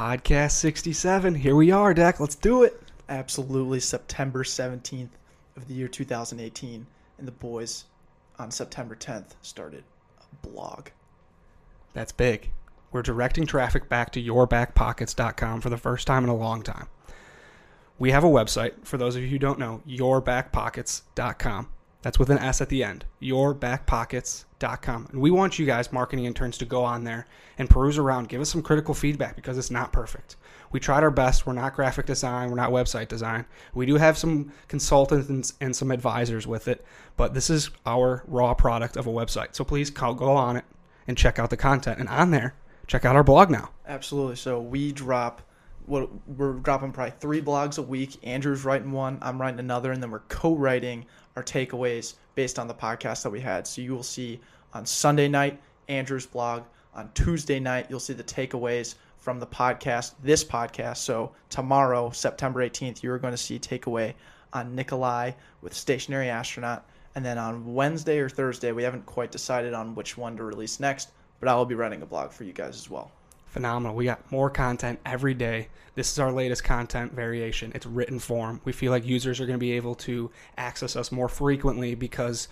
[0.00, 1.34] Podcast 67.
[1.34, 2.20] Here we are, Dak.
[2.20, 2.82] Let's do it.
[3.10, 5.10] Absolutely, September 17th
[5.58, 6.86] of the year 2018.
[7.18, 7.84] And the boys
[8.38, 9.84] on September 10th started
[10.18, 10.88] a blog.
[11.92, 12.50] That's big.
[12.90, 16.88] We're directing traffic back to yourbackpockets.com for the first time in a long time.
[17.98, 21.68] We have a website, for those of you who don't know, yourbackpockets.com.
[22.02, 25.08] That's with an S at the end, yourbackpockets.com.
[25.12, 27.26] And we want you guys, marketing interns, to go on there
[27.58, 28.28] and peruse around.
[28.28, 30.36] Give us some critical feedback because it's not perfect.
[30.72, 31.46] We tried our best.
[31.46, 33.44] We're not graphic design, we're not website design.
[33.74, 36.84] We do have some consultants and, some advisors with it,
[37.16, 39.54] but this is our raw product of a website.
[39.54, 40.64] So please go on it
[41.06, 41.98] and check out the content.
[41.98, 42.54] And on there,
[42.86, 43.70] check out our blog now.
[43.86, 44.36] Absolutely.
[44.36, 45.42] So we drop
[45.86, 48.16] what we're dropping probably three blogs a week.
[48.22, 52.74] Andrew's writing one, I'm writing another, and then we're co-writing our takeaways based on the
[52.74, 53.66] podcast that we had.
[53.66, 54.40] So you will see
[54.72, 56.62] on Sunday night Andrew's blog.
[56.94, 60.98] On Tuesday night, you'll see the takeaways from the podcast, this podcast.
[60.98, 64.14] So tomorrow, September 18th, you are going to see takeaway
[64.52, 66.84] on Nikolai with Stationary Astronaut.
[67.14, 70.80] And then on Wednesday or Thursday, we haven't quite decided on which one to release
[70.80, 73.12] next, but I will be writing a blog for you guys as well
[73.50, 73.96] phenomenal.
[73.96, 75.68] We got more content every day.
[75.94, 77.72] This is our latest content variation.
[77.74, 78.60] It's written form.
[78.64, 82.48] We feel like users are going to be able to access us more frequently because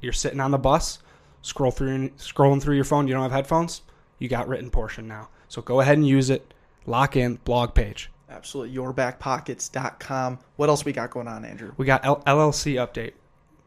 [0.00, 0.98] you're sitting on the bus,
[1.42, 3.82] scroll through scrolling through your phone, you don't have headphones,
[4.18, 5.28] you got written portion now.
[5.48, 6.52] So go ahead and use it.
[6.84, 8.10] Lock in blog page.
[8.28, 8.76] Absolutely.
[8.76, 10.38] Yourbackpockets.com.
[10.56, 11.72] What else we got going on, Andrew?
[11.76, 13.12] We got L- LLC update.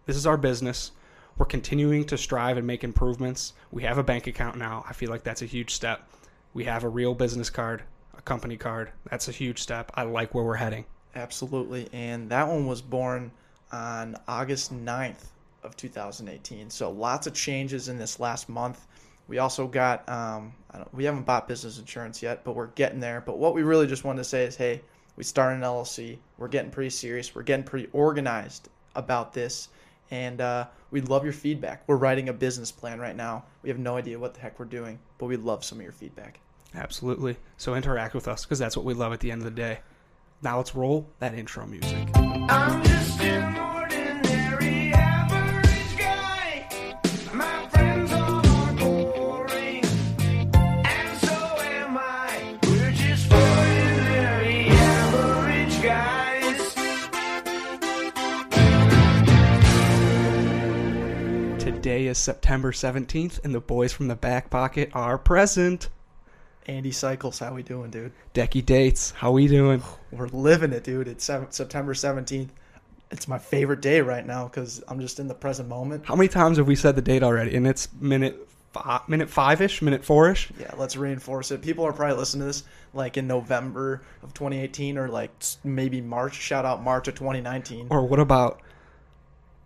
[0.06, 0.92] This is our business.
[1.38, 3.54] We're continuing to strive and make improvements.
[3.72, 4.86] We have a bank account now.
[4.88, 6.08] I feel like that's a huge step
[6.54, 7.84] we have a real business card,
[8.18, 8.92] a company card.
[9.10, 9.92] That's a huge step.
[9.96, 10.86] I like where we're heading.
[11.16, 11.90] Absolutely.
[11.94, 13.32] And that one was born
[13.72, 15.26] on August 9th
[15.64, 16.70] of 2018.
[16.70, 18.88] So lots of changes in this last month.
[19.28, 20.54] We also got, um,
[20.92, 23.22] we haven't bought business insurance yet, but we're getting there.
[23.22, 24.82] But what we really just wanted to say is, hey,
[25.16, 26.18] we started an LLC.
[26.38, 27.34] We're getting pretty serious.
[27.34, 29.70] We're getting pretty organized about this.
[30.12, 31.84] And uh, we'd love your feedback.
[31.88, 33.46] We're writing a business plan right now.
[33.62, 35.94] We have no idea what the heck we're doing, but we'd love some of your
[35.94, 36.40] feedback.
[36.76, 37.38] Absolutely.
[37.58, 39.80] So interact with us because that's what we love at the end of the day.
[40.42, 42.10] Now let's roll that intro music.
[61.60, 65.90] Today is September 17th, and the boys from the back pocket are present.
[66.68, 68.12] Andy Cycles, how we doing, dude?
[68.34, 69.84] Decky Dates, how we doing?
[70.12, 71.08] We're living it, dude.
[71.08, 72.50] It's September 17th.
[73.12, 76.06] It's my favorite day right now because I'm just in the present moment.
[76.06, 77.56] How many times have we said the date already?
[77.56, 80.52] And it's minute five, minute five ish, minute four ish.
[80.60, 81.62] Yeah, let's reinforce it.
[81.62, 82.64] People are probably listening to this
[82.94, 85.32] like in November of 2018 or like
[85.64, 86.34] maybe March.
[86.36, 87.88] Shout out March of 2019.
[87.92, 88.62] Or what about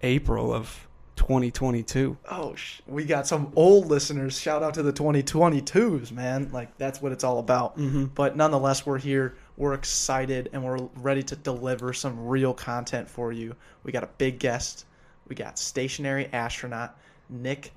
[0.02, 0.87] April of
[1.18, 2.18] 2022.
[2.30, 4.40] Oh, sh- we got some old listeners.
[4.40, 6.50] Shout out to the 2022s, man.
[6.54, 7.78] Like that's what it's all about.
[7.78, 8.06] Mm-hmm.
[8.16, 9.36] But nonetheless, we're here.
[9.58, 13.56] We're excited and we're ready to deliver some real content for you.
[13.84, 14.86] We got a big guest.
[15.28, 16.98] We got stationary astronaut
[17.30, 17.74] Nick.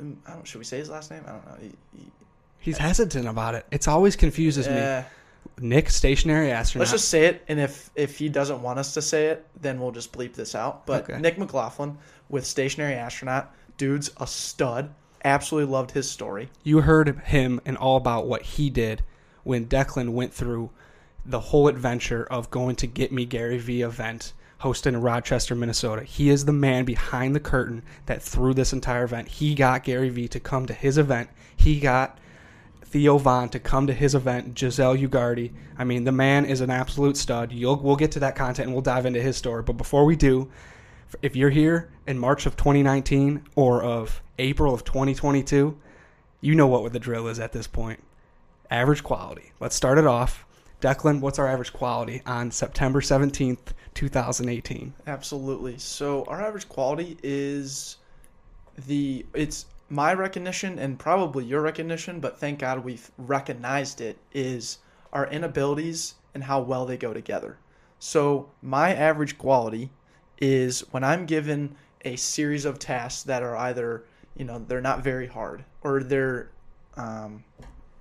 [0.00, 0.46] Um, I don't.
[0.46, 1.22] Should we say his last name?
[1.26, 1.56] I don't know.
[1.60, 2.10] He, he,
[2.60, 3.66] He's hesitant about it.
[3.70, 5.16] It's always confuses uh, me.
[5.60, 6.82] Nick, stationary astronaut.
[6.82, 9.80] Let's just say it, and if if he doesn't want us to say it, then
[9.80, 10.86] we'll just bleep this out.
[10.86, 11.20] But okay.
[11.20, 14.94] Nick McLaughlin with stationary astronaut, dude's a stud.
[15.24, 16.50] Absolutely loved his story.
[16.62, 19.02] You heard him and all about what he did
[19.42, 20.70] when Declan went through
[21.24, 26.04] the whole adventure of going to Get Me Gary V event hosted in Rochester, Minnesota.
[26.04, 30.08] He is the man behind the curtain that through this entire event, he got Gary
[30.08, 31.30] V to come to his event.
[31.56, 32.18] He got
[32.94, 35.50] Theo Von to come to his event, Giselle Ugardi.
[35.76, 37.50] I mean, the man is an absolute stud.
[37.50, 39.64] You'll, we'll get to that content and we'll dive into his story.
[39.64, 40.48] But before we do,
[41.20, 45.76] if you're here in March of 2019 or of April of 2022,
[46.40, 48.00] you know what the drill is at this point.
[48.70, 49.50] Average quality.
[49.58, 50.46] Let's start it off.
[50.80, 54.94] Declan, what's our average quality on September 17th, 2018?
[55.08, 55.78] Absolutely.
[55.78, 57.96] So our average quality is
[58.86, 64.78] the it's my recognition and probably your recognition, but thank God we've recognized it, is
[65.12, 67.58] our inabilities and how well they go together.
[67.98, 69.90] So, my average quality
[70.38, 74.04] is when I'm given a series of tasks that are either,
[74.36, 76.50] you know, they're not very hard or they're,
[76.96, 77.44] um,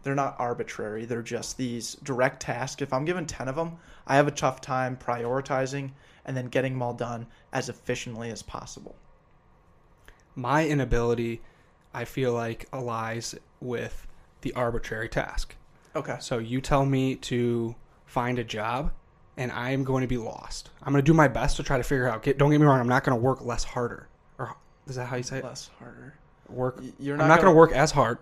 [0.03, 1.06] they're not arbitrary.
[1.06, 2.81] They're just these direct tasks.
[2.81, 5.91] If I'm given 10 of them, I have a tough time prioritizing
[6.25, 8.95] and then getting them all done as efficiently as possible.
[10.36, 11.41] My inability
[11.93, 14.07] I feel like allies with
[14.41, 15.55] the arbitrary task.
[15.95, 16.17] Okay.
[16.19, 17.75] So you tell me to
[18.05, 18.91] find a job,
[19.37, 20.69] and I am going to be lost.
[20.81, 22.23] I'm going to do my best to try to figure out.
[22.23, 22.79] Get, don't get me wrong.
[22.79, 24.07] I'm not going to work less harder.
[24.39, 24.55] Or
[24.87, 25.43] is that how you say it?
[25.43, 26.15] Less harder.
[26.49, 26.81] Work.
[26.99, 27.23] You're not.
[27.23, 28.17] I'm not, not gonna, work as hard.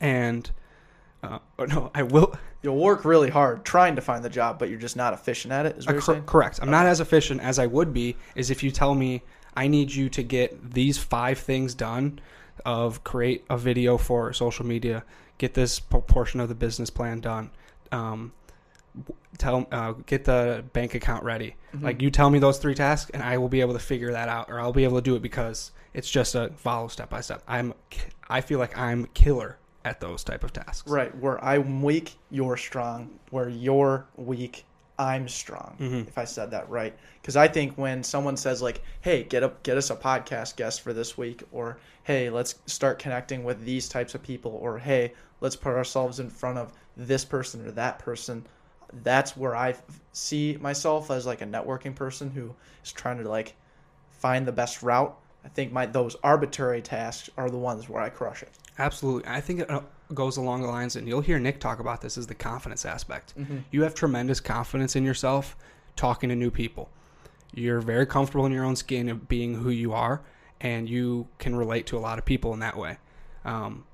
[0.00, 0.50] And
[1.22, 2.34] uh, oh, no, I will.
[2.62, 5.66] You'll work really hard trying to find the job, but you're just not efficient at
[5.66, 5.76] it.
[5.78, 6.24] Is what Uh, you're cor- saying?
[6.26, 6.58] correct.
[6.60, 8.16] I'm not as efficient as I would be.
[8.34, 9.22] Is if you tell me
[9.56, 12.18] I need you to get these five things done,
[12.64, 15.04] of create a video for social media,
[15.38, 17.50] get this portion of the business plan done,
[17.92, 18.32] um,
[19.38, 21.56] tell uh, get the bank account ready.
[21.74, 21.82] Mhm.
[21.82, 24.28] Like you tell me those three tasks, and I will be able to figure that
[24.28, 27.20] out, or I'll be able to do it because it's just a follow step by
[27.20, 27.42] step.
[27.46, 27.74] I'm
[28.28, 30.90] I feel like I'm killer at those type of tasks.
[30.90, 31.16] Right.
[31.16, 33.10] Where I'm weak, you're strong.
[33.30, 34.64] Where you're weak,
[34.98, 35.76] I'm strong.
[35.78, 36.08] Mhm.
[36.08, 39.62] If I said that right, because I think when someone says like, "Hey, get up,
[39.62, 43.88] get us a podcast guest for this week," or "Hey, let's start connecting with these
[43.88, 47.98] types of people," or "Hey, let's put ourselves in front of this person or that
[47.98, 48.46] person,"
[49.02, 49.74] that's where I
[50.12, 53.54] see myself as like a networking person who is trying to like
[54.10, 55.14] find the best route.
[55.44, 58.50] I think my those arbitrary tasks are the ones where I crush it.
[58.78, 59.28] Absolutely.
[59.30, 59.80] I think it uh,
[60.14, 63.34] goes along the lines, and you'll hear Nick talk about this, is the confidence aspect.
[63.38, 63.64] Mhm.
[63.70, 65.56] You have tremendous confidence in yourself
[65.96, 66.88] talking to new people.
[67.54, 70.20] You're very comfortable in your own skin of being who you are,
[70.60, 72.98] and you can relate to a lot of people in that way.
[73.44, 73.84] Um,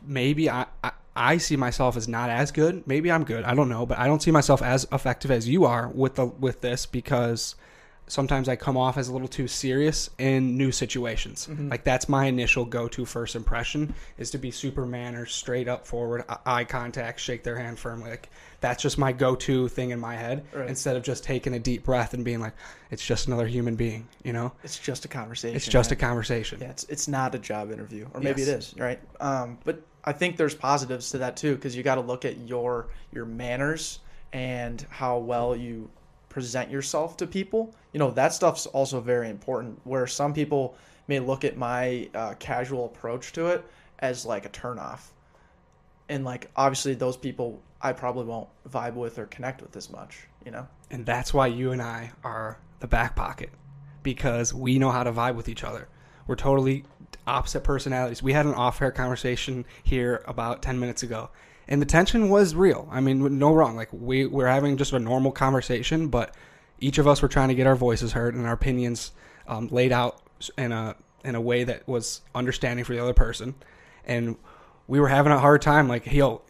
[0.00, 2.86] maybe I, I, I see myself as not as good.
[2.86, 3.44] Maybe I'm good.
[3.44, 6.26] I don't know, but I don't see myself as effective as you are with the
[6.26, 7.54] with this because
[8.08, 11.48] sometimes I come off as a little too serious in new situations.
[11.50, 11.70] Mhm.
[11.70, 16.24] Like that's my initial go-to first impression is to be super manner, straight up forward,
[16.44, 18.10] eye contact, shake their hand firmly.
[18.10, 18.28] Like
[18.60, 20.68] that's just my go-to thing in my head Right.
[20.68, 22.52] instead of just taking a deep breath and being like
[22.90, 24.52] it's just another human being, you know?
[24.62, 25.56] It's just a conversation.
[25.56, 25.96] It's just man.
[25.98, 26.58] a conversation.
[26.60, 28.48] Yeah, it's it's not a job interview, or maybe Yes.
[28.48, 29.00] it is, right?
[29.20, 32.36] Um, but I think there's positives to that too, because you got to look at
[32.46, 34.00] your your manners
[34.32, 35.88] and how well you
[36.32, 37.74] present yourself to people.
[37.92, 39.78] You know, that stuff's also very important.
[39.84, 40.74] Where some people
[41.06, 43.64] may look at my uh, casual approach to it
[43.98, 45.10] as like a turnoff,
[46.08, 50.26] and like obviously those people I probably won't vibe with or connect with as much.
[50.44, 53.50] You know, And that's why you and I are the back pocket
[54.02, 55.88] because we know how to vibe with each other.
[56.26, 56.84] We're totally
[57.26, 58.22] opposite personalities.
[58.22, 61.30] We had an off air conversation here about 10 minutes ago,
[61.68, 62.88] and the tension was real.
[62.90, 63.76] I mean, no wrong.
[63.76, 66.34] Like, we, we're having just a normal conversation, but
[66.80, 69.12] each of us were trying to get our voices heard and our opinions
[69.46, 70.20] um, laid out
[70.58, 73.54] in a, in a way that was understanding for the other person.
[74.04, 74.36] And
[74.88, 76.42] we were having a hard time, like, yo,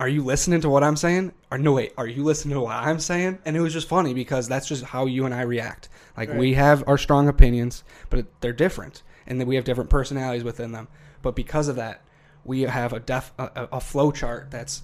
[0.00, 1.32] are you listening to what I'm saying?
[1.50, 3.38] Or no, wait, are you listening to what I'm saying?
[3.44, 5.88] And it was just funny because that's just how you and I react.
[6.16, 6.38] Like Right.
[6.38, 10.72] we have our strong opinions, but they're different, and then we have different personalities within
[10.72, 10.88] them.
[11.22, 12.02] But because of that,
[12.44, 14.82] we have a def a, a flow chart that's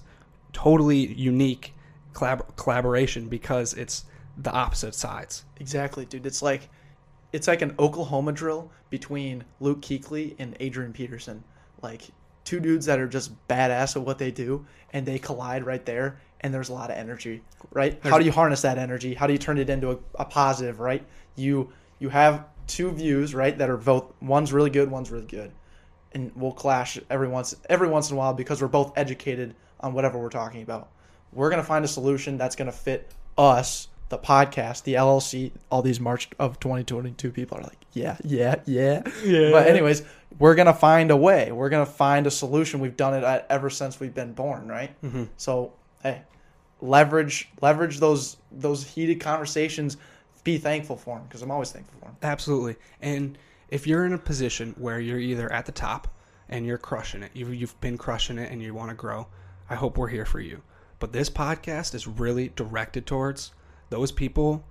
[0.53, 1.73] totally unique
[2.13, 4.05] collab- collaboration because it's
[4.37, 5.45] the opposite sides.
[5.59, 6.25] Exactly, dude.
[6.25, 6.69] It's like
[7.31, 11.43] it's like an Oklahoma drill between Luke Kuechly and Adrian Peterson.
[11.81, 12.03] Like
[12.43, 16.19] two dudes that are just badass at what they do, and they collide right there,
[16.41, 17.41] and there's a lot of energy,
[17.71, 17.99] right?
[18.03, 19.13] How do you harness that energy?
[19.13, 21.05] How do you turn it into a, a positive, right?
[21.35, 25.51] You you have two views, right, that are both one's really good, one's really good,
[26.13, 29.93] and we'll clash every once every once in a while because we're both educated on
[29.93, 30.89] whatever we're talking about.
[31.33, 35.51] We're gonna find a solution that's gonna fit us, the podcast, the LLC.
[35.71, 39.01] All these March of 2022 people are like, yeah, yeah, yeah.
[39.23, 39.51] Yeah.
[39.51, 40.03] But anyways,
[40.37, 41.51] we're gonna find a way.
[41.51, 42.79] We're gonna find a solution.
[42.81, 44.99] We've done it ever since we've been born, right?
[45.01, 45.29] Mhm.
[45.37, 46.21] So, hey,
[46.81, 49.97] leverage leverage those those heated conversations.
[50.43, 52.17] Be thankful for them because I'm always thankful for them.
[52.23, 52.75] Absolutely.
[53.01, 53.37] And
[53.71, 56.07] if you're in a position where you're either at the top
[56.49, 59.27] and you're crushing it, you've, you've been crushing it and you want to grow,
[59.69, 60.61] I hope we're here for you.
[60.99, 63.51] But this podcast is really directed towards
[63.89, 64.63] those people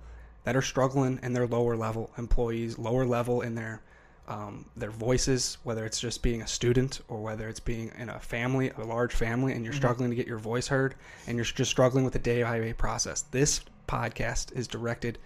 [0.43, 3.81] that are struggling and their lower level employees, lower level in their
[4.27, 8.19] um, their voices, whether it's just being a student or whether it's being in a
[8.19, 9.77] family, a large family, and you're Mhm.
[9.77, 10.95] struggling to get your voice heard
[11.27, 13.23] and you're just struggling with the day by day process.
[13.23, 15.17] This podcast is directed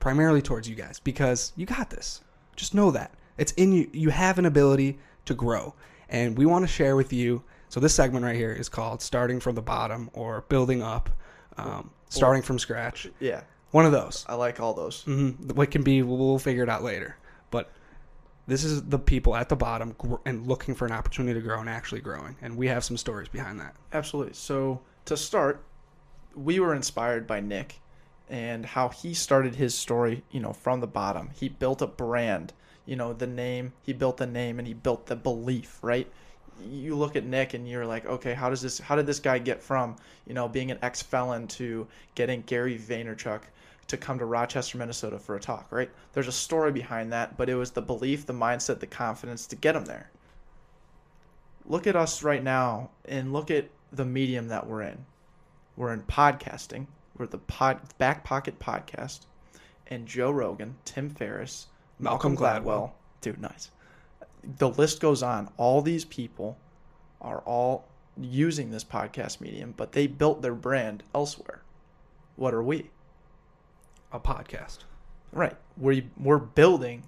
[0.00, 2.22] primarily towards you guys because you got this.
[2.60, 3.12] Just know that.
[3.38, 3.88] It's in you.
[3.92, 5.74] You have an ability to grow.
[6.10, 7.42] And we want to share with you.
[7.70, 11.08] So, this segment right here is called Starting from the Bottom or Building Up,
[11.56, 13.08] um, Starting from Scratch.
[13.18, 14.26] Yeah, One of those.
[14.28, 15.02] I like all those.
[15.04, 17.16] hmm What can be, we'll, we'll figure it out later.
[17.50, 17.70] But
[18.46, 21.60] this is the people at the bottom gr- and looking for an opportunity to grow
[21.60, 22.36] and actually growing.
[22.42, 23.74] And we have some stories behind that.
[23.94, 24.34] Absolutely.
[24.34, 25.64] So to start,
[26.34, 27.80] we were inspired by Nick
[28.30, 31.30] and how he started his story, you know, from the bottom.
[31.34, 32.54] He built a brand,
[32.86, 36.10] you know, the name, he built the name and he built the belief, right?
[36.68, 38.78] you look at Nick and you're like, okay, how does this?
[38.78, 39.96] How did this guy get from
[40.26, 43.42] you know being an ex felon to getting Gary Vaynerchuk
[43.88, 45.66] to come to Rochester, Minnesota for a talk?
[45.70, 45.90] Right?
[46.12, 49.56] There's a story behind that, but it was the belief, the mindset, the confidence to
[49.56, 50.10] get him there.
[51.66, 55.06] Look at us right now, and look at the medium that we're in.
[55.76, 56.86] We're in podcasting.
[57.16, 59.20] We're the pod back pocket podcast,
[59.88, 61.66] and Joe Rogan, Tim Ferriss,
[61.98, 62.92] Malcolm Gladwell.
[63.20, 63.70] dude, nice.
[64.42, 65.50] The list goes on.
[65.58, 66.56] All these people
[67.20, 67.84] are all
[68.18, 71.62] using this podcast medium, but they built their brand elsewhere.
[72.36, 72.90] What are we?
[74.12, 74.78] A podcast.
[75.32, 75.56] Right.
[75.76, 77.04] We we're building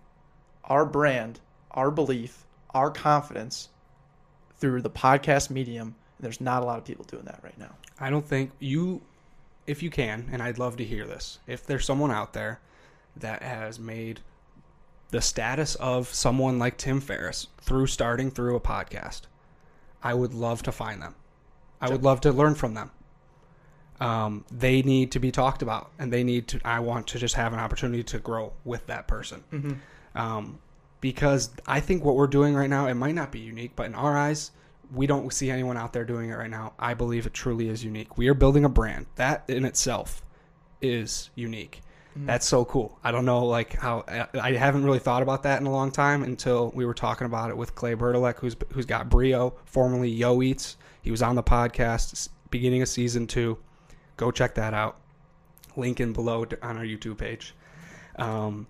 [0.64, 1.40] our brand,
[1.70, 2.44] our belief,
[2.74, 3.70] our confidence
[4.58, 5.94] through the podcast medium.
[6.20, 7.74] There's not a lot of people doing that right now.
[7.98, 9.00] I don't think you,
[9.72, 12.60] if you can, and I'd love to hear this, if there's someone out there
[13.16, 14.20] that has made
[15.10, 19.22] the status of someone like Tim Ferriss through starting through a podcast,
[20.02, 21.16] I would love to find them.
[21.80, 22.92] I would love to learn from them.
[24.00, 26.60] Um, they need to be talked about, and they need to.
[26.64, 29.80] I want to just have an opportunity to grow with that person,
[30.14, 30.58] um,
[31.00, 33.94] because I think what we're doing right now it might not be unique, but in
[33.94, 34.50] our eyes,
[34.94, 36.74] we don't see anyone out there doing it right now.
[36.78, 38.18] I believe it truly is unique.
[38.18, 40.22] We are building a brand that in itself
[40.80, 41.80] is unique.
[42.14, 42.98] That's so cool.
[43.02, 46.22] I don't know like how I- haven't really thought about that in a long time
[46.22, 50.42] until we were talking about it with Clay Bertelek, who's who's got Brio, formerly Yo
[50.42, 50.76] Eats.
[51.00, 53.56] He was on the podcast beginning of season two.
[54.18, 54.98] Go check that out.
[55.74, 57.54] Link in below on our YouTube page.
[58.16, 58.66] Um,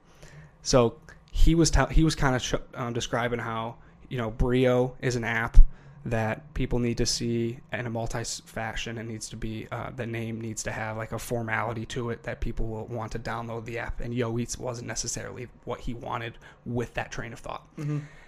[0.62, 0.94] so
[1.32, 3.74] he was tell he was kind of sh- um, describing how
[4.08, 5.56] you know Brio is an app
[6.04, 8.98] that people need to see in a multi fashion.
[8.98, 12.24] It needs to be uh, the name needs to have like a formality to it
[12.24, 14.00] that people will want to download the app.
[14.00, 17.66] And Yo Eats wasn't necessarily what he wanted with that train of thought.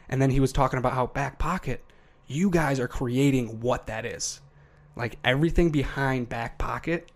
[0.09, 1.83] And then he was talking about how Back Pocket,
[2.27, 4.41] you guys are creating what that is.
[4.97, 7.11] Like everything behind Back Pocket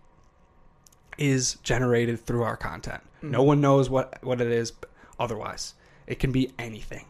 [1.17, 3.01] is generated through our content.
[3.21, 4.73] No one knows what what it is
[5.19, 5.73] otherwise.
[6.07, 7.05] It can be anything.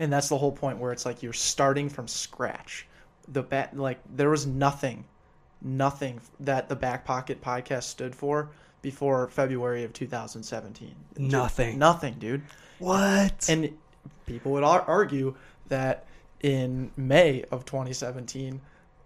[0.00, 2.86] And that's the whole point where it's like you're starting from scratch.
[3.28, 5.04] The bat like there was nothing
[5.60, 8.48] nothing that the back pocket podcast stood for
[8.80, 10.94] before February of 2017.
[11.14, 11.78] Dude, Nothing.
[11.78, 12.42] nothing, dude.
[12.78, 13.46] What?
[13.48, 13.76] And
[14.26, 15.34] people would ar- argue
[15.66, 16.06] that
[16.42, 18.60] in May of 2017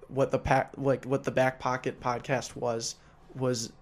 [0.08, 2.96] what the pack like what the back pocket podcast was
[3.34, 3.72] was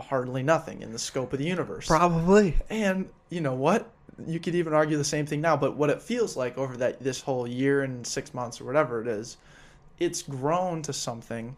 [0.00, 1.86] hardly nothing in the scope of the universe.
[1.86, 2.56] Probably.
[2.68, 3.88] And you know what?
[4.26, 7.02] You could even argue the same thing now, but what it feels like over that
[7.02, 9.38] this whole year and 6 months or whatever it is,
[9.98, 11.56] it's grown to something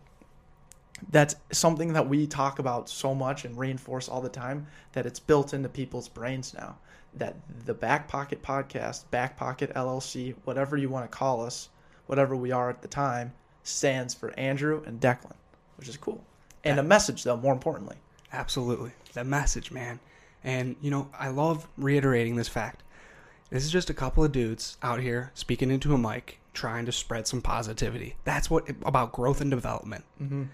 [1.10, 5.18] that's something that we talk about so much and reinforce all the time that it's
[5.18, 6.78] built into people's brains now.
[7.14, 11.68] That the Back Pocket Podcast, Back Pocket LLC, whatever you want to call us,
[12.06, 13.32] whatever we are at the time,
[13.62, 15.36] stands for Andrew and Declan,
[15.76, 16.24] which is cool.
[16.64, 17.96] And a message, though, more importantly.
[18.32, 18.92] Absolutely.
[19.12, 20.00] The message, man.
[20.44, 22.82] And, you know, I love reiterating this fact.
[23.50, 26.92] This is just a couple of dudes out here speaking into a mic, trying to
[26.92, 28.16] spread some positivity.
[28.24, 30.04] That's what about growth and development.
[30.22, 30.44] Mm-hmm.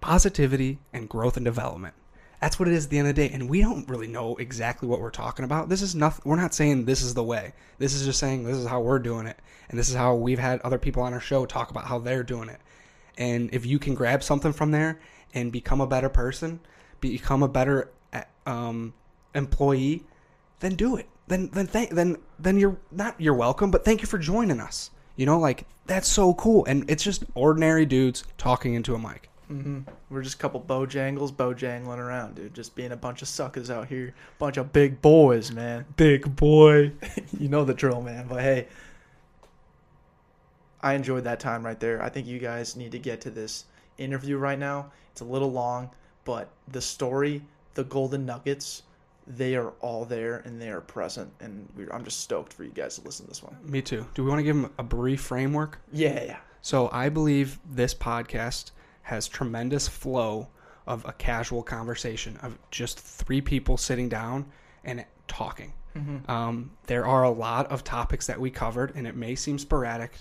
[0.00, 1.94] Positivity and growth and development.
[2.40, 3.32] That's what it is at the end of the day.
[3.32, 5.70] And we don't really know exactly what we're talking about.
[5.70, 6.22] This is nothing.
[6.26, 7.54] We're not saying this is the way.
[7.78, 9.38] This is just saying this is how we're doing it.
[9.70, 12.22] And this is how we've had other people on our show talk about how they're
[12.22, 12.60] doing it.
[13.16, 15.00] And if you can grab something from there
[15.32, 16.60] and become a better person,
[17.00, 17.90] become a better
[18.46, 18.92] um,
[19.34, 20.04] employee,
[20.60, 21.08] then do it.
[21.26, 24.90] Then then thank then then you're not you're welcome, but thank you for joining us.
[25.16, 29.30] You know, like that's so cool, and it's just ordinary dudes talking into a mic.
[29.50, 29.80] Mm-hmm.
[30.08, 32.54] We're just a couple bojangles bojangling around, dude.
[32.54, 34.14] Just being a bunch of suckers out here.
[34.38, 35.84] Bunch of big boys, man.
[35.96, 36.92] Big boy.
[37.38, 38.26] you know the drill, man.
[38.26, 38.68] But hey,
[40.80, 42.02] I enjoyed that time right there.
[42.02, 43.66] I think you guys need to get to this
[43.98, 44.92] interview right now.
[45.12, 45.90] It's a little long,
[46.24, 47.42] but the story,
[47.74, 48.82] the golden nuggets,
[49.26, 51.32] they are all there and they are present.
[51.40, 53.56] And we're, I'm just stoked for you guys to listen to this one.
[53.62, 54.06] Me too.
[54.14, 55.80] Do we want to give them a brief framework?
[55.92, 56.38] Yeah, yeah.
[56.62, 58.70] So I believe this podcast
[59.02, 60.48] has tremendous flow
[60.86, 64.46] of a casual conversation of just three people sitting down
[64.84, 65.72] and talking.
[66.26, 70.12] Um, there are a lot of topics that we covered, and it may seem sporadic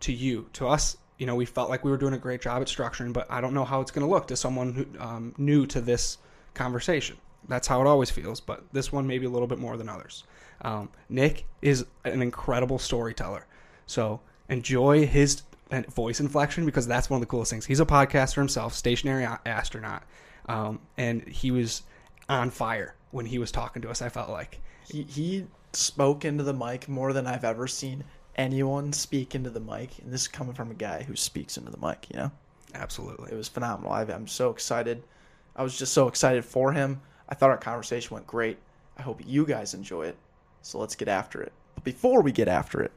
[0.00, 0.50] to you.
[0.52, 3.14] To us, you know, we felt like we were doing a great job at structuring,
[3.14, 5.80] but I don't know how it's going to look to someone who um, new to
[5.80, 6.18] this
[6.52, 7.16] conversation.
[7.48, 10.24] That's how it always feels, but this one maybe a little bit more than others.
[10.62, 13.46] Um, Nick is an incredible storyteller,
[13.86, 15.42] so enjoy his
[15.88, 17.66] voice inflection because that's one of the coolest things.
[17.66, 20.04] He's a podcaster himself, stationary astronaut,
[20.48, 21.82] um, and he was
[22.28, 24.00] on fire when he was talking to us.
[24.00, 28.04] I felt like He, he spoke into the mic more than I've ever seen
[28.36, 31.70] anyone speak into the mic, and this is coming from a guy who speaks into
[31.70, 32.30] the mic, you know?
[32.74, 33.32] Absolutely.
[33.32, 33.92] It was phenomenal.
[33.92, 35.02] I, I'm so excited.
[35.56, 37.00] I was just so excited for him.
[37.28, 38.58] I thought our conversation went great.
[38.98, 40.16] I hope you guys enjoy it.
[40.62, 41.52] So let's get after it.
[41.74, 42.92] But before we get after it,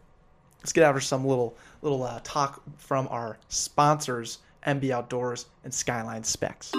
[0.59, 6.23] let's get after some little little uh, talk from our sponsors, MB Outdoors and Skyline
[6.23, 6.71] Specs.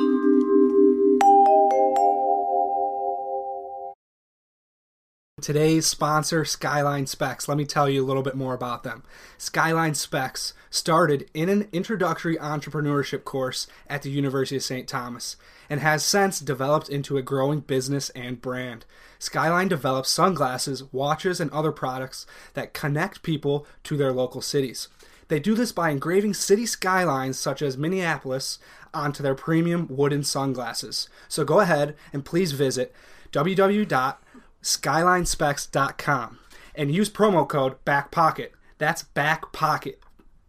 [5.41, 7.47] Today's sponsor, Skyline Specs.
[7.47, 9.05] Let me tell you a little bit more about them.
[9.37, 14.89] Skyline Specs started in an introductory entrepreneurship course at the University of St.
[14.89, 15.37] Thomas
[15.71, 18.85] and has since developed into a growing business and brand.
[19.21, 24.89] Skyline develops sunglasses, watches, and other products that connect people to their local cities.
[25.29, 28.59] They do this by engraving city skylines such as Minneapolis
[28.93, 31.09] onto their premium wooden sunglasses.
[31.29, 32.93] So go ahead and please visit
[33.31, 34.17] www
[34.63, 36.39] skylinespecs.com
[36.75, 38.51] and use promo code BACKPOCKET.
[38.79, 39.97] That's BACKPOCKET.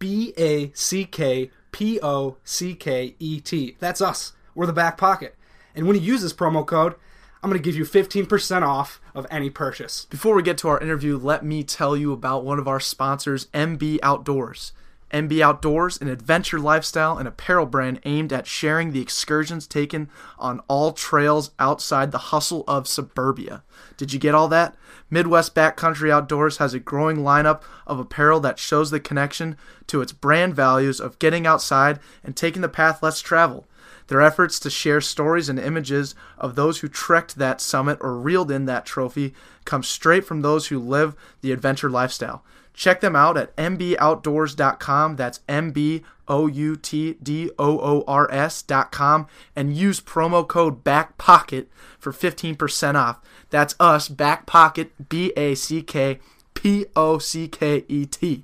[0.00, 3.76] B A C K P O C K E T.
[3.78, 4.32] That's us.
[4.56, 5.36] We're the back pocket.
[5.74, 6.94] And when you use this promo code,
[7.42, 10.06] I'm going to give you 15% off of any purchase.
[10.06, 13.46] Before we get to our interview, let me tell you about one of our sponsors,
[13.46, 14.72] MB Outdoors.
[15.12, 20.60] MB Outdoors, an adventure lifestyle and apparel brand aimed at sharing the excursions taken on
[20.68, 23.62] all trails outside the hustle of suburbia.
[23.96, 24.76] Did you get all that?
[25.10, 29.56] Midwest Backcountry Outdoors has a growing lineup of apparel that shows the connection
[29.88, 33.66] to its brand values of getting outside and taking the path less traveled.
[34.06, 38.50] Their efforts to share stories and images of those who trekked that summit or reeled
[38.50, 42.44] in that trophy come straight from those who live the adventure lifestyle.
[42.74, 45.16] Check them out at mboutdoors.com.
[45.16, 50.84] That's M B O U T D O O R S.com and use promo code
[50.84, 51.66] BACKPOCKET
[51.98, 53.20] for 15% off.
[53.50, 56.20] That's us, BackPocket, B A C K
[56.54, 58.42] P O C K E T.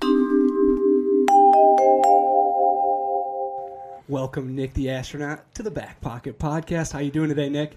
[4.09, 6.92] Welcome, Nick the astronaut, to the Back Pocket Podcast.
[6.92, 7.76] How you doing today, Nick?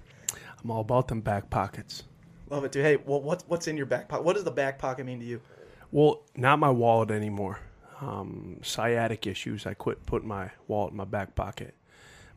[0.64, 2.04] I'm all about them back pockets.
[2.50, 2.84] Love it, dude.
[2.84, 4.24] Hey, well, what's what's in your back pocket?
[4.24, 5.42] What does the back pocket mean to you?
[5.92, 7.60] Well, not my wallet anymore.
[8.02, 9.66] Um, sciatic issues.
[9.66, 11.76] I quit putting my wallet in my back pocket.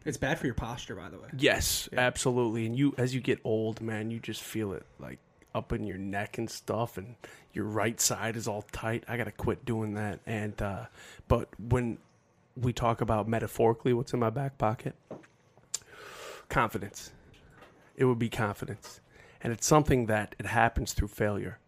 [0.05, 1.29] It's bad for your posture, by the way.
[1.37, 2.67] Yes, absolutely.
[2.67, 5.19] And you, as you get old, man, you just feel it like
[5.55, 7.15] up in your neck and stuff, and
[7.53, 9.05] your right side is all tight.
[9.07, 10.21] I gotta quit doing that.
[10.27, 10.87] And uh,
[11.29, 11.99] but when
[12.57, 14.95] we talk about metaphorically, what's in my back pocket?
[16.49, 17.13] Confidence.
[17.95, 19.01] It would be confidence,
[19.41, 21.59] and it's something that it happens through failure.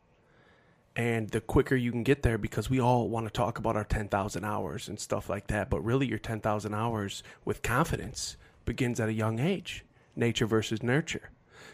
[0.97, 3.85] And the quicker you can get there, because we all want to talk about our
[3.85, 9.09] 10,000 hours and stuff like that, but really your 10,000 hours with confidence begins at
[9.09, 9.85] a young age
[10.17, 11.31] nature versus nurture.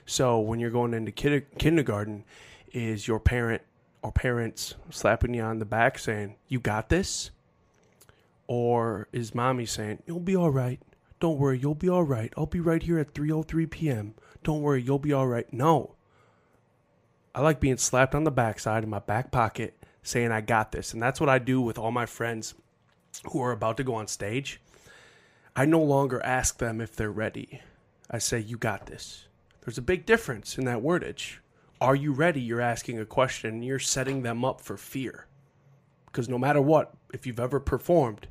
[0.07, 2.25] So when you're going into kid- kindergarten,
[2.73, 3.63] is your parent
[4.03, 7.31] or parents slapping you on the back saying, You got this?
[8.47, 10.81] Or is mommy saying, You'll be all right.
[11.21, 12.33] Don't worry, you'll be all right.
[12.37, 14.15] I'll be right here at 3:03 p.m.
[14.43, 15.51] Don't worry, you'll be all right.
[15.53, 15.97] No.
[17.35, 20.93] I like being slapped on the backside in my back pocket saying I got this.
[20.93, 22.55] And that's what I do with all my friends
[23.31, 24.61] who are about to go on stage.
[25.55, 27.61] I no longer ask them if they're ready.
[28.11, 29.27] I say, You got this.
[29.63, 31.37] There's a big difference in that wordage.
[31.81, 32.41] Are you ready?
[32.41, 35.27] You're asking a question, you're setting them up for fear.
[36.07, 38.27] Because no matter what, if you've ever performed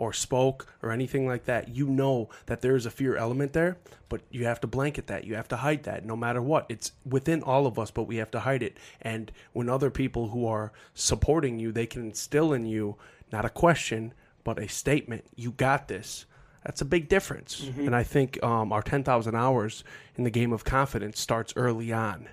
[0.00, 3.76] or spoke or anything like that, you know that there is a fear element there,
[4.08, 5.24] but you have to blanket that.
[5.24, 6.64] You have to hide that no matter what.
[6.70, 8.78] It's within all of us, but we have to hide it.
[9.02, 12.96] And when other people who are supporting you, they can instill in you
[13.30, 15.24] not a question, but a statement.
[15.36, 16.24] You got this.
[16.64, 17.60] That's a big difference.
[17.86, 19.84] And I think um, our 10,000 hours
[20.16, 22.26] in the game of confidence starts early on.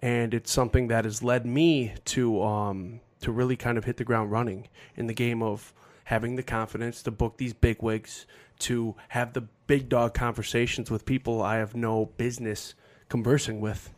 [0.00, 4.04] And it's something that has led me to um, to really kind of hit the
[4.04, 5.74] ground running in the game of
[6.10, 8.26] having the confidence to book these big wigs,
[8.58, 12.74] to have the big dog conversations with people I have no business
[13.08, 13.94] conversing with.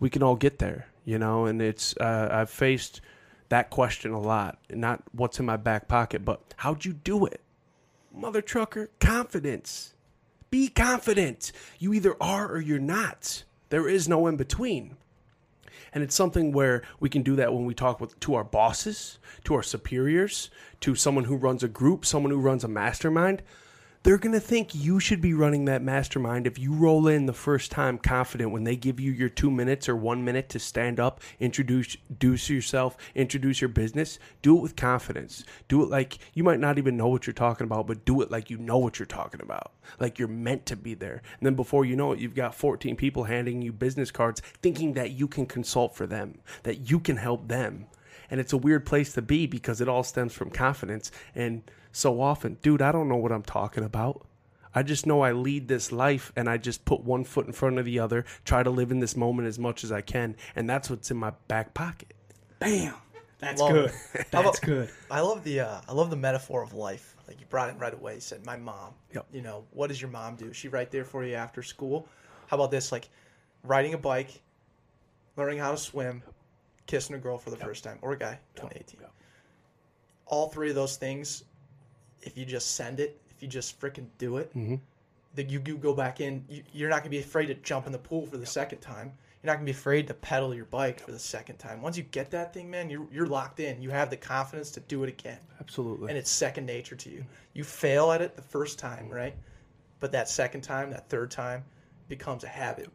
[0.00, 3.02] We can all get there, you know, and it's uh, I've faced
[3.50, 4.60] that question a lot.
[4.70, 7.42] Not what's in my back pocket, but how'd you do it?
[8.10, 9.92] Mother trucker, confidence.
[10.48, 11.52] Be confident.
[11.78, 13.44] You either are or you're not.
[13.68, 14.96] There is no in between.
[15.94, 19.18] And it's something where we can do that when we talk with to our bosses,
[19.44, 20.50] to our superiors,
[20.80, 23.42] to someone who runs a group, someone who runs a mastermind.
[24.04, 27.32] They're going to think you should be running that mastermind if you roll in the
[27.32, 30.98] first time confident when they give you your two minutes or one minute to stand
[30.98, 34.18] up, introduce, introduce yourself, introduce your business.
[34.42, 35.44] Do it with confidence.
[35.68, 38.30] Do it like you might not even know what you're talking about, but do it
[38.30, 39.70] like you know what you're talking about.
[40.00, 41.22] Like you're meant to be there.
[41.38, 44.94] And then before you know it, you've got 14 people handing you business cards thinking
[44.94, 47.86] that you can consult for them, that you can help them.
[48.30, 51.12] And it's a weird place to be because it all stems from confidence.
[51.36, 51.62] And
[51.92, 54.26] so often, dude, I don't know what I'm talking about.
[54.74, 57.78] I just know I lead this life and I just put one foot in front
[57.78, 60.34] of the other, try to live in this moment as much as I can.
[60.56, 62.14] And that's what's in my back pocket.
[62.58, 62.94] Bam.
[63.38, 63.90] That's Love good.
[64.14, 64.26] it.
[64.30, 64.88] That's about- good.
[65.10, 67.16] I love the uh, I love the metaphor of life.
[67.26, 68.14] Like you brought it right away.
[68.14, 68.94] You said my mom.
[69.14, 69.26] Yep.
[69.32, 70.46] You know what does your mom do?
[70.46, 72.06] Is she right there for you after school?
[72.46, 72.92] How about this?
[72.92, 73.08] Like
[73.64, 74.40] riding a bike,
[75.36, 76.22] learning how to swim,
[76.86, 78.38] kissing a girl for the first time or a guy.
[78.54, 79.00] 2018.
[79.00, 79.12] Yep.
[80.26, 81.42] All three of those things,
[82.22, 84.80] if you just send it, if you just freaking do it, Mhm.
[85.34, 86.44] that you, you go back in.
[86.48, 89.12] You, you're not gonna be afraid to jump in the pool for the second time.
[89.42, 91.82] You're not gonna be afraid to pedal your bike for the second time.
[91.82, 93.82] Once you get that thing, man, you're you're locked in.
[93.82, 96.08] You have the confidence to do it again Absolutely.
[96.10, 97.24] and it's second nature to you.
[97.54, 99.34] You fail at it the first time, right?
[100.00, 101.64] But that second time, that third time
[102.08, 102.90] becomes a habit.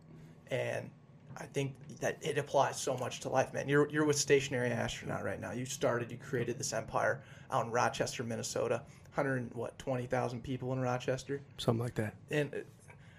[0.49, 0.89] And
[1.37, 3.69] I think that it applies so much to life, man.
[3.69, 5.51] You're you're with Stationary Astronaut right now.
[5.51, 7.21] You started, you created this empire
[7.51, 8.81] out in Rochester, Minnesota.
[9.17, 11.41] 100 and what 20,000 people in Rochester.
[11.57, 12.13] Something like that.
[12.29, 12.57] And uh,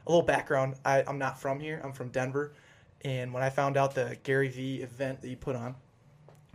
[0.07, 1.81] a little background, I, I'm not from here.
[1.83, 2.53] I'm from Denver.
[3.03, 5.75] And when I found out the Gary Vee event that you put on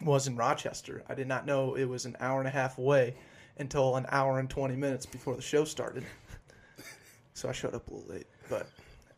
[0.02, 3.15] was in Rochester, I did not know it was an hour and a half away
[3.58, 6.06] until an hour and 20 minutes before the show started.
[7.34, 8.28] so I showed up a little late.
[8.49, 8.67] But,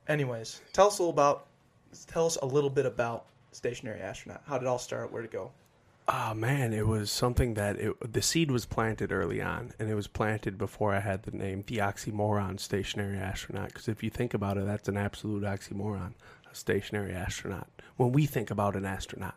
[0.07, 1.47] anyways, tell us a little about,
[2.03, 4.41] tell us a little bit about Stationary Astronaut.
[4.45, 5.11] How did it all start?
[5.13, 5.51] Where to go?
[6.07, 9.95] Oh man, it was something that it, the seed was planted early on, and it
[9.95, 13.69] was planted before I had the name the oxymoron stationary astronaut.
[13.69, 16.13] Because if you think about it, that's an absolute oxymoron,
[16.51, 17.69] a stationary astronaut.
[17.97, 19.35] When we think about an astronaut,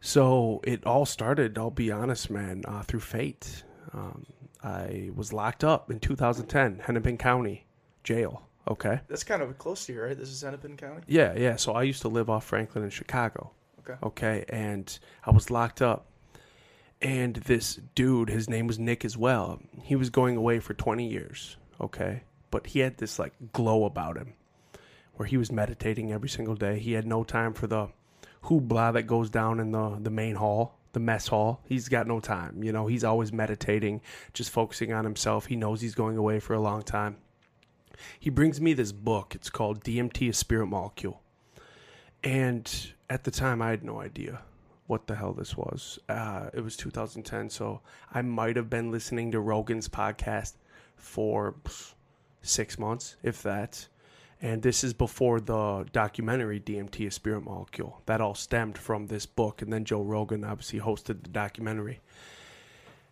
[0.00, 1.58] so it all started.
[1.58, 3.64] I'll be honest, man, uh, through fate.
[3.92, 4.24] Um,
[4.62, 7.66] I was locked up in 2010, Hennepin County
[8.02, 8.48] jail.
[8.68, 9.00] Okay.
[9.08, 10.16] That's kind of close to you, right?
[10.16, 11.02] This is Hennepin County?
[11.06, 11.56] Yeah, yeah.
[11.56, 13.52] So I used to live off Franklin in Chicago.
[13.80, 13.98] Okay.
[14.02, 14.44] Okay.
[14.48, 16.06] And I was locked up.
[17.02, 19.60] And this dude, his name was Nick as well.
[19.82, 21.56] He was going away for 20 years.
[21.80, 22.22] Okay.
[22.50, 24.34] But he had this like glow about him
[25.14, 26.78] where he was meditating every single day.
[26.78, 27.88] He had no time for the
[28.44, 31.60] hoopla that goes down in the, the main hall, the mess hall.
[31.66, 32.62] He's got no time.
[32.62, 34.00] You know, he's always meditating,
[34.32, 35.46] just focusing on himself.
[35.46, 37.16] He knows he's going away for a long time.
[38.18, 39.34] He brings me this book.
[39.34, 41.20] It's called DMT, a Spirit Molecule.
[42.22, 44.40] And at the time, I had no idea
[44.86, 45.98] what the hell this was.
[46.08, 47.80] Uh, it was 2010, so
[48.12, 50.54] I might have been listening to Rogan's podcast
[50.96, 51.54] for
[52.42, 53.88] six months, if that.
[54.42, 58.02] And this is before the documentary DMT, a Spirit Molecule.
[58.06, 62.00] That all stemmed from this book, and then Joe Rogan obviously hosted the documentary.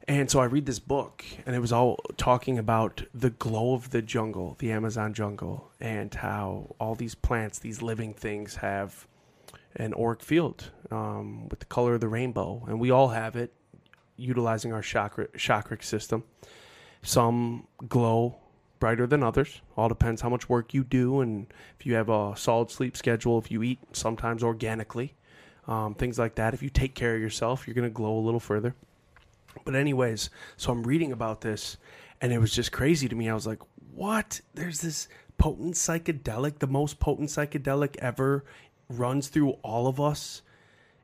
[0.08, 3.90] And so I read this book, and it was all talking about the glow of
[3.90, 9.06] the jungle, the Amazon jungle, and how all these plants, these living things, have
[9.76, 13.52] an auric field um, with the color of the rainbow, and we all have it,
[14.16, 16.24] utilizing our chakra chakric system.
[17.02, 18.36] Some glow
[18.80, 19.60] brighter than others.
[19.76, 21.46] All depends how much work you do, and
[21.78, 25.14] if you have a solid sleep schedule, if you eat sometimes organically,
[25.68, 26.54] um, things like that.
[26.54, 28.74] If you take care of yourself, you're gonna glow a little further.
[29.64, 31.76] But anyways, so I'm reading about this,
[32.20, 33.28] and it was just crazy to me.
[33.28, 33.60] I was like,
[33.94, 34.40] "What?
[34.54, 38.44] There's this potent psychedelic, the most potent psychedelic ever,
[38.88, 40.42] runs through all of us.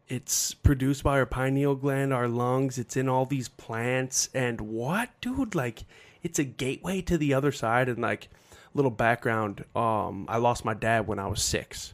[0.08, 2.78] It's produced by our pineal gland, our lungs.
[2.78, 5.54] It's in all these plants, and what, dude?
[5.54, 5.84] Like,
[6.22, 7.88] it's a gateway to the other side.
[7.88, 8.28] And like,
[8.74, 11.92] little background: um, I lost my dad when I was six,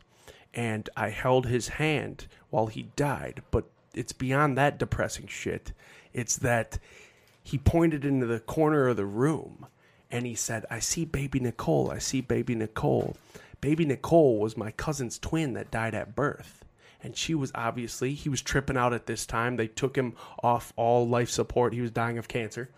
[0.52, 3.42] and I held his hand while he died.
[3.50, 3.64] But
[3.94, 5.72] it's beyond that depressing shit.
[6.14, 6.78] It's that
[7.42, 9.66] he pointed into the corner of the room
[10.10, 11.90] and he said, I see baby Nicole.
[11.90, 13.16] I see baby Nicole.
[13.60, 16.64] Baby Nicole was my cousin's twin that died at birth.
[17.02, 19.56] And she was obviously, he was tripping out at this time.
[19.56, 21.74] They took him off all life support.
[21.74, 22.70] He was dying of cancer.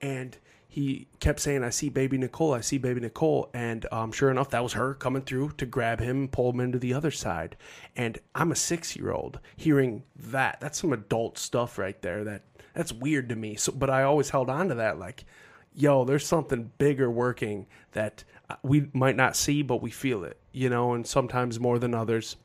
[0.00, 2.54] And he kept saying, I see baby Nicole.
[2.54, 3.50] I see baby Nicole.
[3.52, 6.78] And um, sure enough, that was her coming through to grab him, pull him into
[6.78, 7.56] the other side.
[7.94, 10.60] And I'm a six year old hearing that.
[10.60, 12.42] That's some adult stuff right there that
[12.74, 13.54] that's weird to me.
[13.56, 15.24] So, but I always held on to that, like,
[15.74, 20.38] yo, there's something bigger working that uh, we might not see, but we feel it,
[20.52, 22.36] you know, and sometimes more than others.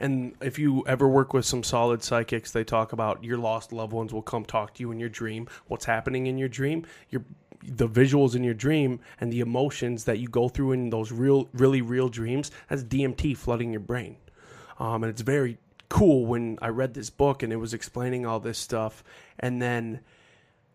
[0.00, 3.92] And if you ever work with some solid psychics, they talk about your lost loved
[3.92, 5.48] ones will come talk to you in your dream.
[5.68, 6.86] What's happening in your dream?
[7.10, 7.24] Your
[7.62, 11.46] the visuals in your dream and the emotions that you go through in those real,
[11.52, 12.50] really real dreams.
[12.68, 14.16] That's DMT flooding your brain,
[14.78, 15.58] um, and it's very
[15.90, 19.04] cool when I read this book and it was explaining all this stuff,
[19.38, 20.00] and then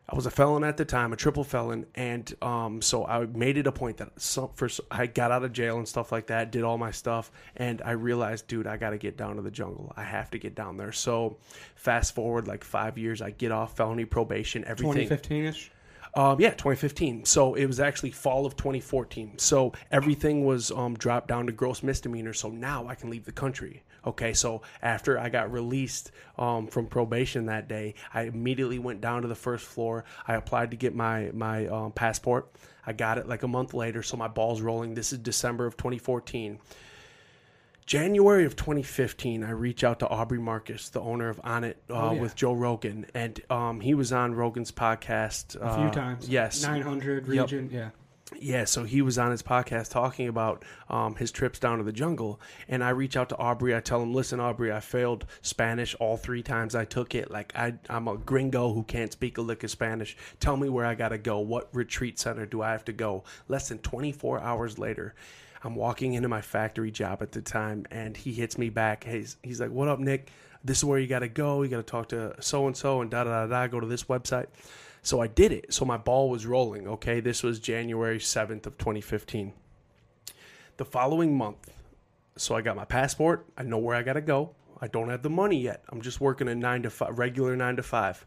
[0.08, 3.58] I was a felon at the time, a triple felon, and um, so I made
[3.58, 6.52] it a point that some, first I got out of jail and stuff like that,
[6.52, 9.50] did all my stuff, and I realized, dude, I got to get down to the
[9.50, 9.92] jungle.
[9.98, 10.92] I have to get down there.
[10.92, 11.38] So,
[11.76, 15.08] fast forward like five years, I get off felony probation, everything.
[15.08, 15.72] 2015 ish.
[16.16, 17.26] Um, yeah, 2015.
[17.26, 19.38] So it was actually fall of 2014.
[19.38, 22.32] So everything was um, dropped down to gross misdemeanor.
[22.32, 23.84] So now I can leave the country.
[24.06, 29.24] Okay, so after I got released um, from probation that day, I immediately went down
[29.24, 30.06] to the first floor.
[30.28, 32.48] I applied to get my my um, passport.
[32.86, 34.94] I got it like a month later, so my ball's rolling.
[34.94, 36.60] This is December of 2014.
[37.86, 42.14] January of 2015, I reach out to Aubrey Marcus, the owner of Onnit, uh, Oh,
[42.14, 42.22] yeah.
[42.22, 46.28] with Joe Rogan, and um, he was on Rogan's podcast A few uh, times.
[46.28, 47.44] Yes, 900 Yep.
[47.44, 47.70] region.
[47.72, 47.90] Yeah.
[48.34, 51.92] Yeah, so he was on his podcast talking about um, his trips down to the
[51.92, 53.76] jungle, and I reach out to Aubrey.
[53.76, 57.30] I tell him, "Listen, Aubrey, I failed Spanish all three times I took it.
[57.30, 60.18] Like I, I'm a gringo who can't speak a lick of Spanish.
[60.40, 61.40] Tell me where I gotta go.
[61.40, 65.14] What retreat center do I have to go?" Less than 24 hours later,
[65.64, 69.04] I'm walking into my factory job at the time, and he hits me back.
[69.04, 70.32] He's he's like, "What up, Nick?
[70.64, 71.62] This is where you gotta go.
[71.62, 73.68] You gotta talk to so and so, and da da da da.
[73.68, 74.48] Go to this website."
[75.06, 75.72] So I did it.
[75.72, 76.88] So my ball was rolling.
[76.88, 79.54] Okay, this was January 7th of 2015.
[80.78, 81.72] The following month,
[82.38, 83.46] so I got my passport.
[83.56, 84.56] I know where I got to go.
[84.82, 85.84] I don't have the money yet.
[85.90, 88.26] I'm just working a nine to five, regular nine to five.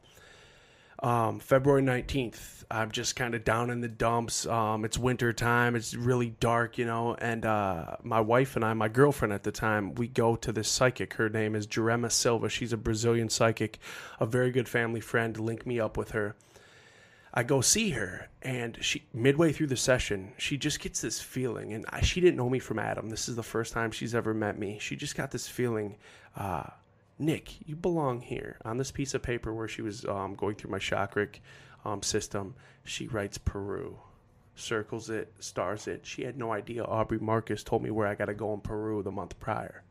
[1.02, 4.46] Um, February 19th, I'm just kind of down in the dumps.
[4.46, 5.74] Um, it's winter time.
[5.74, 7.16] It's really dark, you know.
[7.16, 10.68] And uh, my wife and I, my girlfriend at the time, we go to this
[10.68, 11.14] psychic.
[11.14, 12.48] Her name is Jerema Silva.
[12.48, 13.80] She's a Brazilian psychic,
[14.20, 15.36] a very good family friend.
[15.40, 16.36] Link me up with her.
[17.32, 21.72] I go see her, and she midway through the session, she just gets this feeling,
[21.72, 23.10] and I, she didn't know me from Adam.
[23.10, 24.78] This is the first time she's ever met me.
[24.80, 25.96] She just got this feeling,
[26.36, 26.70] uh,
[27.18, 28.56] Nick, you belong here.
[28.64, 31.40] On this piece of paper where she was um, going through my chakric
[31.84, 33.98] um, system, she writes Peru,
[34.54, 36.06] circles it, stars it.
[36.06, 39.02] She had no idea Aubrey Marcus told me where I got to go in Peru
[39.02, 39.82] the month prior.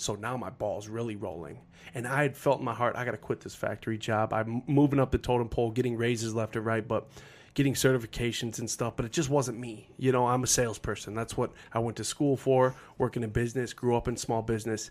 [0.00, 1.58] So now my ball's really rolling.
[1.94, 4.32] And I had felt in my heart, I got to quit this factory job.
[4.32, 7.08] I'm moving up the totem pole, getting raises left and right, but
[7.52, 8.94] getting certifications and stuff.
[8.96, 9.88] But it just wasn't me.
[9.98, 11.14] You know, I'm a salesperson.
[11.14, 14.90] That's what I went to school for, working in business, grew up in small business.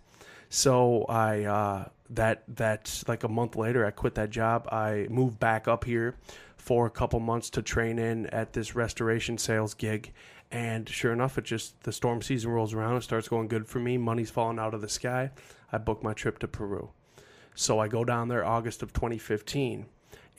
[0.49, 4.67] So I, uh, that, that like a month later, I quit that job.
[4.71, 6.15] I moved back up here
[6.57, 10.11] for a couple months to train in at this restoration sales gig.
[10.51, 12.97] And sure enough, it just the storm season rolls around.
[12.97, 13.97] It starts going good for me.
[13.97, 15.31] Money's falling out of the sky.
[15.71, 16.89] I book my trip to Peru.
[17.53, 19.85] So I go down there August of 2015.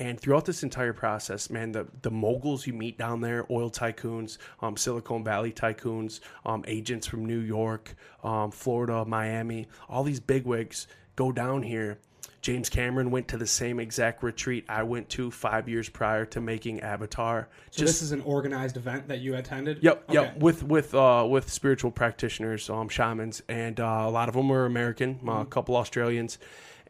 [0.01, 4.39] And throughout this entire process, man, the, the moguls you meet down there, oil tycoons,
[4.63, 7.95] um, Silicon Valley tycoons, um, agents from New York,
[8.25, 11.99] um, Florida, Miami, all these bigwigs go down here.
[12.43, 16.41] James Cameron went to the same exact retreat I went to five years prior to
[16.41, 17.49] making Avatar.
[17.71, 19.79] So this is an organized event that you attended.
[19.83, 20.15] Yep, Okay.
[20.15, 20.37] yep.
[20.39, 24.65] With with uh, with spiritual practitioners, um, shamans, and uh, a lot of them were
[24.65, 26.39] American, uh, a couple Australians,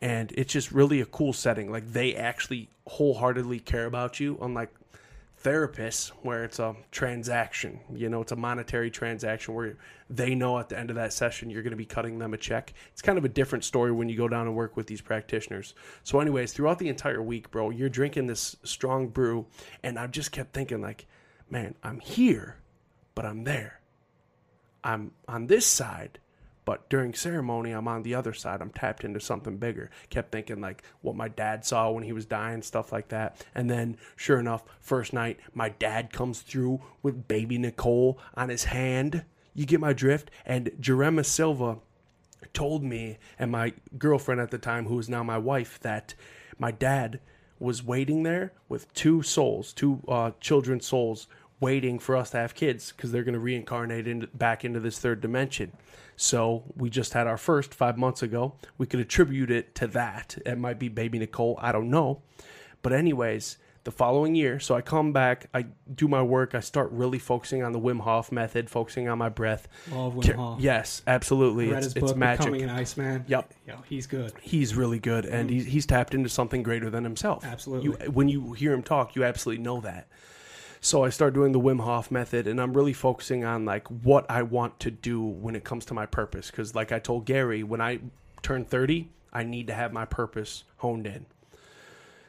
[0.01, 1.71] and it's just really a cool setting.
[1.73, 4.71] Like they actually wholeheartedly care about you, unlike
[5.43, 7.81] therapists, where it's a transaction.
[7.95, 9.77] You know, it's a monetary transaction where
[10.09, 12.37] they know at the end of that session you're going to be cutting them a
[12.37, 12.75] check.
[12.93, 15.75] It's kind of a different story when you go down and work with these practitioners.
[16.03, 19.47] So, anyways, throughout the entire week, bro, you're drinking this strong brew,
[19.83, 21.07] and I just kept thinking, like,
[21.49, 22.57] man, I'm here,
[23.15, 23.81] but I'm there.
[24.83, 26.19] I'm on this side,
[26.65, 28.61] but during ceremony, I'm on the other side.
[28.61, 29.91] I'm tapped into something bigger.
[30.11, 33.45] Kept thinking like what my dad saw when he was dying, stuff like that.
[33.55, 38.65] And then, sure enough, first night, my dad comes through with baby Nicole on his
[38.65, 39.25] hand.
[39.55, 40.31] You get my drift?
[40.47, 41.79] And Jerema Silva
[42.53, 46.15] told me and my girlfriend at the time, who is now my wife, that
[46.59, 47.21] my dad
[47.59, 51.27] was waiting there with two souls, two uh, children's souls,
[51.61, 54.99] waiting for us to have kids because they're going to reincarnate into, back into this
[54.99, 55.73] third dimension.
[56.17, 58.55] So we just had our first five months ago.
[58.79, 60.37] We could attribute it to that.
[60.45, 61.59] It might be baby Nicole.
[61.61, 62.23] I don't know.
[62.83, 66.91] But anyways, the following year, so I come back, I do my work, I start
[66.93, 69.69] really focusing on the Wim Hof method, focusing on my breath.
[69.91, 70.61] Love Wim Hof.
[70.61, 71.69] Yes, absolutely.
[71.69, 72.45] Read It's, his it's book, magic.
[72.45, 73.25] Becoming an Iceman.
[73.27, 73.55] Yep.
[73.67, 74.33] Yo, he's good.
[74.43, 75.53] He's really good, and mm.
[75.55, 77.45] he's, he's tapped into something greater than himself.
[77.45, 77.87] Absolutely.
[77.87, 80.09] You, when you hear him talk, you absolutely know that.
[80.83, 84.25] So I start doing the Wim Hof method, and I'm really focusing on like what
[84.31, 86.51] I want to do when it comes to my purpose.
[86.51, 88.01] Because, like I told Gary, when I
[88.43, 91.27] turn 30, I need to have my purpose honed in.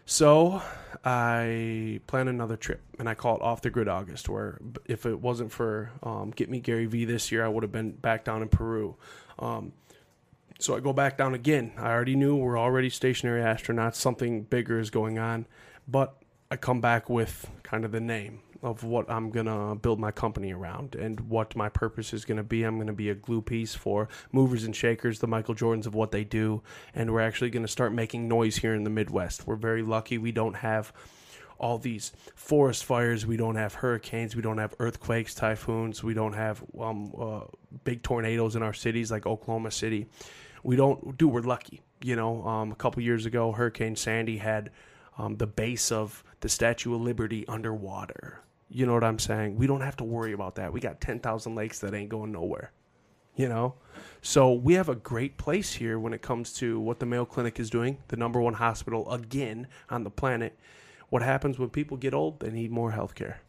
[0.05, 0.61] So
[1.05, 4.27] I plan another trip, and I call it Off the Grid August.
[4.27, 7.71] Where if it wasn't for um, Get Me Gary V this year, I would have
[7.71, 8.97] been back down in Peru.
[9.39, 9.71] Um,
[10.59, 11.71] so I go back down again.
[11.77, 13.95] I already knew we're already stationary astronauts.
[13.95, 15.47] Something bigger is going on,
[15.87, 16.20] but
[16.51, 20.51] I come back with kind of the name of what I'm gonna build my company
[20.51, 22.63] around and what my purpose is gonna be.
[22.63, 26.11] I'm gonna be a glue piece for movers and shakers, the Michael Jordans of what
[26.11, 26.61] they do,
[26.93, 29.47] and we're actually gonna start making noise here in the Midwest.
[29.47, 30.91] We're very lucky we don't have
[31.57, 33.25] all these forest fires.
[33.25, 34.35] We don't have hurricanes.
[34.35, 36.03] We don't have earthquakes, typhoons.
[36.03, 37.41] We don't have um, uh,
[37.85, 40.07] big tornadoes in our cities like Oklahoma City.
[40.63, 41.29] We don't do.
[41.29, 41.79] We're lucky.
[42.01, 44.71] You know, um, a couple years ago, Hurricane Sandy had
[45.17, 48.41] um, the base of the Statue of Liberty underwater.
[48.69, 49.57] You know what I'm saying?
[49.57, 50.71] We don't have to worry about that.
[50.71, 52.71] We got 10,000 lakes that ain't going nowhere.
[53.35, 53.75] You know?
[54.21, 57.59] So we have a great place here when it comes to what the Mayo Clinic
[57.59, 60.57] is doing, the number one hospital again on the planet
[61.11, 62.39] what happens when people get old?
[62.39, 63.41] They need more health care.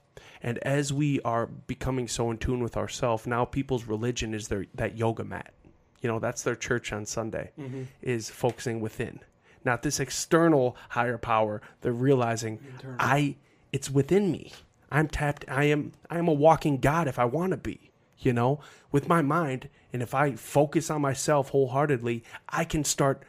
[0.42, 4.66] And as we are becoming so in tune with ourselves, now people's religion is their
[4.74, 5.54] that yoga mat.
[6.00, 7.84] You know, that's their church on Sunday, mm-hmm.
[8.02, 9.20] is focusing within.
[9.64, 11.60] Not this external higher power.
[11.80, 12.96] They're realizing Internal.
[12.98, 13.36] I
[13.72, 14.52] it's within me.
[14.90, 18.32] I'm tapped I am I am a walking God if I want to be, you
[18.32, 19.68] know, with my mind.
[19.92, 23.22] And if I focus on myself wholeheartedly, I can start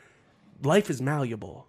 [0.62, 1.68] life is malleable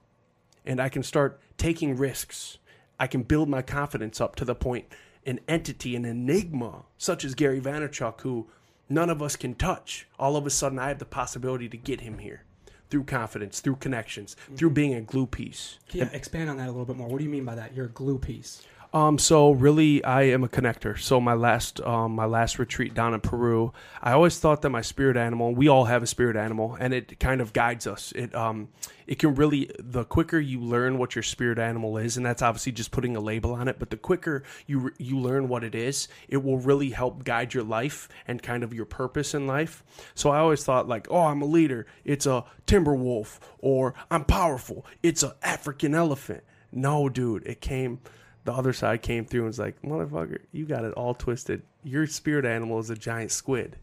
[0.65, 2.59] and I can start taking risks.
[2.99, 4.87] I can build my confidence up to the point
[5.27, 8.47] an entity, an enigma, such as Gary Vaynerchuk, who
[8.91, 10.07] none of us can touch.
[10.19, 12.43] All of a sudden, I have the possibility to get him here
[12.91, 14.57] through confidence, through connections, mm-hmm.
[14.57, 15.79] through being a glue piece.
[15.93, 17.09] Yeah, expand on that a little bit more.
[17.09, 17.75] What do you mean by that?
[17.75, 18.63] You're a glue piece.
[18.95, 20.97] Um, so really, I am a connector.
[20.97, 24.83] So my last, um, my last retreat down in Peru, I always thought that my
[24.83, 25.53] spirit animal.
[25.53, 28.13] We all have a spirit animal, and it kind of guides us.
[28.13, 28.69] It, um,
[29.09, 29.69] it can really.
[29.81, 33.21] The quicker you learn what your spirit animal is, and that's obviously just putting a
[33.21, 33.81] label on it.
[33.81, 37.65] But the quicker you you learn what it is, it will really help guide your
[37.65, 39.83] life and kind of your purpose in life.
[40.15, 41.89] So I always thought like, oh, I'm a leader.
[42.05, 44.87] It's a timber wolf, or I'm powerful.
[45.03, 46.45] It's an African elephant.
[46.71, 47.99] No, dude, it came
[48.45, 51.63] the other side came through and was like, motherfucker, you got it all twisted.
[51.83, 53.79] Your spirit animal is a giant squid.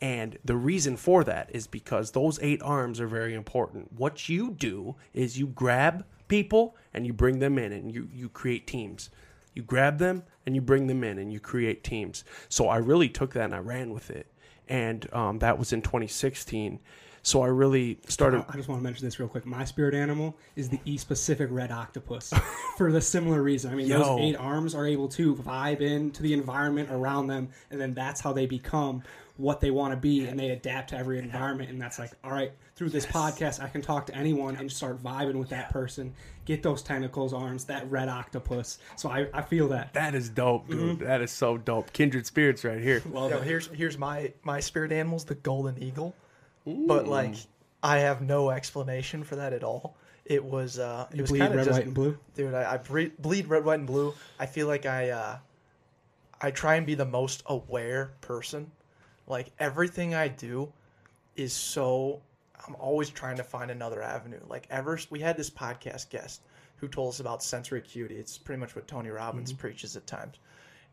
[0.00, 3.92] And the reason for that is because those eight arms are very important.
[3.92, 8.28] What you do is you grab people and you bring them in and you, you
[8.28, 9.10] create teams.
[9.54, 12.24] You grab them and you bring them in and you create teams.
[12.48, 14.26] So I really took that and I ran with it.
[14.68, 16.80] And um, that was in 2016.
[17.24, 18.44] So I really started.
[18.48, 19.46] I just want to mention this real quick.
[19.46, 22.32] My spirit animal is the East Pacific red octopus
[22.76, 23.72] for the similar reason.
[23.72, 23.98] I mean, Yo.
[23.98, 28.20] those eight arms are able to vibe into the environment around them, and then that's
[28.20, 29.04] how they become
[29.36, 31.70] what they want to be, and they adapt to every environment.
[31.70, 33.14] And that's like, all right, through this yes.
[33.14, 36.12] podcast, I can talk to anyone and start vibing with that person,
[36.44, 38.78] get those tentacles, arms, that red octopus.
[38.96, 39.94] So I, I feel that.
[39.94, 40.98] That is dope, dude.
[40.98, 41.04] Mm-hmm.
[41.04, 41.92] That is so dope.
[41.92, 43.02] Kindred spirits right here.
[43.08, 46.14] Well, here's here's my my spirit animals, the golden eagle.
[46.66, 46.86] Ooh.
[46.86, 47.34] but like
[47.82, 49.96] I have no explanation for that at all.
[50.24, 52.54] It was uh, it you was bleed red, just, white, and blue, dude.
[52.54, 54.14] I, I bleed red, white, and blue.
[54.38, 55.38] I feel like I uh,
[56.40, 58.70] I try and be the most aware person.
[59.26, 60.72] Like everything I do
[61.36, 62.20] is so.
[62.66, 64.38] I'm always trying to find another avenue.
[64.48, 66.42] Like ever, we had this podcast guest
[66.76, 68.14] who told us about sensory acuity.
[68.14, 69.60] It's pretty much what Tony Robbins mm-hmm.
[69.60, 70.36] preaches at times,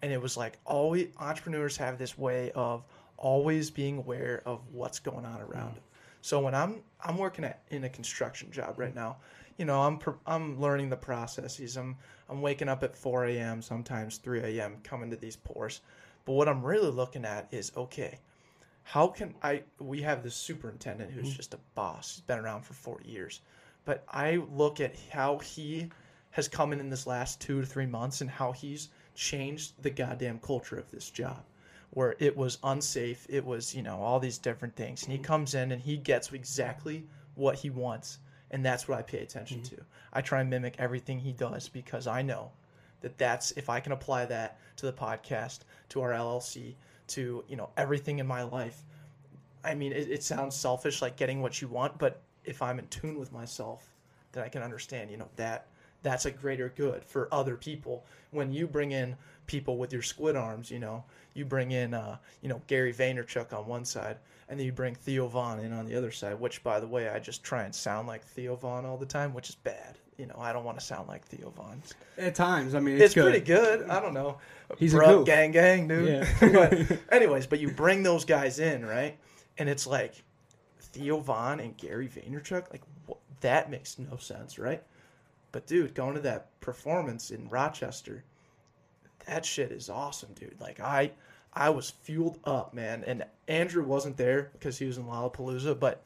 [0.02, 2.84] and it was like always entrepreneurs have this way of
[3.20, 5.84] always being aware of what's going on around them.
[6.22, 9.18] So when I'm I'm working at in a construction job right now,
[9.58, 11.78] you know I'm I'm learning the processes.
[11.78, 11.98] I'm
[12.30, 13.62] I'm waking up at 4 a.m.
[13.62, 14.78] sometimes 3 a.m.
[14.84, 15.82] coming to these pours.
[16.26, 18.20] But what I'm really looking at is okay,
[18.84, 19.64] how can I?
[19.80, 21.38] We have this superintendent who's mm-hmm.
[21.38, 22.16] just a boss.
[22.16, 23.42] He's been around for 40 years,
[23.86, 25.90] but I look at how he
[26.32, 29.90] has come in in this last two to three months and how he's changed the
[29.90, 31.44] goddamn culture of this job
[31.92, 33.26] where it was unsafe.
[33.30, 35.04] It was, you know, all these different things.
[35.04, 38.20] And he comes in and he gets exactly what he wants.
[38.52, 39.76] And that's what I pay attention mm-hmm.
[39.76, 39.84] to.
[40.14, 42.52] I try and mimic everything he does because I know
[43.02, 46.76] that that's, if I can apply that to the podcast, to our LLC,
[47.08, 48.84] to, you know, everything in my life.
[49.64, 52.88] I mean, it, it sounds selfish, like getting what you want, but if I'm in
[52.88, 53.88] tune with myself,
[54.32, 55.68] then I can understand, you know, that
[56.04, 58.06] that's a greater good for other people.
[58.32, 59.16] When you bring in
[59.48, 63.54] people with your squid arms, you know, you bring in, uh, you know, Gary Vaynerchuk
[63.54, 66.40] on one side, and then you bring Theo Von in on the other side.
[66.40, 69.34] Which, by the way, I just try and sound like Theo Von all the time,
[69.34, 69.98] which is bad.
[70.18, 71.82] You know, I don't want to sound like Theo Von.
[72.18, 73.24] At times, I mean, it's, it's good.
[73.24, 73.90] pretty good.
[73.90, 74.38] I don't know.
[74.78, 75.26] He's Bruh, a goof.
[75.26, 76.10] gang, gang, dude.
[76.10, 76.28] Yeah.
[76.54, 79.18] but anyways, but you bring those guys in, right?
[79.58, 80.16] And it's like
[80.80, 82.70] Theo Von and Gary Vaynerchuk.
[82.72, 82.82] Like
[83.42, 84.84] that makes no sense, right?
[85.52, 88.24] But dude, going to that performance in Rochester,
[89.26, 90.60] that shit is awesome, dude.
[90.60, 91.12] Like I
[91.54, 93.04] I was fueled up, man.
[93.06, 96.04] And Andrew wasn't there because he was in Lollapalooza, but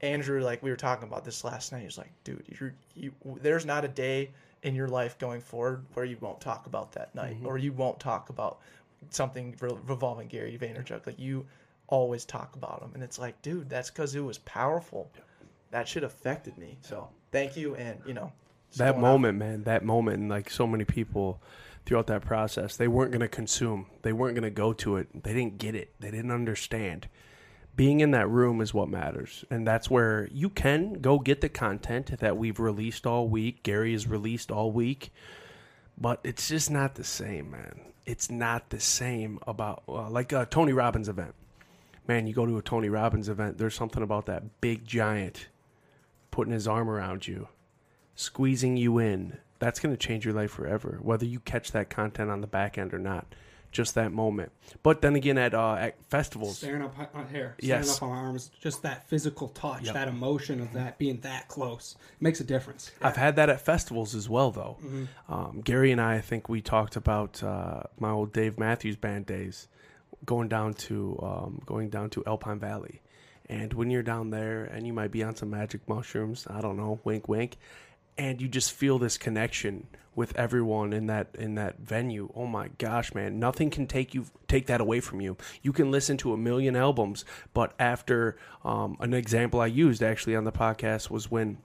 [0.00, 3.12] Andrew, like we were talking about this last night, he was like, dude, you're, you,
[3.40, 4.30] there's not a day
[4.62, 7.46] in your life going forward where you won't talk about that night mm-hmm.
[7.46, 8.60] or you won't talk about
[9.10, 11.06] something re- revolving Gary Vaynerchuk.
[11.06, 11.46] Like you
[11.88, 15.10] always talk about him, and it's like, dude, that's because it was powerful.
[15.70, 16.78] That shit affected me.
[16.80, 18.32] So thank you, and you know
[18.76, 21.40] that moment, man, that moment, and like so many people
[21.84, 23.86] throughout that process, they weren't going to consume.
[24.02, 25.22] They weren't going to go to it.
[25.22, 25.94] They didn't get it.
[26.00, 27.08] They didn't understand.
[27.76, 29.44] Being in that room is what matters.
[29.50, 33.62] And that's where you can go get the content that we've released all week.
[33.62, 35.12] Gary has released all week.
[35.98, 37.80] But it's just not the same, man.
[38.04, 41.34] It's not the same about, uh, like a Tony Robbins event.
[42.06, 45.48] Man, you go to a Tony Robbins event, there's something about that big giant
[46.30, 47.48] putting his arm around you
[48.16, 52.30] squeezing you in, that's going to change your life forever, whether you catch that content
[52.30, 53.26] on the back end or not.
[53.72, 54.52] Just that moment.
[54.82, 57.96] But then again, at uh, at festivals, Staring up on here, staring Yes.
[57.96, 59.92] up on my arms, just that physical touch, Yep.
[59.94, 62.90] that emotion of that being that close makes a difference.
[63.02, 64.78] I've had that at festivals as well, though.
[64.82, 65.32] Mm-hmm.
[65.32, 69.26] Um, Gary and I, I think we talked about uh, my old Dave Matthews Band
[69.26, 69.68] days,
[70.24, 73.02] going down to um, going down to Alpine Valley,
[73.50, 76.78] and when you're down there and you might be on some magic mushrooms, I don't
[76.78, 77.58] know, wink, wink,
[78.18, 82.30] and you just feel this connection with everyone in that in that venue.
[82.34, 85.36] Oh my gosh, man, nothing can take you take that away from you.
[85.62, 90.34] You can listen to a million albums, but after um, an example I used actually
[90.34, 91.58] on the podcast was when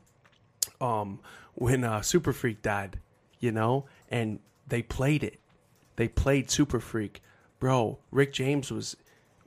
[0.82, 1.20] um,
[1.56, 2.99] when uh, Super Freak died,
[3.39, 5.39] you know, and they played it.
[5.95, 7.22] They played Super Freak,
[7.60, 7.99] bro.
[8.12, 8.97] Rick James was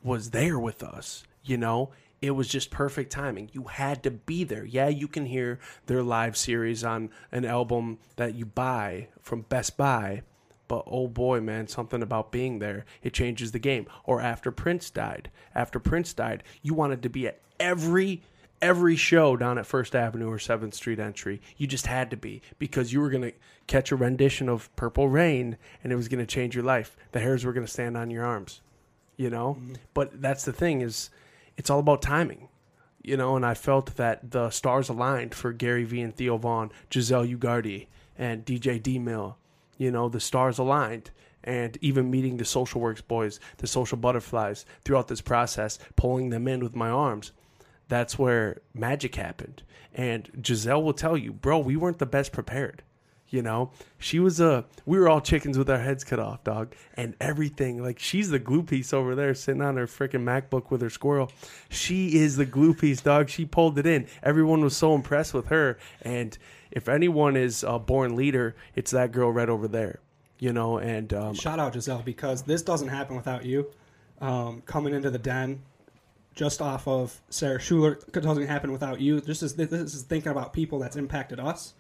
[0.03, 1.91] was there with us, you know.
[2.25, 3.51] It was just perfect timing.
[3.53, 4.65] You had to be there.
[4.65, 9.77] Yeah, you can hear their live series on an album that you buy from Best
[9.77, 10.23] Buy,
[10.67, 13.87] but oh boy, man, something about being there, it changes the game.
[14.05, 18.23] Or after Prince died, after Prince died, you wanted to be at every
[18.63, 21.43] every show down at First Avenue or Seventh Street entry.
[21.59, 23.33] You just had to be because you were gonna
[23.67, 26.97] catch a rendition of Purple Rain, and it was gonna change your life.
[27.13, 28.63] The hairs were gonna stand on your arms,
[29.19, 29.59] you know.
[29.61, 29.75] Mm-hmm.
[29.93, 31.11] But that's the thing is,
[31.57, 32.49] it's all about timing.
[33.03, 36.73] You know, and I felt that the stars aligned for Gary Vee and Theo Von,
[36.91, 37.87] Giselle Ugardi,
[38.17, 39.37] and DJ D Mill.
[39.77, 41.11] You know, the stars aligned.
[41.47, 46.49] And even meeting the social works boys, the social butterflies throughout this process, pulling them
[46.49, 47.33] in with my arms,
[47.89, 49.63] that's where magic happened.
[49.95, 52.83] And Giselle will tell you, bro, we weren't the best prepared.
[53.35, 54.65] You know, she was a.
[54.87, 57.83] We were all chickens with our heads cut off, dog, and everything.
[57.83, 61.33] Like she's the glue piece over there, sitting on her freaking MacBook with her squirrel.
[61.69, 63.29] She is the glue piece, dog.
[63.29, 64.07] She pulled it in.
[64.23, 65.79] Everyone was so impressed with her.
[66.03, 66.39] And
[66.71, 69.99] if anyone is a born leader, it's that girl right over there.
[70.39, 73.67] You know, and um, Shout out Giselle because this doesn't happen without you.
[74.21, 75.61] Um, coming into the den,
[76.37, 79.21] just off of Sarah Schuler, it doesn't happen without you.
[79.21, 81.75] Just as this is thinking about people that's impacted us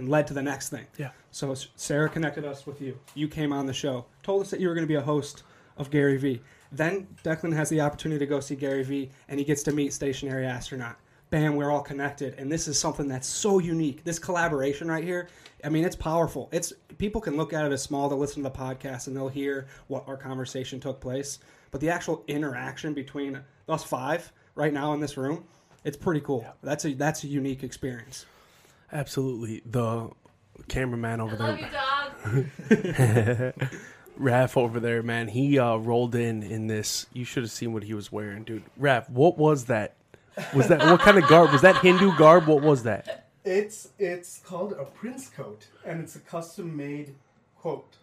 [0.00, 0.86] and led to the next thing.
[0.96, 1.10] Yeah.
[1.30, 2.98] So Sarah connected us with you.
[3.14, 5.44] You came on the show, told us that you were going to be a host
[5.76, 6.40] of Gary Vee.
[6.72, 9.92] Then Declan has the opportunity to go see Gary Vee, and he gets to meet
[9.92, 10.96] Stationary Astronaut.
[11.28, 14.02] Bam, we're all connected, and this is something that's so unique.
[14.02, 15.28] This collaboration right here,
[15.62, 16.48] I mean, it's powerful.
[16.50, 18.08] It's people can look at it as small.
[18.08, 21.38] They'll listen to the podcast and they'll hear what our conversation took place,
[21.70, 25.44] but the actual interaction between us five right now in this room,
[25.84, 26.44] it's pretty cool.
[26.62, 28.26] That's a that's a unique experience.
[28.92, 30.10] Absolutely the
[30.68, 31.70] cameraman over I there.
[32.26, 33.70] love you, dog.
[34.20, 37.06] Raph over there, man, he uh, rolled in in this.
[37.12, 38.64] You should have seen what he was wearing, dude.
[38.78, 39.94] Raph, what was that?
[40.54, 41.52] Was that what kind of garb?
[41.52, 42.46] Was that Hindu garb?
[42.46, 43.28] What was that?
[43.44, 47.14] It's it's called a prince coat, and it's a custom made
[47.58, 47.96] coat,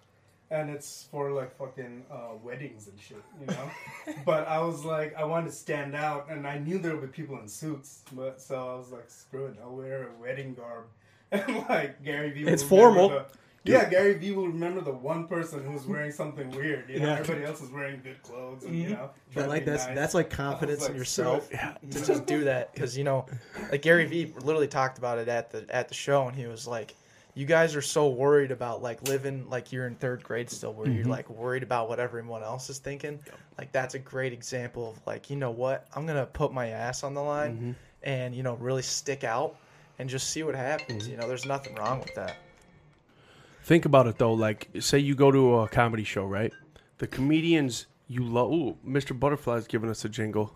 [0.49, 3.71] and it's for like fucking uh, weddings and shit, you know.
[4.25, 7.07] but I was like, I wanted to stand out, and I knew there would be
[7.07, 10.85] people in suits, but so I was like, screw it, I'll wear a wedding garb,
[11.31, 12.43] and like Gary Vee.
[12.47, 13.09] It's formal.
[13.09, 13.25] the-
[13.63, 16.89] yeah, Gary Vee will remember the one person who's wearing something weird.
[16.89, 17.17] You know, Yeah.
[17.19, 19.09] everybody else is wearing good clothes, and you know.
[19.33, 19.95] But like that's nice.
[19.95, 21.91] that's like confidence was in yourself screw it.
[21.91, 23.25] to just do that because you know,
[23.69, 26.65] like Gary Vee literally talked about it at the at the show, and he was
[26.65, 26.95] like,
[27.37, 30.87] "You guys are so worried about like living like you're in third grade still, where
[30.87, 31.11] you're mm-hmm.
[31.11, 33.19] like worried about what everyone else is thinking.
[33.57, 37.03] Like that's a great example of like, you know what, I'm gonna put my ass
[37.03, 37.71] on the line, mm-hmm.
[38.03, 39.55] and you know really stick out
[39.99, 41.03] and just see what happens.
[41.03, 41.11] Mm-hmm.
[41.11, 42.37] You know, there's nothing wrong with that.
[43.63, 44.33] Think about it though.
[44.33, 46.53] Like, say you go to a comedy show, right?
[46.97, 48.51] The comedians you love.
[48.51, 49.17] Ooh, Mr.
[49.17, 50.53] Butterfly's giving us a jingle.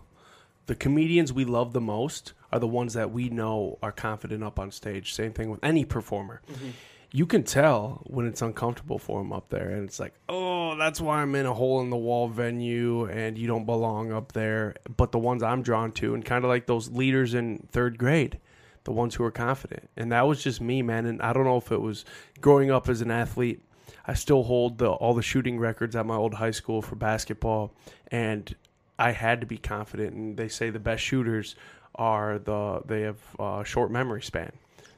[0.66, 4.58] The comedians we love the most are the ones that we know are confident up
[4.58, 5.14] on stage.
[5.14, 6.40] Same thing with any performer.
[6.50, 6.70] Mm-hmm.
[7.14, 10.98] You can tell when it's uncomfortable for them up there, and it's like, oh, that's
[11.00, 14.76] why I'm in a hole in the wall venue, and you don't belong up there.
[14.96, 18.38] But the ones I'm drawn to, and kind of like those leaders in third grade,
[18.84, 19.90] the ones who are confident.
[19.94, 21.04] And that was just me, man.
[21.04, 22.06] And I don't know if it was
[22.40, 23.62] growing up as an athlete.
[24.06, 27.74] I still hold the, all the shooting records at my old high school for basketball,
[28.10, 28.54] and
[28.98, 30.14] I had to be confident.
[30.14, 31.56] And they say the best shooters
[31.94, 34.52] are the they have uh, short memory span.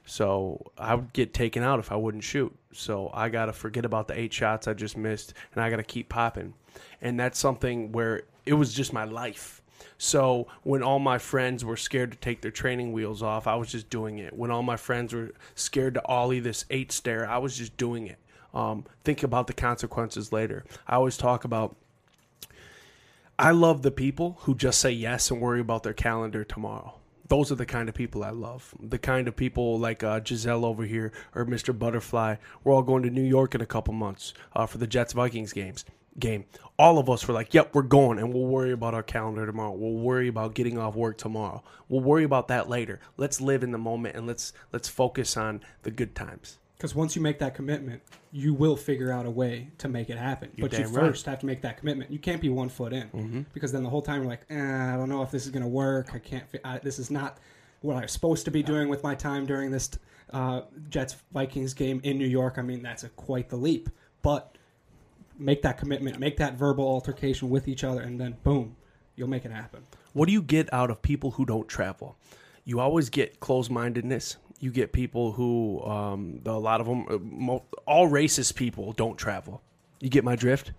[0.07, 2.55] So I would get taken out if I wouldn't shoot.
[2.73, 5.77] So I got to forget about the eight shots I just missed, and I got
[5.77, 6.55] to keep popping.
[7.01, 9.63] And that's something where it was just my life.
[9.97, 13.71] So when all my friends were scared to take their training wheels off, I was
[13.71, 14.35] just doing it.
[14.37, 18.07] When all my friends were scared to ollie this eight stair, I was just doing
[18.07, 18.19] it.
[18.53, 20.65] Um, think about the consequences later.
[20.87, 21.77] I always talk about.
[23.39, 27.01] I love the people who just say yes and worry about their calendar tomorrow.
[27.27, 28.73] Those are the kind of people I love.
[28.79, 31.77] The kind of people like uh, Giselle over here or Mr.
[31.77, 32.37] Butterfly.
[32.63, 35.53] We're all going to New York in a couple months uh, for the Jets Vikings
[35.53, 35.85] games
[36.17, 36.45] game.
[36.79, 39.73] All of us were like, "Yep, we're going, and we'll worry about our calendar tomorrow.
[39.73, 41.65] We'll worry about getting off work tomorrow.
[41.89, 43.01] We'll worry about that later.
[43.17, 47.15] Let's live in the moment and let's let's focus on the good times." Because once
[47.15, 48.03] you make that commitment,
[48.33, 50.51] you will figure out a way to make it happen.
[50.57, 50.95] You're but you right.
[51.07, 52.11] first have to make that commitment.
[52.11, 53.43] You can't be one foot in Mm-hmm.
[53.55, 55.63] because then the whole time you're like, eh, I don't know if this is going
[55.63, 56.11] to work.
[56.15, 56.49] I can't.
[56.51, 57.39] Fi- I, this is not
[57.81, 59.91] what I'm supposed to be doing with my time during this
[60.33, 62.55] uh, Jets Vikings game in New York.
[62.59, 63.89] I mean, that's a, quite the leap.
[64.23, 64.57] But
[65.39, 68.75] make that commitment, make that verbal altercation with each other, and then boom,
[69.17, 69.85] you'll make it happen.
[70.13, 72.17] What do you get out of people who don't travel?
[72.65, 74.39] You always get closed mindedness.
[74.61, 79.63] You get people who, um, a lot of them, uh, all racist people don't travel.
[80.01, 80.73] You get my drift?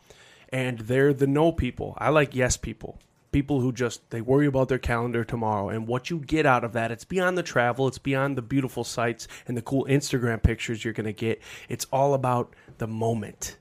[0.49, 1.95] And they're the no people.
[1.97, 2.99] I like yes people.
[3.31, 5.69] People who just, they worry about their calendar tomorrow.
[5.69, 8.83] And what you get out of that, it's beyond the travel, it's beyond the beautiful
[8.83, 11.41] sights and the cool Instagram pictures you're going to get.
[11.67, 13.57] It's all about the moment.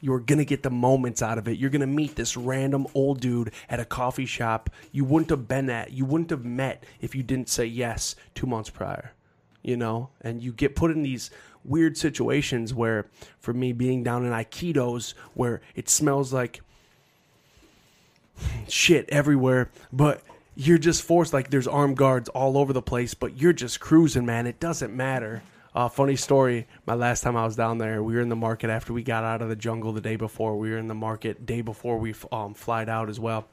[0.00, 1.58] You're going to get the moments out of it.
[1.58, 5.48] You're going to meet this random old dude at a coffee shop you wouldn't have
[5.48, 9.12] been at, you wouldn't have met if you didn't say yes two months prior,
[9.62, 10.10] you know?
[10.20, 11.30] And you get put in these
[11.64, 13.06] weird situations where,
[13.38, 16.60] for me, being down in Iquitos, where it smells like
[18.68, 20.22] shit everywhere, but
[20.54, 24.26] you're just forced, like, there's armed guards all over the place, but you're just cruising,
[24.26, 24.46] man.
[24.46, 25.42] It doesn't matter.
[25.74, 26.66] Uh, funny story.
[26.86, 29.22] My last time I was down there, we were in the market after we got
[29.22, 30.58] out of the jungle the day before.
[30.58, 33.46] We were in the market day before we um, flied out as well,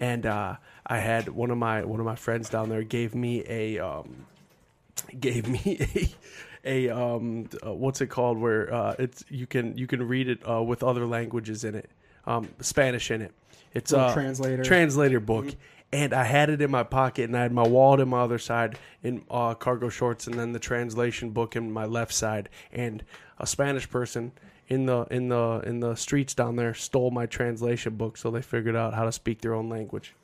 [0.00, 0.56] and uh,
[0.86, 4.26] I had one of my one of my friends down there gave me a um,
[5.20, 5.78] gave me
[6.64, 10.28] a a um, uh, what's it called where uh, it's you can you can read
[10.28, 11.90] it uh, with other languages in it,
[12.26, 13.32] um, Spanish in it.
[13.74, 14.64] It's a translator.
[14.64, 15.54] translator book.
[15.90, 18.38] And I had it in my pocket, and I had my wallet in my other
[18.38, 22.50] side, in uh, cargo shorts, and then the translation book in my left side.
[22.70, 23.02] And
[23.38, 24.32] a Spanish person
[24.68, 28.42] in the in the in the streets down there stole my translation book, so they
[28.42, 30.14] figured out how to speak their own language.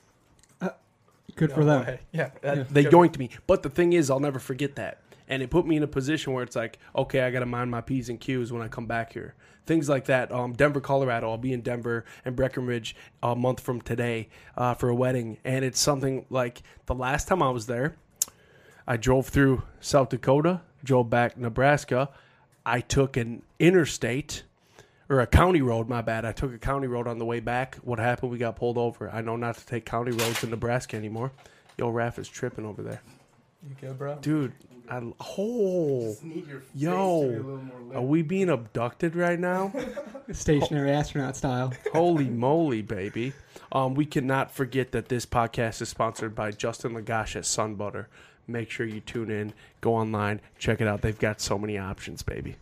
[1.37, 1.85] Good for them.
[1.85, 2.01] way.
[2.13, 2.93] Yeah, that- They good.
[2.93, 3.31] yoinked me.
[3.47, 4.99] But the thing is, I'll never forget that.
[5.29, 7.71] And it put me in a position where it's like, okay, I got to mind
[7.71, 9.35] my P's and Q's when I come back here.
[9.67, 10.31] Things like that.
[10.31, 11.31] Um, Denver, Colorado.
[11.31, 14.29] I'll be in Denver and Breckenridge a month from today
[14.59, 15.39] uh, for a wedding.
[15.43, 17.97] And it's something like the last time I was there,
[18.87, 22.11] I drove through South Dakota, drove back Nebraska.
[22.67, 24.43] I took an interstate
[25.09, 26.25] or a county road, my bad.
[26.25, 27.77] I took a county road on the way back.
[27.77, 28.33] What happened?
[28.33, 29.11] We got pulled over.
[29.11, 31.33] I know not to take county roads in Nebraska anymore.
[31.77, 33.03] Yo, Raph is tripping over there.
[33.69, 34.19] You good, bro?
[34.21, 34.53] Dude,
[34.89, 35.03] I
[35.39, 37.97] oh, Just need your face Yo, to be a little more lit.
[37.97, 39.73] are we being abducted right now?
[40.33, 41.73] Stationary astronaut style.
[41.93, 43.33] Holy moly, baby!
[43.73, 48.09] Um, we cannot forget that this podcast is sponsored by Justin Lagash at Sun Butter.
[48.47, 51.01] Make sure you tune in, go online, check it out.
[51.01, 52.57] They've got so many options, baby.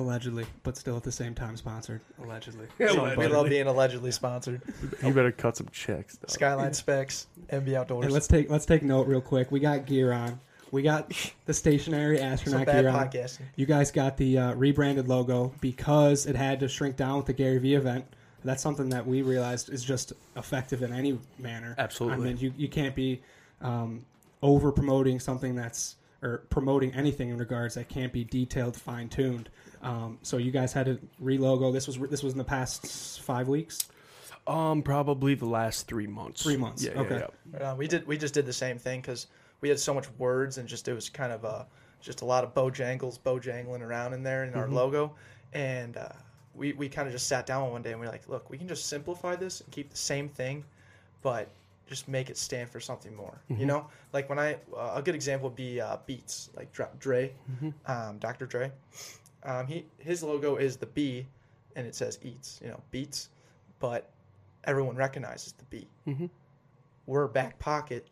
[0.00, 2.00] Allegedly, but still at the same time sponsored.
[2.22, 2.66] Allegedly.
[2.80, 3.16] Allegedly.
[3.16, 4.62] We love being allegedly sponsored.
[5.02, 6.16] You better cut some checks.
[6.16, 6.30] dog.
[6.30, 8.06] Skyline Specs, MB Outdoors.
[8.06, 9.50] Hey, let's take let's take note real quick.
[9.50, 10.40] We got gear on.
[10.72, 11.12] We got
[11.46, 12.94] the stationary Some astronaut gear on.
[13.08, 13.42] podcasting.
[13.56, 17.32] You guys got the uh, rebranded logo because it had to shrink down with the
[17.32, 18.04] Gary Vee event.
[18.44, 21.74] That's something that we realized is just effective in any manner.
[21.76, 22.30] Absolutely.
[22.30, 23.20] I mean, you, you can't be
[23.60, 24.04] um,
[24.42, 29.48] over promoting something that's or promoting anything in regards that can't be detailed, fine tuned.
[29.82, 31.72] Um, so you guys had to relogo.
[31.72, 33.88] This was this was in the past five weeks.
[34.46, 36.42] Um, probably the last three months.
[36.42, 37.16] Three months, Yeah, okay.
[37.20, 37.68] yeah, yeah.
[37.68, 37.76] Right.
[37.76, 38.06] We did.
[38.06, 39.26] We just did the same thing because
[39.60, 41.64] we had so much words and just it was kind of uh
[42.00, 45.14] just a lot of bojangles, bojangling around in there in our logo,
[45.52, 46.08] and uh,
[46.54, 48.56] we we kind of just sat down one day and we are like, look, we
[48.58, 50.64] can just simplify this and keep the same thing,
[51.22, 51.48] but
[51.90, 53.42] just make it stand for something more.
[53.48, 56.88] You know, like when I uh, a good example would be uh, Beats, like Dra-
[57.00, 57.32] Dre,
[57.86, 58.46] um, Dr.
[58.46, 58.70] Dre.
[59.42, 61.26] Um, he his logo is the B,
[61.76, 62.60] and it says Eats.
[62.62, 63.30] You know, Beats,
[63.80, 64.08] but
[64.64, 65.88] everyone recognizes the B.
[66.06, 66.30] Mhm.
[67.06, 68.06] We're back pocket,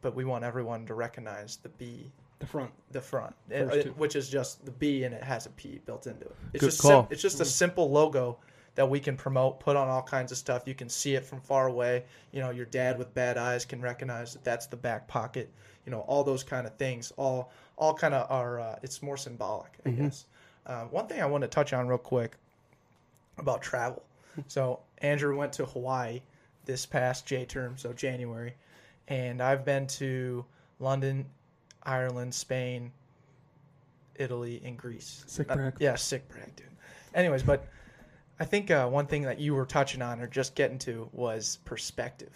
[0.00, 2.70] but we want everyone to recognize the B The front.
[2.92, 6.06] the front, First It- which is just the B and it has a P built
[6.06, 6.36] into it.
[6.54, 7.02] It's Good just call.
[7.02, 8.38] sim- it's just a simple logo
[8.78, 10.62] that we can promote, put on all kinds of stuff.
[10.64, 12.04] You can see it from far away.
[12.30, 15.50] You know, your dad with bad eyes can recognize that that's the back pocket.
[15.84, 17.12] You know, all those kind of things.
[17.16, 18.60] All all kind of are.
[18.60, 20.26] Uh, it's more symbolic, I guess.
[20.64, 22.36] Uh, one thing I want to touch on real quick
[23.36, 24.02] about travel.
[24.46, 26.20] So Andrew went to Hawaii
[26.64, 28.54] this past J term, so January,
[29.08, 30.44] and I've been to
[30.78, 31.26] London,
[31.82, 32.92] Ireland, Spain,
[34.14, 35.24] Italy, and Greece.
[35.26, 35.74] Sick Uh, brag.
[35.80, 36.66] yeah, sick brag, dude.
[37.14, 37.66] Anyways, but
[38.40, 41.58] I think uh, one thing that you were touching on or just getting to was
[41.64, 42.30] perspective.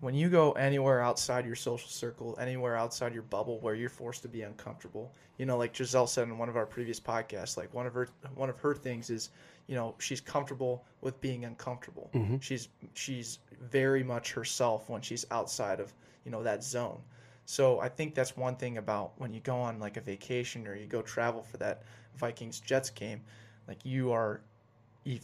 [0.00, 4.22] When you go anywhere outside your social circle, anywhere outside your bubble where you're forced
[4.22, 7.72] to be uncomfortable, you know, like Giselle said in one of our previous podcasts, like
[7.72, 9.30] one of her one of her things is,
[9.68, 12.10] you know, she's comfortable with being uncomfortable.
[12.40, 15.92] She's she's very much herself when she's outside of
[16.24, 17.00] you know that zone.
[17.46, 20.74] So I think that's one thing about when you go on like a vacation or
[20.74, 21.82] you go travel for that
[22.16, 23.20] Vikings Jets game,
[23.68, 24.40] like you are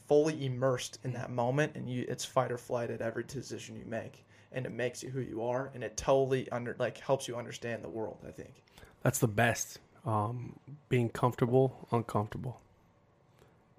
[0.08, 3.84] fully immersed in that moment and you it's fight or flight at every decision you
[3.86, 7.36] make and it makes you who you are and it totally under like helps you
[7.36, 8.62] understand the world i think
[9.02, 9.78] That's the best.
[10.04, 10.58] Um,
[10.88, 12.60] being comfortable, uncomfortable.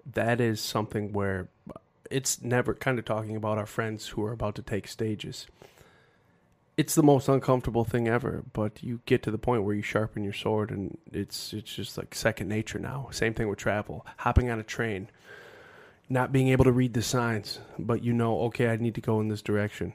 [0.04, 1.48] That is something where
[2.10, 5.46] it's never kind of talking about our friends who are about to take stages.
[6.76, 10.24] It's the most uncomfortable thing ever, but you get to the point where you sharpen
[10.24, 13.08] your sword and it's it's just like second nature now.
[13.10, 14.06] Same thing with travel.
[14.18, 15.08] Hopping on a train,
[16.12, 19.18] not being able to read the signs, but you know, okay, I need to go
[19.20, 19.94] in this direction.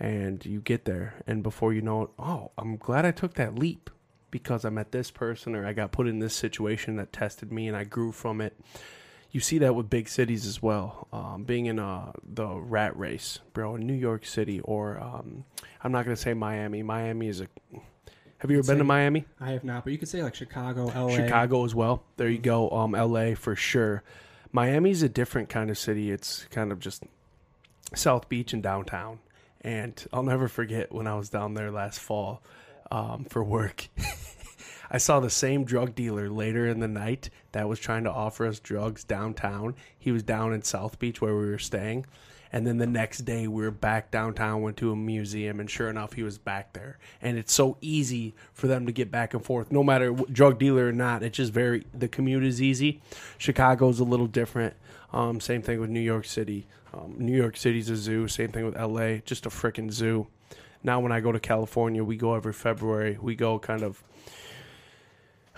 [0.00, 3.56] And you get there and before you know it, oh, I'm glad I took that
[3.56, 3.88] leap
[4.30, 7.68] because I met this person or I got put in this situation that tested me
[7.68, 8.58] and I grew from it.
[9.30, 11.06] You see that with big cities as well.
[11.12, 15.44] Um, being in uh, the rat race, bro, in New York City, or um,
[15.82, 16.82] I'm not going to say Miami.
[16.82, 17.48] Miami is a.
[18.38, 19.26] Have you ever been to Miami?
[19.38, 21.14] I have not, but you could say like Chicago, LA.
[21.14, 22.04] Chicago as well.
[22.16, 22.70] There you go.
[22.70, 24.02] Um, LA for sure.
[24.52, 26.10] Miami's a different kind of city.
[26.10, 27.04] It's kind of just
[27.94, 29.20] South Beach and downtown.
[29.60, 32.42] And I'll never forget when I was down there last fall
[32.90, 33.88] um, for work.
[34.90, 38.46] I saw the same drug dealer later in the night that was trying to offer
[38.46, 39.74] us drugs downtown.
[39.98, 42.06] He was down in South Beach where we were staying.
[42.52, 45.88] And then the next day we were back downtown, went to a museum, and sure
[45.88, 46.98] enough, he was back there.
[47.20, 50.58] And it's so easy for them to get back and forth, no matter what, drug
[50.58, 51.22] dealer or not.
[51.22, 53.00] It's just very the commute is easy.
[53.36, 54.74] Chicago's a little different.
[55.12, 56.66] Um, same thing with New York City.
[56.92, 58.28] Um, New York City's a zoo.
[58.28, 60.26] Same thing with LA, just a freaking zoo.
[60.82, 63.18] Now when I go to California, we go every February.
[63.20, 64.02] We go kind of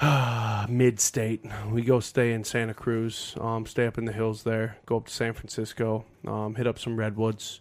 [0.68, 1.44] mid state.
[1.70, 5.06] We go stay in Santa Cruz, um, stay up in the hills there, go up
[5.06, 7.60] to San Francisco, um, hit up some redwoods,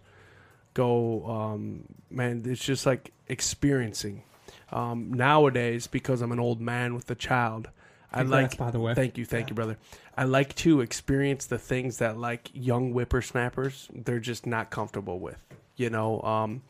[0.73, 4.23] go, um, man, it's just like experiencing.
[4.71, 7.69] Um, nowadays, because I'm an old man with a child,
[8.11, 8.57] I like.
[8.57, 8.93] by the way.
[8.93, 9.77] Thank you, thank you, brother.
[10.17, 15.43] I like to experience the things that like young whippersnappers they're just not comfortable with.
[15.75, 16.61] You know, um,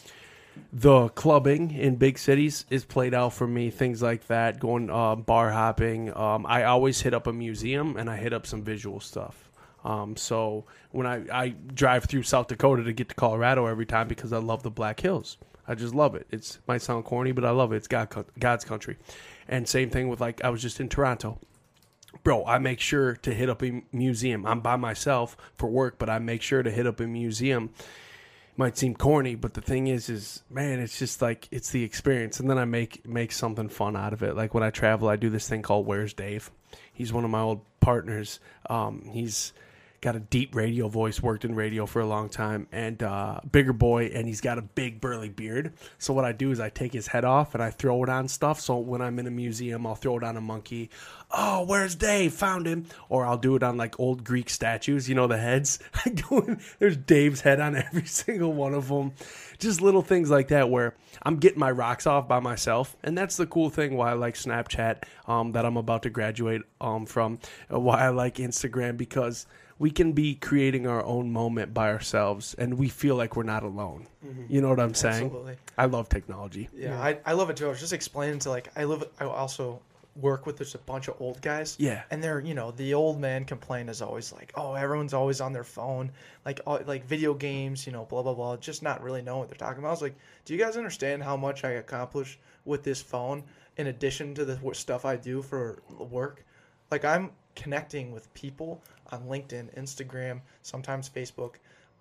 [0.72, 3.70] the clubbing in big cities is played out for me.
[3.70, 6.16] Things like that, going uh, bar hopping.
[6.16, 9.50] Um, I always hit up a museum and I hit up some visual stuff.
[9.84, 14.08] Um, so when I, I drive through South Dakota to get to Colorado every time
[14.08, 15.38] because I love the Black Hills.
[15.68, 16.28] I just love it.
[16.32, 17.78] It's might sound corny, but I love it.
[17.78, 18.98] It's God, God's country.
[19.48, 21.40] And same thing with like I was just in Toronto
[22.24, 24.46] bro, I make sure to hit up a museum.
[24.46, 27.72] I'm by myself for work, but I make sure to hit up a museum.
[28.60, 32.42] Might seem corny, but the thing is, is man, it's just like it's the experience,
[32.42, 34.36] and then I make make something fun out of it.
[34.36, 36.52] Like when I travel, I do this thing called "Where's Dave."
[36.92, 38.42] He's one of my old partners.
[38.70, 39.54] Um, he's
[40.02, 43.74] got a deep radio voice, worked in radio for a long time, and uh, bigger
[43.74, 45.74] boy, and he's got a big burly beard.
[45.98, 48.28] So what I do is I take his head off and I throw it on
[48.28, 48.60] stuff.
[48.60, 50.90] So when I'm in a museum, I'll throw it on a monkey.
[51.32, 52.34] Oh, where's Dave?
[52.34, 52.86] Found him.
[53.10, 55.08] Or I'll do it on like old Greek statues.
[55.10, 55.80] You know the heads.
[56.06, 59.12] I go in, there's Dave's head on every single one of them.
[59.60, 63.36] Just little things like that where I'm getting my rocks off by myself, and that's
[63.36, 63.98] the cool thing.
[63.98, 67.40] Why I like Snapchat, um, that I'm about to graduate um, from.
[67.72, 69.46] uh, Why I like Instagram because
[69.80, 73.64] we can be creating our own moment by ourselves and we feel like we're not
[73.64, 74.06] alone.
[74.26, 74.44] Mm-hmm.
[74.50, 75.26] You know what I'm saying?
[75.26, 75.56] Absolutely.
[75.78, 76.70] I love technology.
[76.76, 77.66] Yeah, I, I love it too.
[77.66, 79.06] I was just explaining to like I live.
[79.20, 79.82] I also
[80.16, 81.78] work with just a bunch of old guys.
[81.80, 82.04] Yeah.
[82.12, 85.54] and they're you know the old man complaint is always like, oh, everyone's always on
[85.54, 86.12] their phone,
[86.46, 89.50] like all, like video games, you know, blah blah blah, just not really knowing what
[89.50, 89.90] they're talking about.
[89.90, 93.44] I was like, do you guys understand how much I accomplish with this phone
[93.78, 96.44] in addition to the stuff I do for work?
[96.92, 101.56] Like I'm connecting with people on LinkedIn, Instagram, sometimes Facebook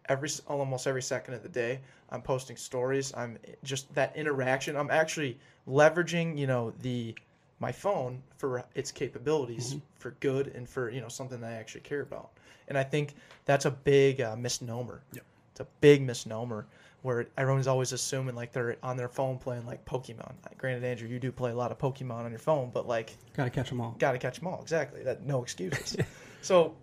[0.09, 1.81] every almost every second of the day.
[2.11, 3.13] I'm posting stories.
[3.15, 4.77] I'm just that interaction.
[4.77, 5.39] I'm actually
[5.69, 7.15] leveraging, you know, the
[7.61, 11.83] my phone for its capabilities for good and for you know something that I actually
[11.83, 12.31] care about.
[12.69, 15.03] And I think that's a big uh, misnomer.
[15.13, 15.25] Yep.
[15.53, 16.67] It's a big misnomer
[17.03, 20.33] where everyone's always assuming like they're on their phone playing like Pokemon.
[20.45, 23.17] Like, granted, Andrew, you do play a lot of Pokemon on your phone, but like
[23.37, 23.97] Gotta catch them all.
[23.99, 24.61] got to catch them all.
[24.61, 25.03] Exactly.
[25.03, 25.97] That no excuses.
[26.43, 26.75] so,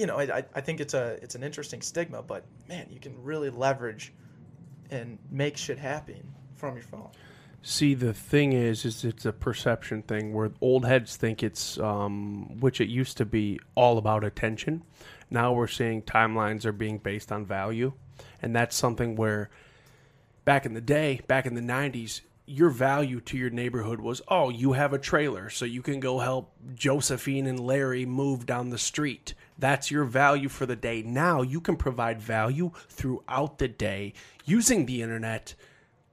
[0.00, 3.22] you know, I, I- think it's a it's an interesting stigma, but man, you can
[3.22, 4.14] really leverage
[4.90, 7.10] and make shit happen from your phone.
[7.62, 12.58] See, the thing is, is it's a perception thing where old heads think it's, um,
[12.60, 14.82] which it used to be all about attention.
[15.28, 17.92] Now we're seeing timelines are being based on value,
[18.40, 19.50] and that's something where
[20.46, 24.48] back in the day, back in the '90s, your value to your neighborhood was, oh,
[24.48, 28.78] you have a trailer, so you can go help Josephine and Larry move down the
[28.78, 29.34] street.
[29.60, 31.02] That's your value for the day.
[31.02, 35.54] Now you can provide value throughout the day using the internet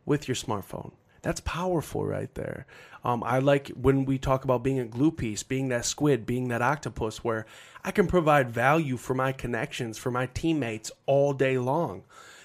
[0.06, 0.92] with your smartphone.
[1.22, 2.68] That's powerful right there.
[3.04, 6.50] Um, I like when we talk about being a glue piece, being that squid, being
[6.50, 7.46] that octopus, where
[7.84, 12.04] I can provide value for my connections, for my teammates all day long.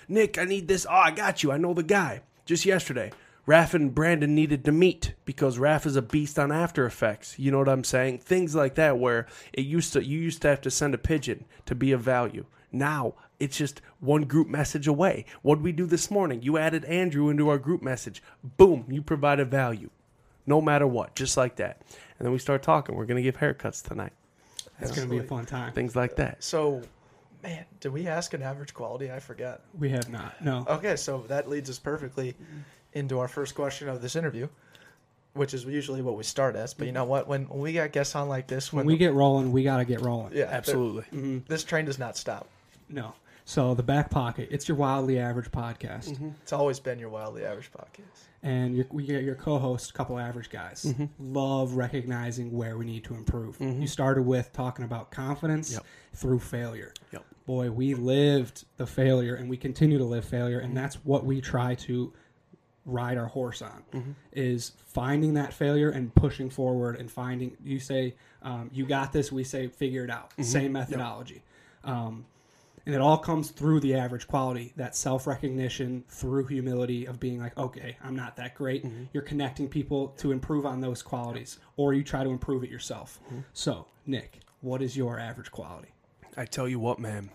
[0.09, 0.87] Nick, I need this.
[0.89, 1.53] Oh, I got you.
[1.53, 2.23] I know the guy.
[2.45, 3.13] Just yesterday,
[3.47, 7.39] Raph and Brandon needed to meet because Raph is a beast on After Effects.
[7.39, 8.19] You know what I'm saying?
[8.19, 11.45] Things like that where it used to you used to have to send a pigeon
[11.67, 12.45] to be of value.
[12.71, 15.27] Now it's just one group message away.
[15.43, 16.43] What did we do this morning?
[16.43, 18.23] You added Andrew into our group message.
[18.57, 19.91] Boom, you provided value.
[20.47, 21.83] No matter what, just like that.
[22.19, 22.95] And then we start talking.
[22.95, 24.13] We're gonna give haircuts tonight.
[24.79, 25.73] It's gonna be a fun time.
[25.73, 26.45] Things like that.
[26.45, 26.83] So,
[27.43, 29.11] man, did we ask an average quality?
[29.11, 29.63] I forget.
[29.77, 30.41] We have not.
[30.45, 30.65] No.
[30.69, 32.37] Okay, so that leads us perfectly
[32.93, 34.49] into our first question of this interview,
[35.35, 36.75] which is usually what we start as.
[36.75, 37.27] But you know what?
[37.27, 40.01] When, when we got guests on like this, When we get rolling, we gotta get
[40.01, 40.33] rolling.
[40.35, 41.03] yeah, Absolutely.
[41.05, 41.39] Mm-hmm.
[41.49, 42.49] this train does not stop.
[42.89, 43.15] No.
[43.45, 47.73] So the back pocket, it's your wildly average podcast, It's always been your wildly average
[47.73, 48.27] podcast.
[48.45, 50.85] and your, we get your co-host, a couple average guys.
[50.85, 51.35] Mm-hmm.
[51.35, 53.57] Love recognizing where we need to improve.
[53.61, 55.85] You started with talking about confidence Yep.
[56.15, 56.93] through failure.
[57.13, 57.25] Yep.
[57.47, 61.41] Boy, we lived the failure, and we continue to live failure, and that's what we
[61.41, 62.13] try to
[62.85, 68.15] ride our horse on is finding that failure and pushing forward and finding you say
[68.43, 70.33] um, you got this we say figure it out.
[70.41, 71.43] Same methodology.
[71.85, 72.27] Um,
[72.85, 77.57] and it all comes through the average quality that self-recognition through humility of being like
[77.57, 78.85] okay i'm not that great.
[79.13, 83.21] You're connecting people to improve on those qualities or you try to improve it yourself.
[83.53, 85.89] So nick what is your average quality?
[86.37, 87.31] I tell you what, man.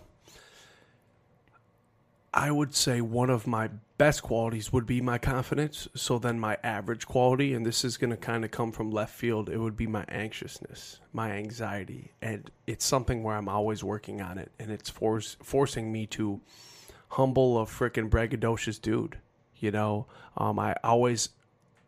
[2.33, 5.87] I would say one of my best qualities would be my confidence.
[5.95, 9.13] So then my average quality, and this is going to kind of come from left
[9.13, 12.11] field, it would be my anxiousness, my anxiety.
[12.21, 14.51] And it's something where I'm always working on it.
[14.59, 16.41] And it's force, forcing me to
[17.09, 19.17] humble a freaking braggadocious dude.
[19.55, 21.29] You know, um, I always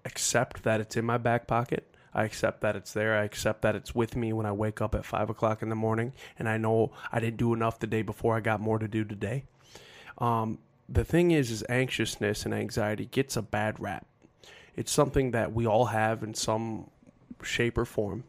[0.05, 1.85] accept that it's in my back pocket.
[2.11, 3.15] I accept that it's there.
[3.15, 5.75] I accept that it's with me when I wake up at five o'clock in the
[5.75, 8.35] morning, and I know I didn't do enough the day before.
[8.35, 9.43] I got more to do today.
[10.17, 10.57] Um,
[10.91, 14.05] the thing is, is anxiousness and anxiety gets a bad rap.
[14.75, 16.89] It's something that we all have in some
[17.43, 18.23] shape or form.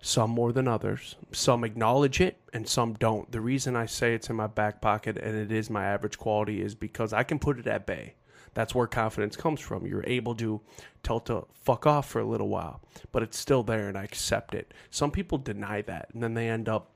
[0.00, 1.16] Some more than others.
[1.32, 3.30] Some acknowledge it and some don't.
[3.32, 6.62] The reason I say it's in my back pocket and it is my average quality
[6.62, 8.14] is because I can put it at bay.
[8.54, 9.86] That's where confidence comes from.
[9.86, 10.60] You're able to
[11.02, 12.80] tell to fuck off for a little while,
[13.12, 14.72] but it's still there and I accept it.
[14.90, 16.90] Some people deny that and then they end up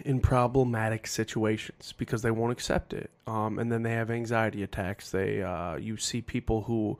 [0.00, 3.10] in problematic situations because they won't accept it.
[3.26, 5.10] Um, and then they have anxiety attacks.
[5.10, 6.98] They uh, you see people who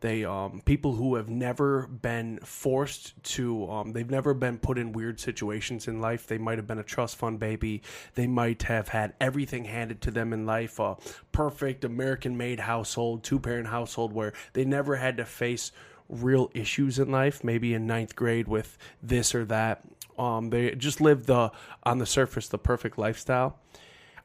[0.00, 4.92] they um, people who have never been forced to um, they've never been put in
[4.92, 6.26] weird situations in life.
[6.26, 7.82] They might have been a trust fund baby.
[8.14, 10.96] They might have had everything handed to them in life, a
[11.32, 15.72] perfect American made household, two parent household where they never had to face
[16.08, 19.82] real issues in life, maybe in ninth grade with this or that.
[20.18, 21.50] Um, they just live the
[21.82, 23.58] on the surface the perfect lifestyle.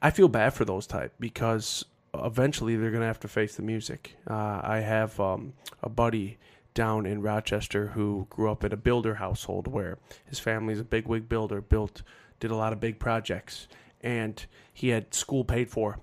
[0.01, 4.15] I feel bad for those type because eventually they're gonna have to face the music.
[4.29, 6.37] Uh, I have um, a buddy
[6.73, 11.07] down in Rochester who grew up in a builder household where his family's a big
[11.07, 12.01] wig builder, built
[12.39, 13.67] did a lot of big projects,
[14.01, 15.99] and he had school paid for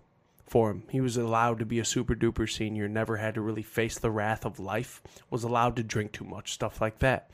[0.47, 0.85] for him.
[0.89, 4.11] He was allowed to be a super duper senior, never had to really face the
[4.11, 7.31] wrath of life, was allowed to drink too much, stuff like that.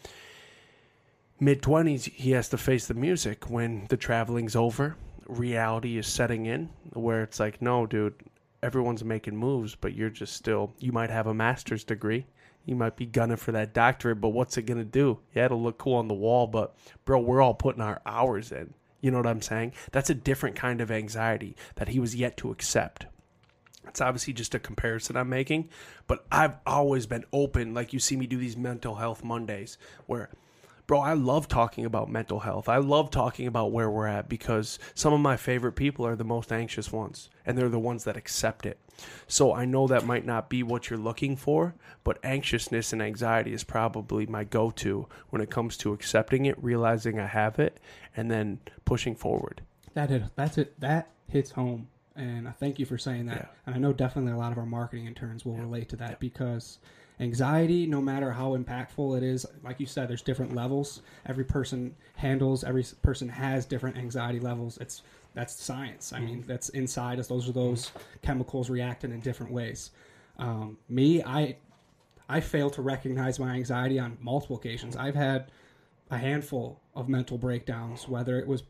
[1.40, 6.46] Mid 20s, he has to face the music when the traveling's over, reality is setting
[6.46, 8.14] in, where it's like, no, dude,
[8.62, 12.26] everyone's making moves, but you're just still, you might have a master's degree.
[12.64, 15.18] You might be gunning for that doctorate, but what's it going to do?
[15.34, 16.74] Yeah, it'll look cool on the wall, but
[17.04, 18.72] bro, we're all putting our hours in.
[19.02, 19.74] You know what I'm saying?
[19.92, 23.04] That's a different kind of anxiety that he was yet to accept.
[23.86, 25.68] It's obviously just a comparison I'm making,
[26.06, 27.74] but I've always been open.
[27.74, 29.76] Like you see me do these mental health Mondays
[30.06, 30.30] where,
[30.86, 32.68] bro, I love talking about mental health.
[32.68, 36.24] I love talking about where we're at because some of my favorite people are the
[36.24, 38.78] most anxious ones and they're the ones that accept it.
[39.26, 41.74] So I know that might not be what you're looking for,
[42.04, 46.62] but anxiousness and anxiety is probably my go to when it comes to accepting it,
[46.62, 47.80] realizing I have it,
[48.16, 49.62] and then pushing forward.
[49.94, 50.78] That hit, that's it.
[50.80, 53.36] That hits home, and I thank you for saying that.
[53.36, 53.46] Yeah.
[53.66, 56.78] And I know definitely a lot of our marketing interns will relate to that because
[57.20, 61.02] anxiety, no matter how impactful it is, like you said, there's different levels.
[61.26, 62.64] Every person handles.
[62.64, 64.78] Every person has different anxiety levels.
[64.78, 65.02] It's
[65.34, 66.12] that's science.
[66.12, 67.26] I mean, that's inside us.
[67.26, 67.90] Those are those
[68.22, 69.90] chemicals reacting in different ways.
[70.38, 71.56] Um, me, I
[72.28, 74.96] I fail to recognize my anxiety on multiple occasions.
[74.96, 75.50] I've had
[76.10, 78.62] a handful of mental breakdowns, whether it was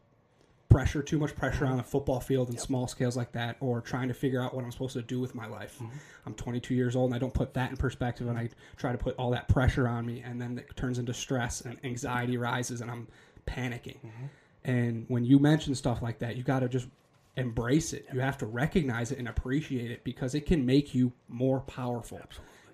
[0.75, 1.75] pressure, too much pressure mm-hmm.
[1.75, 4.64] on a football field and small scales like that, or trying to figure out what
[4.64, 5.77] I'm supposed to do with my life.
[5.77, 5.97] Mm-hmm.
[6.27, 8.99] I'm 22 years old and I don't put that in perspective, and I try to
[8.99, 12.81] put all that pressure on me, and then it turns into stress and anxiety rises,
[12.81, 13.07] and I'm
[13.47, 13.99] panicking.
[13.99, 14.25] Mm-hmm.
[14.64, 16.89] And when you mention stuff like that, you got to just
[17.37, 18.07] embrace it.
[18.12, 22.20] You have to recognize it and appreciate it because it can make you more powerful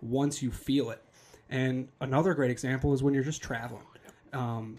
[0.00, 1.02] once you feel it.
[1.50, 3.82] And another great example is when you're just traveling.
[4.32, 4.78] Um,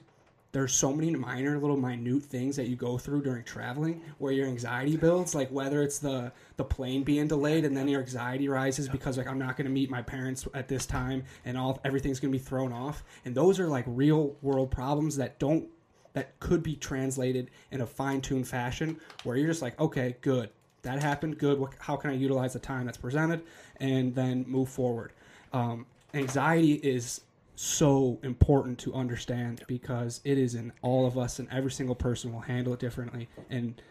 [0.52, 4.47] there's so many minor little minute things that you go through during traveling where your
[4.47, 8.89] anxiety builds like whether it's the the plane being delayed and then your anxiety rises
[8.89, 12.20] because like I'm not going to meet my parents at this time and all everything's
[12.20, 13.04] going to be thrown off.
[13.26, 15.68] And those are like real world problems that don't
[16.14, 20.49] that could be translated in a fine-tuned fashion where you're just like okay good.
[20.84, 21.38] That happened.
[21.38, 21.60] Good.
[21.60, 23.43] What, how can i utilize the time that's presented?
[23.82, 25.12] and then move forward.
[25.52, 27.22] Um, anxiety is
[27.62, 32.34] so important to understand because it is in all of us and every single person
[32.34, 33.82] will handle it differently and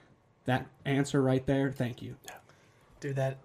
[0.45, 2.16] that answer right there thank you
[3.01, 3.39] Dude, that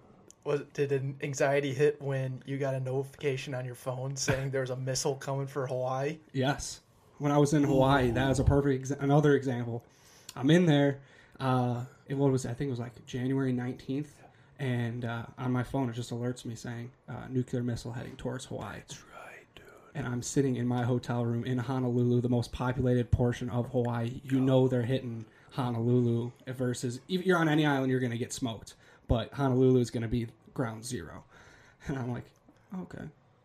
[0.44, 4.60] was did an anxiety hit when you got a notification on your phone saying there
[4.60, 6.18] was a missile coming for Hawaii?
[6.32, 6.80] Yes.
[7.18, 9.82] When I was in Hawaii, that was a perfect exa- another example.
[10.36, 11.00] I'm in there.
[11.40, 12.50] Uh, it what was it?
[12.50, 14.08] I think it was like January 19th,
[14.58, 18.44] and uh, on my phone it just alerts me saying uh, nuclear missile heading towards
[18.44, 18.80] Hawaii.
[19.96, 24.20] And I'm sitting in my hotel room in Honolulu, the most populated portion of Hawaii.
[24.24, 28.74] You know they're hitting Honolulu versus if you're on any island, you're gonna get smoked,
[29.08, 31.24] but Honolulu is gonna be ground zero.
[31.88, 32.24] And I'm like,
[32.82, 33.04] okay.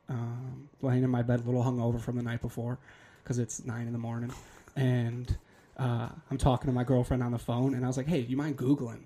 [0.10, 2.80] Um, laying in my bed, a little hungover from the night before,
[3.24, 4.34] because it's nine in the morning,
[4.76, 5.38] and
[5.78, 8.36] uh, I'm talking to my girlfriend on the phone, and I was like, "Hey, you
[8.36, 9.04] mind googling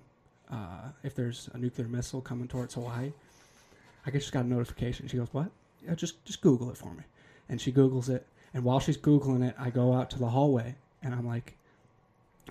[0.50, 3.12] uh, if there's a nuclear missile coming towards Hawaii?"
[4.04, 5.06] I just got a notification.
[5.06, 5.50] She goes, "What?
[5.84, 7.04] Yeah, just just Google it for me."
[7.48, 10.76] And she Googles it, and while she's googling it, I go out to the hallway,
[11.02, 11.56] and I'm like,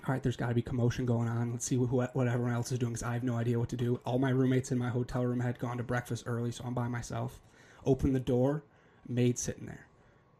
[0.06, 1.52] "All right, there's got to be commotion going on.
[1.52, 3.76] Let's see what, what everyone else is doing because I have no idea what to
[3.76, 6.74] do." All my roommates in my hotel room had gone to breakfast early, so I'm
[6.74, 7.40] by myself.
[7.84, 8.62] Open the door,
[9.08, 9.86] maid sitting there.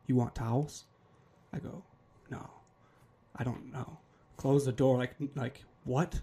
[0.07, 0.84] You want towels?
[1.52, 1.82] I go,
[2.30, 2.48] no,
[3.36, 3.98] I don't know.
[4.36, 4.98] Close the door.
[4.98, 6.20] Like, like what?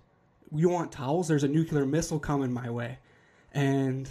[0.55, 1.27] You want towels?
[1.27, 2.99] There's a nuclear missile coming my way,
[3.53, 4.09] and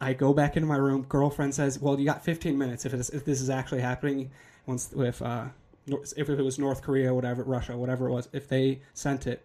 [0.00, 1.04] I go back into my room.
[1.08, 4.30] Girlfriend says, "Well, you got 15 minutes if if this is actually happening.
[4.66, 5.46] Once if uh,
[5.86, 9.44] if it was North Korea, whatever, Russia, whatever it was, if they sent it,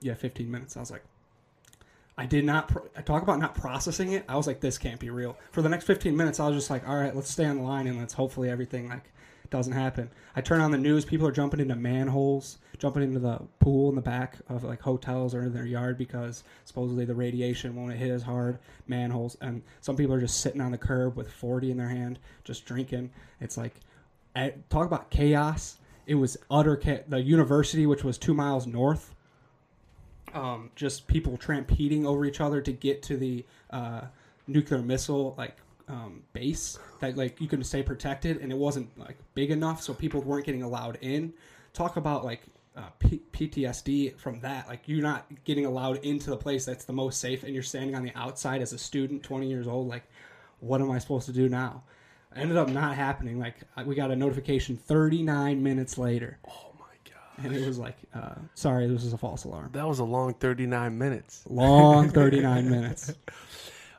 [0.00, 1.04] you have 15 minutes." I was like,
[2.16, 4.24] I did not pro- I talk about not processing it.
[4.28, 5.36] I was like, this can't be real.
[5.50, 7.62] For the next 15 minutes, I was just like, all right, let's stay on the
[7.62, 9.10] line and let's hopefully everything like
[9.54, 10.10] doesn't happen.
[10.34, 11.04] I turn on the news.
[11.04, 15.32] People are jumping into manholes, jumping into the pool in the back of like hotels
[15.32, 18.58] or in their yard because supposedly the radiation won't hit as hard.
[18.88, 22.18] Manholes, and some people are just sitting on the curb with 40 in their hand,
[22.42, 23.10] just drinking.
[23.40, 23.76] It's like,
[24.34, 25.78] I, talk about chaos.
[26.06, 29.14] It was utter cha- the university, which was two miles north
[30.34, 34.00] um, just people trampeding over each other to get to the uh,
[34.48, 35.56] nuclear missile like
[35.88, 39.92] um, base that like you can stay protected, and it wasn't like big enough, so
[39.94, 41.32] people weren't getting allowed in.
[41.72, 42.42] Talk about like
[42.76, 44.66] uh, P- PTSD from that.
[44.68, 47.94] Like you're not getting allowed into the place that's the most safe, and you're standing
[47.94, 49.88] on the outside as a student, 20 years old.
[49.88, 50.04] Like,
[50.60, 51.82] what am I supposed to do now?
[52.36, 53.38] Ended up not happening.
[53.38, 53.56] Like
[53.86, 57.44] we got a notification 39 minutes later, Oh my god.
[57.44, 60.34] and it was like, uh, "Sorry, this is a false alarm." That was a long
[60.34, 61.44] 39 minutes.
[61.48, 63.12] Long 39 minutes.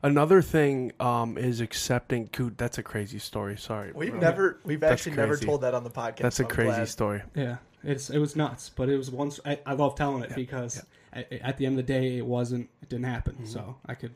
[0.06, 2.26] Another thing um, is accepting.
[2.32, 3.58] Dude, that's a crazy story.
[3.58, 3.92] Sorry.
[3.94, 4.20] We've bro.
[4.20, 5.48] never, we've That's actually never crazy.
[5.48, 6.18] told that on the podcast.
[6.18, 6.90] That's so a I'm crazy glad.
[6.90, 7.22] story.
[7.34, 9.40] Yeah, it's it was nuts, but it was once.
[9.46, 12.70] I, I love telling it because At, at the end of the day, it wasn't.
[12.84, 13.48] It didn't happen.
[13.48, 14.12] So I could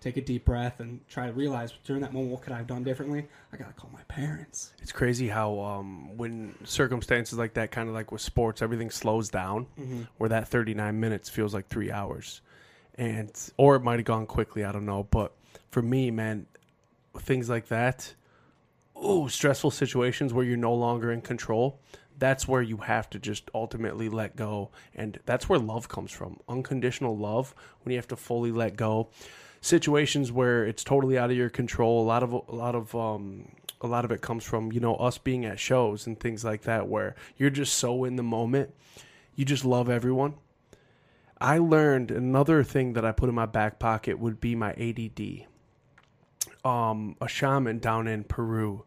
[0.00, 2.66] take a deep breath and try to realize during that moment what could I have
[2.66, 3.26] done differently.
[3.52, 4.72] I gotta call my parents.
[4.80, 9.28] It's crazy how um, when circumstances like that, kind of like with sports, everything slows
[9.28, 9.66] down.
[9.78, 10.02] Mm-hmm.
[10.18, 12.40] Where that 39 minutes feels like three hours,
[12.96, 14.64] and or it might have gone quickly.
[14.64, 15.32] I don't know, but
[15.70, 16.46] for me, man,
[17.18, 18.14] things like that,
[18.94, 21.80] oh, stressful situations where you're no longer in control.
[22.16, 26.38] That's where you have to just ultimately let go, and that's where love comes from.
[26.48, 29.08] Unconditional love when you have to fully let go.
[29.60, 32.02] Situations where it's totally out of your control.
[32.02, 33.48] A lot of a lot of um,
[33.84, 36.62] a lot of it comes from you know us being at shows and things like
[36.62, 38.74] that where you're just so in the moment
[39.36, 40.34] you just love everyone
[41.44, 45.46] i learned another thing that i put in my back pocket would be my add
[46.64, 48.84] um, a shaman down in peru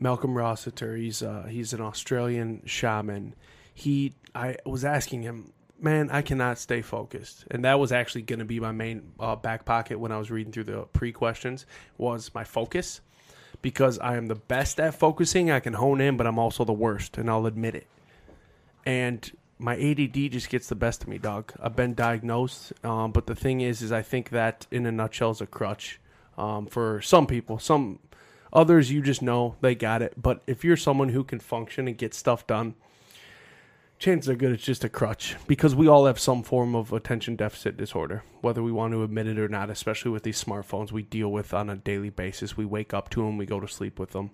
[0.00, 3.34] malcolm rossiter he's uh, he's an australian shaman
[3.74, 8.38] he i was asking him man i cannot stay focused and that was actually going
[8.38, 12.34] to be my main uh, back pocket when i was reading through the pre-questions was
[12.34, 13.00] my focus
[13.62, 15.50] because I am the best at focusing.
[15.50, 17.86] I can hone in, but I'm also the worst, and I'll admit it.
[18.84, 21.52] And my ADD just gets the best of me, dog.
[21.60, 25.32] I've been diagnosed, um, but the thing is, is I think that in a nutshell
[25.32, 26.00] is a crutch
[26.36, 27.58] um, for some people.
[27.58, 27.98] Some
[28.52, 30.14] others, you just know they got it.
[30.16, 32.74] But if you're someone who can function and get stuff done,
[33.98, 37.34] chances are good it's just a crutch because we all have some form of attention
[37.34, 41.02] deficit disorder, whether we want to admit it or not, especially with these smartphones we
[41.02, 42.56] deal with on a daily basis.
[42.56, 44.30] We wake up to them, we go to sleep with them.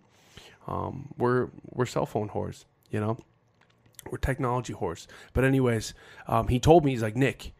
[0.66, 3.18] Um, we're, we're cell phone whores, you know?
[4.10, 5.06] We're technology horse.
[5.32, 5.94] But, anyways,
[6.26, 7.54] um, he told me, he's like, Nick,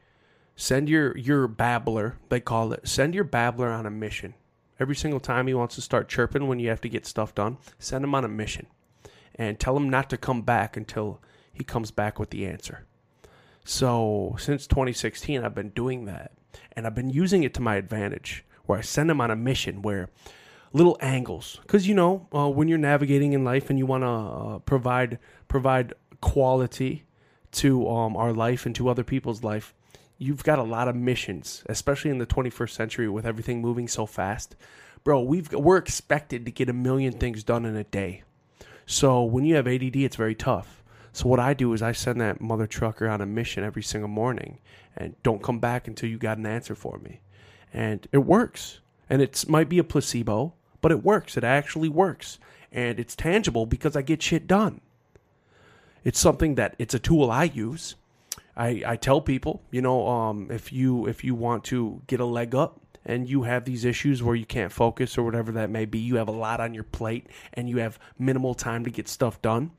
[0.57, 4.35] send your, your babbler, they call it, send your babbler on a mission.
[4.81, 7.59] Every single time he wants to start chirping when you have to get stuff done,
[7.79, 8.67] send him on a mission
[9.35, 11.21] and tell him not to come back until
[11.53, 12.87] he comes back with the answer.
[13.65, 16.33] So since 2016, I've been doing that,
[16.73, 18.45] and I've been using it to my advantage.
[18.67, 20.09] Where I send him on a mission where
[20.73, 24.09] little angles, because you know uh, when you're navigating in life and you want to
[24.09, 25.19] uh, provide
[25.49, 25.93] provide
[26.25, 27.05] quality
[27.53, 29.75] to um, our life and to other people's life,
[30.17, 34.07] you've got a lot of missions, especially in the 21st century with everything moving so
[34.07, 34.57] fast.
[35.05, 38.23] Bro, we've we're expected to get a million things done in a day.
[38.87, 40.83] So when you have ADD, it's very tough.
[41.13, 44.09] So what I do is I send that mother trucker on a mission every single
[44.09, 44.59] morning
[44.97, 47.21] and don't come back until you got an answer for me.
[47.73, 48.81] And it works.
[49.11, 51.37] And it might be a placebo, but it works.
[51.37, 52.39] It actually works.
[52.73, 54.81] And it's tangible because I get shit done.
[56.05, 57.97] It's something that it's a tool I use.
[58.57, 62.25] I, I tell people, you know, um, if you if you want to get a
[62.25, 65.87] leg up and you have these issues where you can't focus or whatever that may
[65.87, 69.09] be, you have a lot on your plate and you have minimal time to get
[69.09, 69.73] stuff done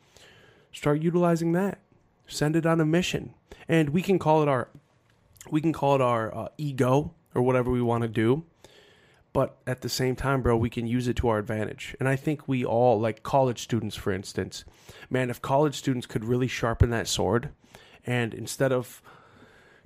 [0.76, 1.80] start utilizing that.
[2.28, 3.34] Send it on a mission,
[3.68, 4.70] and we can call it our
[5.50, 8.44] we can call it our uh, ego or whatever we want to do.
[9.36, 11.94] But at the same time, bro, we can use it to our advantage.
[12.00, 14.64] And I think we all, like college students, for instance,
[15.10, 17.50] man, if college students could really sharpen that sword,
[18.06, 19.02] and instead of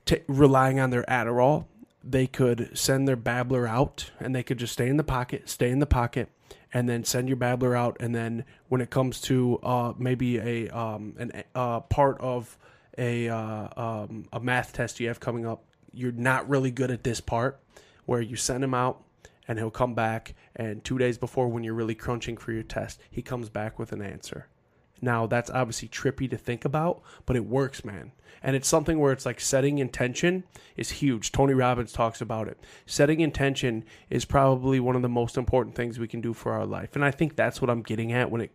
[0.05, 1.65] t- relying on their Adderall,
[2.03, 5.71] they could send their babbler out and they could just stay in the pocket, stay
[5.71, 6.29] in the pocket,
[6.71, 7.97] and then send your babbler out.
[7.99, 12.55] And then when it comes to uh, maybe a um, an uh, part of
[12.99, 17.03] a uh, um, a math test you have coming up, you're not really good at
[17.03, 17.59] this part,
[18.05, 19.05] where you send them out
[19.49, 23.01] and he'll come back, and two days before when you're really crunching for your test,
[23.09, 24.47] he comes back with an answer.
[25.01, 28.11] Now that's obviously trippy to think about, but it works, man.
[28.43, 30.43] And it's something where it's like setting intention
[30.77, 31.31] is huge.
[31.31, 32.59] Tony Robbins talks about it.
[32.85, 36.65] Setting intention is probably one of the most important things we can do for our
[36.67, 36.95] life.
[36.95, 38.51] And I think that's what I'm getting at when it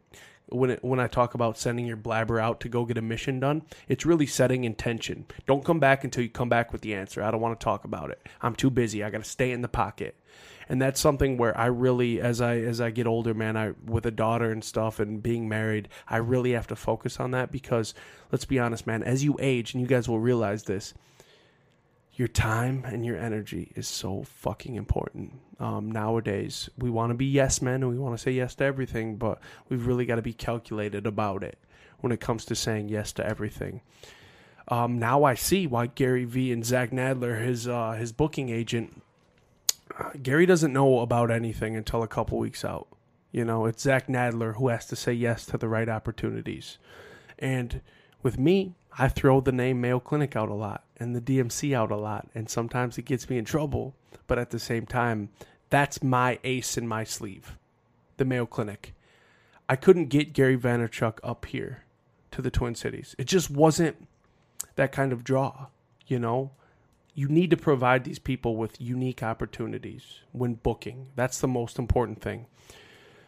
[0.51, 3.41] when it, when I talk about sending your blabber out to go get a mission
[3.41, 5.25] done, it's really setting intention.
[5.47, 7.23] Don't come back until you come back with the answer.
[7.23, 8.21] I don't want to talk about it.
[8.43, 9.03] I'm too busy.
[9.03, 10.15] I got to stay in the pocket
[10.69, 14.07] and that's something where I really, as I as I get older, man, I with
[14.07, 17.95] a daughter and stuff, and being married, I really have to focus on that because
[18.33, 20.95] let's be honest, man, as you age, and you guys will realize this,
[22.15, 25.33] your time and your energy is so fucking important.
[25.61, 28.65] Um, nowadays, we want to be yes men and we want to say yes to
[28.65, 29.39] everything, but
[29.69, 31.59] we've really got to be calculated about it
[32.01, 33.81] when it comes to saying yes to everything.
[34.69, 39.03] Um, now I see why Gary Vee and Zach Nadler, his uh, his booking agent,
[40.23, 42.89] Gary doesn't know about anything until a couple weeks out.
[43.33, 46.79] You know, it's Zach Nadler who has to say yes to the right opportunities.
[47.39, 47.81] And
[48.23, 51.91] with me, I throw the name Mayo Clinic out a lot and the DMC out
[51.91, 52.29] a lot.
[52.35, 53.95] And sometimes it gets me in trouble.
[54.27, 55.31] But at the same time,
[55.71, 57.59] that's my ace in my sleeve
[58.17, 58.95] the Mayo Clinic.
[59.69, 61.85] I couldn't get Gary Vaynerchuk up here
[62.31, 63.17] to the Twin Cities.
[63.19, 64.07] It just wasn't
[64.77, 65.67] that kind of draw,
[66.07, 66.53] you know?
[67.15, 71.09] You need to provide these people with unique opportunities when booking.
[71.17, 72.47] That's the most important thing.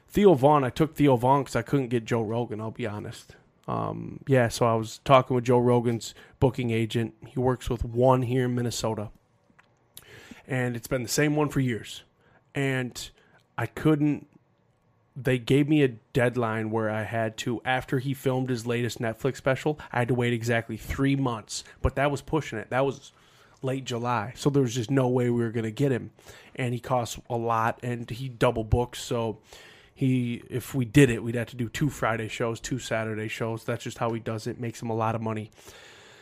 [0.09, 2.61] Theo Von, I took Theo Von because I couldn't get Joe Rogan.
[2.61, 3.37] I'll be honest.
[3.69, 7.15] Um, yeah, so I was talking with Joe Rogan's booking agent.
[7.27, 9.11] He works with one here in Minnesota.
[10.47, 12.03] and it's been the same one for years.
[12.55, 13.11] And
[13.59, 14.29] I couldn't.
[15.17, 19.37] They gave me a deadline where I had to, after he filmed his latest Netflix
[19.37, 21.65] special, I had to wait exactly three months.
[21.81, 22.69] But that was pushing it.
[22.71, 23.13] That was
[23.63, 24.33] late July.
[24.37, 26.11] So there was just no way we were going to get him.
[26.55, 29.03] And he costs a lot and he double books.
[29.03, 29.39] So
[29.95, 33.65] he, if we did it, we'd have to do two Friday shows, two Saturday shows.
[33.65, 34.61] That's just how he does it.
[34.61, 35.51] Makes him a lot of money.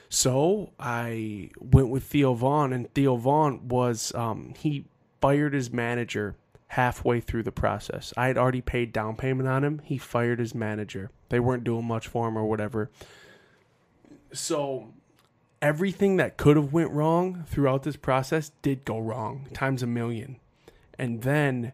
[0.09, 4.85] So I went with Theo Von, and Theo Von was, um, he
[5.21, 6.37] fired his manager
[6.69, 8.13] halfway through the process.
[8.17, 9.81] I had already paid down payment on him.
[9.85, 11.11] He fired his manager.
[11.31, 12.91] They weren't doing much for him or whatever.
[14.33, 14.93] So
[15.65, 20.37] everything that could have went wrong throughout this process did go wrong times a million.
[20.99, 21.73] And then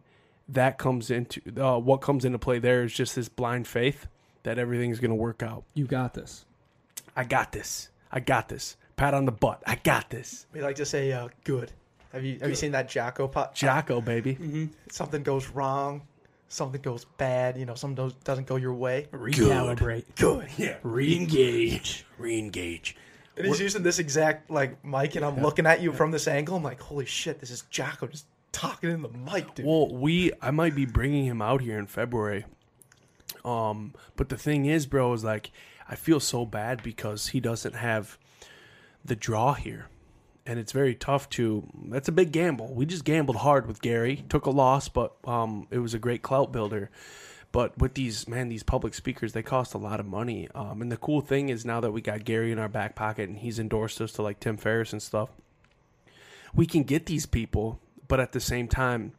[0.49, 4.07] that comes into uh, what comes into play there is just this blind faith
[4.45, 5.64] that everything's going to work out.
[5.74, 6.47] You got this.
[7.16, 7.91] I got this.
[8.12, 8.76] I got this.
[8.95, 9.62] Pat on the butt.
[9.66, 10.47] I got this.
[10.53, 11.72] We like to say uh, good.
[12.12, 13.55] Have you have you seen that Jocko pot?
[13.55, 14.34] Jocko, baby.
[14.34, 14.66] Mm-hmm.
[14.91, 16.03] Something goes wrong,
[16.49, 17.57] something goes bad.
[17.57, 19.09] You know, something does- doesn't go your way.
[19.12, 20.05] Recalibrate.
[20.16, 20.49] Good.
[20.57, 20.76] Yeah.
[20.82, 22.05] Re-engage.
[22.18, 22.97] Re-engage.
[23.37, 26.57] And he's using this exact like mic, and I'm looking at you from this angle.
[26.57, 29.66] I'm like, holy shit, this is Jocko just talking in the mic, dude.
[29.66, 32.45] Well, we I might be bringing him out here in February.
[33.45, 35.51] Um, but the thing is, bro, is like
[35.89, 38.18] I feel so bad because he doesn't have
[39.05, 39.87] the draw here.
[40.47, 42.74] And it's very tough to that's a big gamble.
[42.74, 44.24] We just gambled hard with Gary.
[44.28, 46.91] Took a loss, but um it was a great clout builder.
[47.53, 50.48] But with these man, these public speakers, they cost a lot of money.
[50.55, 53.28] Um, and the cool thing is now that we got Gary in our back pocket
[53.28, 55.30] and he's endorsed us to like Tim Ferriss and stuff,
[56.55, 59.12] we can get these people, but at the same time,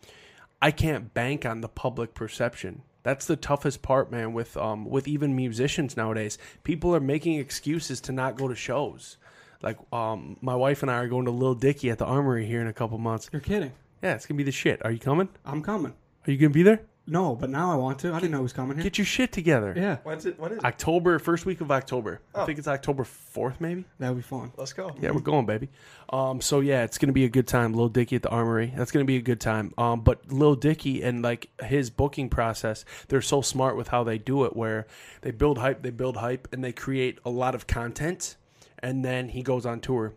[0.61, 2.83] I can't bank on the public perception.
[3.03, 4.33] That's the toughest part, man.
[4.33, 9.17] With um, with even musicians nowadays, people are making excuses to not go to shows.
[9.63, 12.61] Like um, my wife and I are going to Lil Dicky at the Armory here
[12.61, 13.29] in a couple months.
[13.31, 13.71] You're kidding.
[14.03, 14.83] Yeah, it's gonna be the shit.
[14.85, 15.29] Are you coming?
[15.45, 15.93] I'm coming.
[16.27, 16.81] Are you gonna be there?
[17.07, 18.13] No, but now I want to.
[18.13, 18.83] I didn't know he was coming here.
[18.83, 19.73] Get your shit together.
[19.75, 20.39] yeah, When's it?
[20.39, 20.63] When is it?
[20.63, 22.21] October, first week of October.
[22.35, 22.45] I Oh.
[22.45, 23.85] think it's October fourth, maybe.
[23.99, 24.51] that would be fun.
[24.55, 24.95] Let's go.
[25.01, 25.69] Yeah, we're going, baby.
[26.09, 27.73] Um, so yeah, it's gonna be a good time.
[27.73, 28.71] Lil Dicky at the Armory.
[28.77, 29.73] That's gonna be a good time.
[29.79, 34.19] Um, but Lil Dicky and like his booking process, they're so smart with how they
[34.19, 34.55] do it.
[34.55, 34.85] Where
[35.21, 38.35] they build hype, they build hype, and they create a lot of content,
[38.79, 40.13] and then he goes on tour.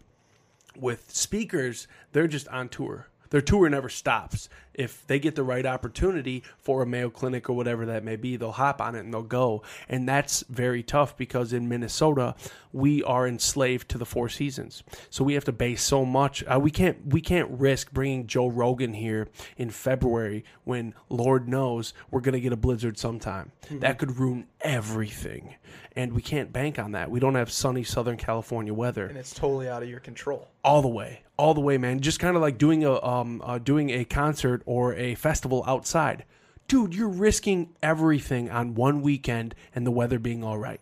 [0.76, 3.06] With speakers, they're just on tour.
[3.34, 4.48] Their tour never stops.
[4.74, 8.36] If they get the right opportunity for a Mayo Clinic or whatever that may be,
[8.36, 9.64] they'll hop on it and they'll go.
[9.88, 12.36] And that's very tough because in Minnesota,
[12.72, 14.84] we are enslaved to the Four Seasons.
[15.10, 16.44] So we have to base so much.
[16.44, 19.26] Uh, we can't we can't risk bringing Joe Rogan here
[19.56, 23.50] in February when Lord knows we're gonna get a blizzard sometime.
[23.68, 25.56] That could ruin everything,
[25.96, 27.10] and we can't bank on that.
[27.10, 30.50] We don't have sunny Southern California weather And it's totally out of your control.
[30.62, 32.00] all the way all the way man.
[32.00, 36.24] Just kind of like doing a um uh, doing a concert or a festival outside.
[36.68, 40.80] Dude you're risking everything on one weekend and the weather being all right.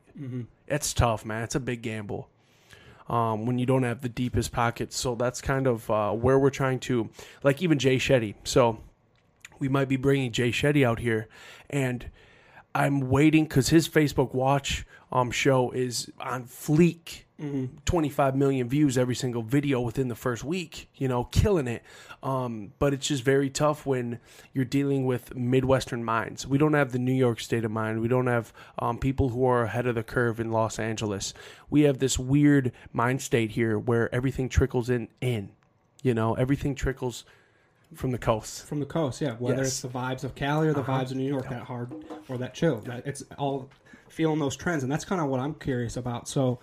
[0.67, 1.43] it's tough man.
[1.43, 2.29] It's a big gamble
[3.09, 4.97] um, when you don't have the deepest pockets.
[4.97, 7.11] So that's kind of uh, where we're trying to
[7.43, 8.35] like even jay shetty.
[8.45, 8.79] So
[9.63, 11.29] we might be bringing jay shetty out here
[11.71, 12.11] and
[12.75, 17.23] i'm waiting because his facebook watch um, show is on fleek
[17.87, 21.83] 25 million views every single video within the first week, you know, killing it.
[22.23, 24.21] Um, but it's just very tough when
[24.53, 26.47] you're dealing with Midwestern minds.
[26.47, 28.01] We don't have the New York state of mind.
[28.01, 31.35] We don't have um, people who are ahead of the curve in Los Angeles.
[31.69, 35.51] We have this weird mind state here where everything trickles in, in,
[36.05, 37.25] you know, everything trickles
[37.93, 38.67] from the coast.
[38.67, 39.21] from the coast.
[39.21, 39.67] Yeah, whether Yes.
[39.69, 40.93] it's the vibes of Cali or the Uh-huh.
[41.01, 41.91] vibes of New York, that hard
[42.29, 42.79] or that chill.
[42.83, 43.69] That it's all
[44.13, 46.29] feeling those trends, and that's kind of what I'm curious about.
[46.29, 46.59] So,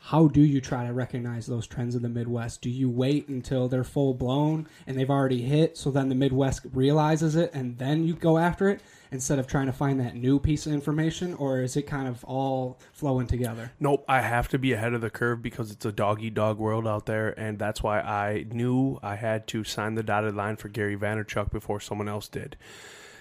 [0.00, 2.62] how do you try to recognize those trends in the Midwest?
[2.62, 6.60] Do you wait until they're full blown and they've already hit, so then the Midwest
[6.72, 8.80] realizes it, and then you go after it
[9.10, 12.24] instead of trying to find that new piece of information, or is it kind of
[12.24, 13.72] all flowing together?
[13.80, 16.58] Nope, I have to be ahead of the curve because it's a dog eat dog
[16.58, 20.56] world out there, and that's why I knew I had to sign the dotted line
[20.56, 22.56] for Gary Vaynerchuk before someone else did.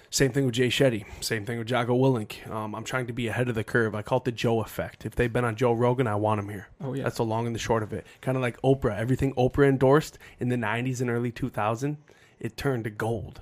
[0.10, 1.06] Same thing with Jay Shetty.
[1.22, 2.50] Same thing with Jocko Willink.
[2.50, 3.94] Um, I'm trying to be ahead of the curve.
[3.94, 5.06] I call it the Joe effect.
[5.06, 6.70] If they've been on Joe Rogan, I want them here.
[6.82, 7.04] Oh, yeah.
[7.04, 8.08] That's the long and the short of it.
[8.22, 8.98] Kind of like Oprah.
[8.98, 11.98] Everything Oprah endorsed in the 90s and early 2000,
[12.40, 13.42] it turned to gold.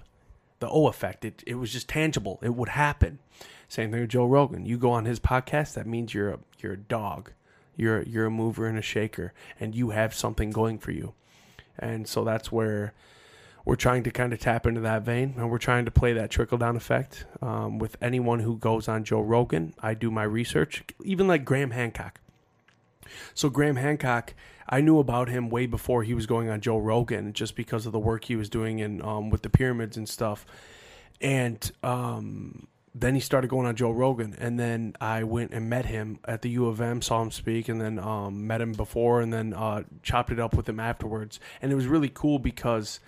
[0.60, 1.26] The O effect.
[1.26, 2.40] It it was just tangible.
[2.42, 3.20] It would happen.
[3.68, 4.66] Same thing with Joe Rogan.
[4.66, 7.32] You go on his podcast, that means you're a you're a dog.
[7.76, 11.14] You're you're a mover and a shaker, and you have something going for you.
[11.78, 12.94] And so that's where
[13.66, 16.30] we're trying to kind of tap into that vein, and we're trying to play that
[16.30, 19.74] trickle down effect um, with anyone who goes on Joe Rogan.
[19.82, 22.22] I do my research, even like Graham Hancock.
[23.34, 24.36] So Graham Hancock,
[24.70, 27.92] I knew about him way before he was going on Joe Rogan, just because of
[27.92, 30.46] the work he was doing in um, with the pyramids and stuff.
[31.20, 35.86] And um, then he started going on Joe Rogan, and then I went and met
[35.86, 39.22] him at the U of M, saw him speak, and then um, met him before,
[39.22, 41.40] and then uh, chopped it up with him afterwards.
[41.64, 43.00] And it was really cool because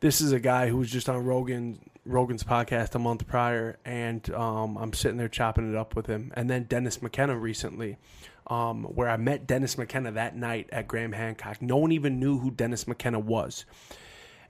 [0.00, 4.28] this is a guy who was just on Rogan Rogan's podcast a month prior, and
[4.34, 6.32] um, I'm sitting there chopping it up with him.
[6.34, 7.98] And then Dennis McKenna recently,
[8.46, 11.60] um, where I met Dennis McKenna that night at Graham Hancock.
[11.60, 13.66] No one even knew who Dennis McKenna was.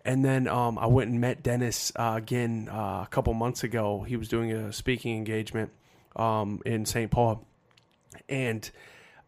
[0.04, 4.02] And then um, I went and met Dennis uh, again uh, a couple months ago.
[4.02, 5.70] He was doing a speaking engagement
[6.16, 7.10] um, in St.
[7.10, 7.44] Paul.
[8.28, 8.70] And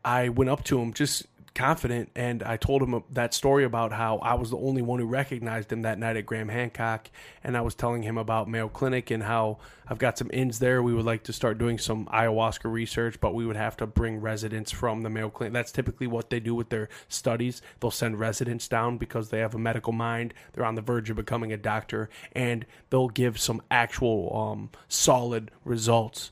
[0.05, 4.19] I went up to him just confident and I told him that story about how
[4.19, 7.11] I was the only one who recognized him that night at Graham Hancock
[7.45, 10.83] and I was telling him about Mayo Clinic and how I've got some ins there.
[10.83, 14.21] We would like to start doing some ayahuasca research but we would have to bring
[14.21, 15.53] residents from the Mayo Clinic.
[15.53, 17.61] That's typically what they do with their studies.
[17.81, 20.33] They'll send residents down because they have a medical mind.
[20.53, 25.51] They're on the verge of becoming a doctor and they'll give some actual um, solid
[25.65, 26.31] results.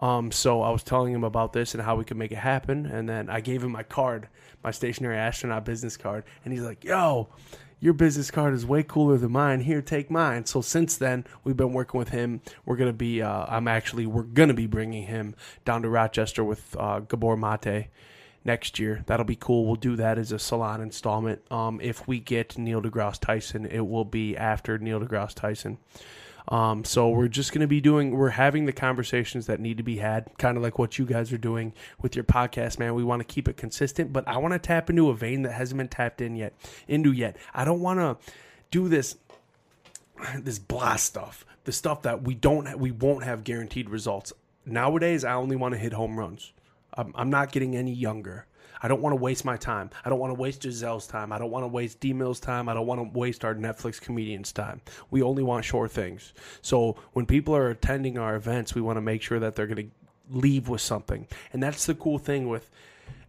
[0.00, 2.86] Um, so I was telling him about this and how we could make it happen.
[2.86, 4.28] And then I gave him my card,
[4.62, 6.24] my stationary astronaut business card.
[6.44, 7.28] And he's like, yo,
[7.80, 9.60] your business card is way cooler than mine.
[9.60, 10.44] Here, take mine.
[10.44, 12.42] So since then, we've been working with him.
[12.66, 15.34] We're gonna be, uh, I'm actually, we're gonna be bringing him
[15.64, 17.88] down to Rochester with uh, Gabor Mate
[18.44, 19.02] next year.
[19.06, 19.66] That'll be cool.
[19.66, 21.40] We'll do that as a salon installment.
[21.50, 25.78] Um, if we get Neil deGrasse Tyson, it will be after Neil deGrasse Tyson.
[26.48, 29.82] Um, so we're just going to be doing, we're having the conversations that need to
[29.82, 32.94] be had, kind of like what you guys are doing with your podcast, man.
[32.94, 35.52] We want to keep it consistent, but I want to tap into a vein that
[35.52, 36.54] hasn't been tapped in yet,
[36.88, 37.36] into yet.
[37.54, 38.32] I don't want to
[38.70, 39.16] do this,
[40.38, 44.32] this blah stuff, the stuff that we don't, we won't have guaranteed results.
[44.66, 46.52] Nowadays, I only want to hit home runs.
[46.94, 48.46] I'm, I'm not getting any younger.
[48.82, 49.90] I don't want to waste my time.
[50.04, 51.32] I don't want to waste Giselle's time.
[51.32, 52.68] I don't want to waste D Mill's time.
[52.68, 54.80] I don't want to waste our Netflix comedians' time.
[55.10, 56.32] We only want short things.
[56.62, 59.90] So when people are attending our events, we want to make sure that they're going
[59.90, 61.26] to leave with something.
[61.52, 62.70] And that's the cool thing with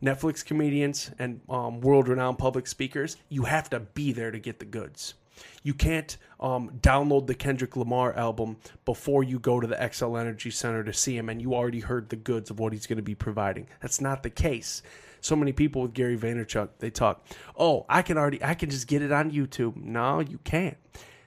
[0.02, 3.18] Netflix comedians and um, world renowned public speakers.
[3.30, 5.16] You have to be there to get the goods.
[5.64, 10.52] You can't um, download the Kendrick Lamar album before you go to the Xcel Energy
[10.52, 13.04] Center to see him and you already heard the goods of what he's going to
[13.04, 13.68] be providing.
[13.82, 14.84] That's not the case
[15.22, 17.26] so many people with Gary Vaynerchuk, they talk,
[17.58, 19.78] oh, I can already, I can just get it on YouTube.
[19.78, 20.78] No, you can't.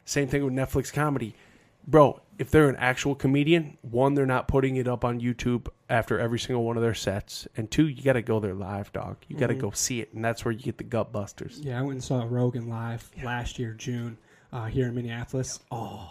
[0.05, 1.35] Same thing with Netflix comedy.
[1.87, 6.19] Bro, if they're an actual comedian, one, they're not putting it up on YouTube after
[6.19, 7.47] every single one of their sets.
[7.57, 9.19] And two, you got to go there live, dog.
[9.29, 9.61] You got to mm-hmm.
[9.63, 10.13] go see it.
[10.13, 11.61] And that's where you get the gut busters.
[11.61, 13.27] Yeah, I went and saw Rogan live yeah.
[13.27, 14.19] last year, June,
[14.53, 15.61] uh, here in Minneapolis.
[15.71, 16.11] Oh.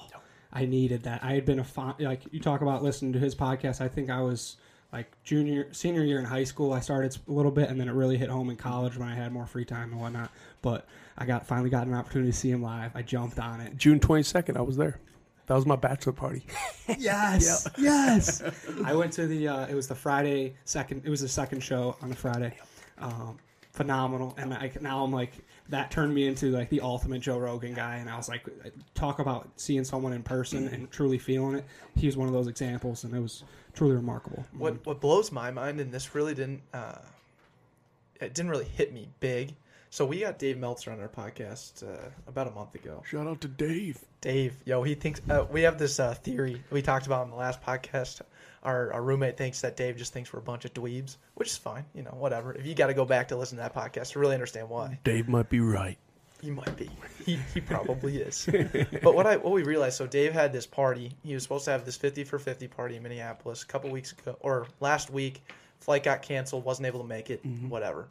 [0.55, 1.23] I needed that.
[1.23, 3.81] I had been a, fun, like, you talk about listening to his podcast.
[3.81, 4.57] I think I was
[4.93, 7.93] like junior senior year in high school i started a little bit and then it
[7.93, 10.31] really hit home in college when i had more free time and whatnot.
[10.61, 10.87] But
[11.17, 12.95] i got finally got an opportunity to see him live.
[12.95, 13.75] I jumped on it.
[13.75, 14.99] June 22nd i was there.
[15.47, 16.45] That was my bachelor party.
[16.97, 18.41] Yes yes.
[18.85, 21.97] I went to the uh, it was the friday second it was the second show
[22.01, 22.55] on the friday.
[22.99, 23.37] Um,
[23.73, 25.33] phenomenal and I, now i'm like
[25.69, 28.47] that turned me into like the ultimate joe rogan guy and i was like
[28.93, 32.47] talk about seeing someone in person and truly feeling it he was one of those
[32.47, 33.43] examples and it was
[33.73, 34.45] truly remarkable.
[34.57, 36.99] What what blows my mind, and this really didn't uh,
[38.19, 39.55] it didn't really hit me big.
[39.93, 43.03] So we got Dave Meltzer on our podcast uh, about a month ago.
[43.05, 44.03] Shout out to Dave.
[44.21, 47.35] Dave, yo, he thinks uh, we have this uh, theory we talked about in the
[47.35, 48.21] last podcast.
[48.63, 51.57] Our, our roommate thinks that Dave just thinks we're a bunch of dweebs, which is
[51.57, 51.85] fine.
[51.93, 52.55] You know, whatever.
[52.55, 54.97] If you got to go back to listen to that podcast to really understand why.
[55.03, 55.99] Dave might be right.
[56.41, 56.89] He might be.
[57.23, 58.49] He, he probably is.
[59.03, 61.11] but what I what we realized, so Dave had this party.
[61.23, 64.11] He was supposed to have this fifty for fifty party in Minneapolis a couple weeks
[64.13, 65.43] ago or last week.
[65.81, 67.45] Flight got canceled, wasn't able to make it.
[67.45, 67.69] Mm-hmm.
[67.69, 68.07] Whatever.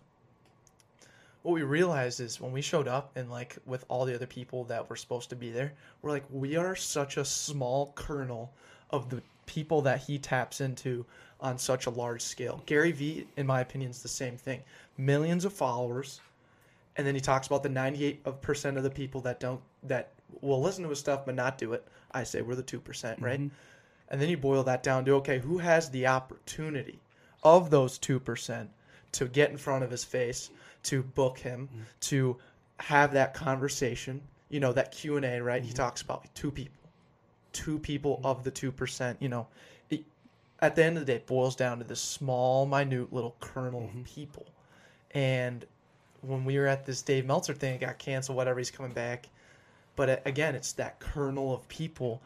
[1.43, 4.64] What we realized is when we showed up and like with all the other people
[4.64, 8.52] that were supposed to be there, we're like, we are such a small kernel
[8.90, 11.05] of the people that he taps into
[11.40, 12.62] on such a large scale.
[12.66, 14.62] Gary Vee, in my opinion, is the same thing.
[14.97, 16.20] Millions of followers
[16.97, 20.10] and then he talks about the 98% of the people that don't that
[20.40, 23.40] will listen to his stuff but not do it i say we're the 2% right
[23.40, 23.48] mm-hmm.
[24.09, 26.98] and then you boil that down to okay who has the opportunity
[27.43, 28.69] of those 2%
[29.12, 30.51] to get in front of his face
[30.84, 31.82] to book him mm-hmm.
[32.00, 32.36] to
[32.78, 35.68] have that conversation you know that q&a right mm-hmm.
[35.68, 36.90] he talks about two people
[37.52, 38.26] two people mm-hmm.
[38.26, 39.46] of the 2% you know
[39.90, 40.04] it,
[40.60, 43.84] at the end of the day it boils down to this small minute little kernel
[43.84, 44.02] of mm-hmm.
[44.02, 44.46] people
[45.14, 45.66] and
[46.22, 49.28] when we were at this Dave Meltzer thing, it got canceled, whatever, he's coming back.
[49.96, 52.22] But uh, again, it's that kernel of people.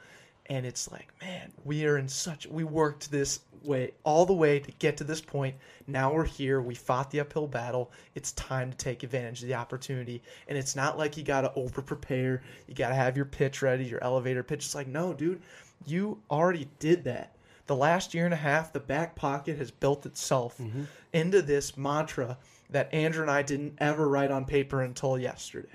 [0.49, 4.61] And it's like, man, we are in such we worked this way all the way
[4.61, 5.55] to get to this point.
[5.87, 6.61] Now we're here.
[6.61, 7.91] We fought the uphill battle.
[8.15, 10.23] It's time to take advantage of the opportunity.
[10.49, 12.43] And it's not like you got to over prepare.
[12.67, 14.65] You got to have your pitch ready, your elevator pitch.
[14.65, 15.43] It's like, no, dude,
[15.85, 17.33] you already did that.
[17.67, 20.85] The last year and a half, the back pocket has built itself mm-hmm.
[21.13, 22.39] into this mantra
[22.71, 25.69] that Andrew and I didn't ever write on paper until yesterday.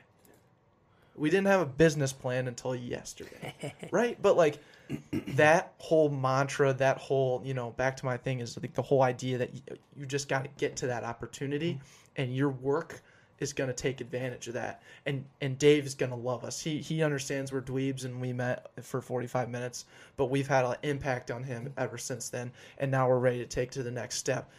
[1.22, 3.54] We didn't have a business plan until yesterday.
[3.92, 4.20] right?
[4.20, 4.58] But like
[5.12, 9.04] that whole mantra, that whole, you know, back to my thing is like the whole
[9.04, 9.62] idea that you,
[9.96, 12.22] you just got to get to that opportunity mm-hmm.
[12.22, 13.04] and your work
[13.38, 14.82] is going to take advantage of that.
[15.06, 16.60] And and Dave is going to love us.
[16.60, 19.86] He he understands we're dweebs and we met for 45 minutes,
[20.18, 23.46] but we've had an impact on him ever since then and now we're ready to
[23.46, 24.50] take to the next step.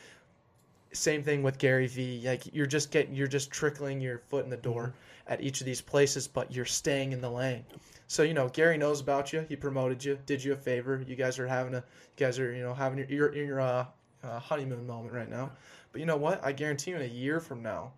[0.93, 2.22] Same thing with Gary Vee.
[2.24, 5.11] Like you're just getting you're just trickling your foot in the door mm-hmm.
[5.33, 7.65] At each of these places, but you're staying in the lane.
[8.07, 9.47] So you know, Gary knows about you.
[9.49, 11.03] He promoted you, did you a favor.
[11.07, 13.87] You guys are having a, you guys are you know having your you're your uh,
[14.23, 15.51] uh, honeymoon moment right now.
[15.91, 16.45] But you know what?
[16.45, 17.93] I guarantee you, in a year from now,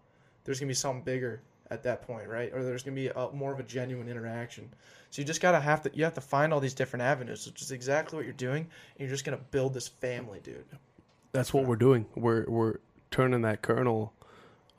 [0.44, 1.42] there's gonna be something bigger
[1.72, 2.52] at that point, right?
[2.54, 4.72] Or there's gonna be a, more of a genuine interaction.
[5.10, 7.62] So you just gotta have to you have to find all these different avenues, which
[7.62, 10.64] is exactly what you're doing, and you're just gonna build this family, dude.
[11.32, 12.06] That's what we're doing.
[12.14, 12.78] We're we're
[13.10, 14.12] turning that kernel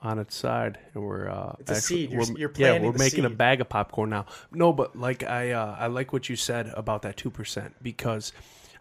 [0.01, 2.11] on its side, and we're uh, It's a seed.
[2.11, 4.25] You're- we're- you're yeah, we're making a bag of popcorn now.
[4.51, 8.31] No, but like I uh, I like what you said about that two percent because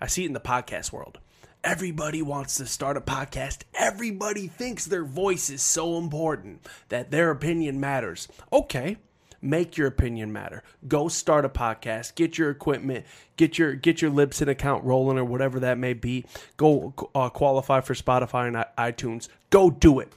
[0.01, 1.19] I see it in the podcast world.
[1.62, 3.62] Everybody wants to start a podcast.
[3.74, 8.28] Everybody thinks their voice is so important that their opinion matters.
[8.53, 8.99] Okay,
[9.41, 10.62] make your opinion matter.
[10.86, 12.16] Go start a podcast.
[12.16, 13.07] Get your equipment.
[13.39, 16.27] Get your get your Libsyn account rolling or whatever that may be.
[16.59, 19.28] Go uh, qualify for Spotify and iTunes.
[19.49, 20.12] Go do it.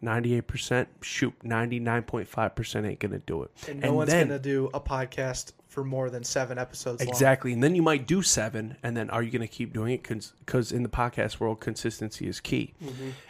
[0.00, 3.50] Ninety-eight percent, shoot, ninety-nine point five percent ain't gonna do it.
[3.68, 7.08] And no one's gonna do a podcast for more than seven episodes long.
[7.08, 7.52] Exactly.
[7.52, 10.02] And then you might do seven, and then are you going to keep doing it?
[10.44, 12.74] Because in the podcast world, consistency is key.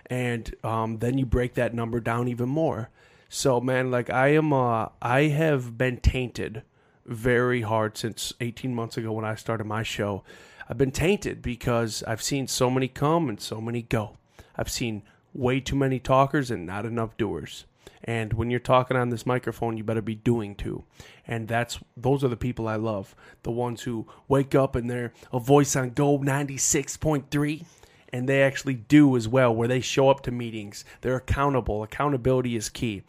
[0.06, 2.90] And um, then you break that number down even more.
[3.28, 6.62] So, man, like I am, uh, I have been tainted
[7.04, 10.22] very hard since 18 months ago when I started my show.
[10.68, 14.16] I've been tainted because I've seen so many come and so many go.
[14.56, 15.02] I've seen
[15.34, 17.64] way too many talkers and not enough doers.
[18.04, 20.84] And when you're talking on this microphone, you better be doing too.
[21.26, 23.14] And that's those are the people I love.
[23.42, 27.64] The ones who wake up and they're a voice on Go 96.3
[28.12, 30.84] and they actually do as well where they show up to meetings.
[31.00, 31.82] They're accountable.
[31.82, 33.02] Accountability is key.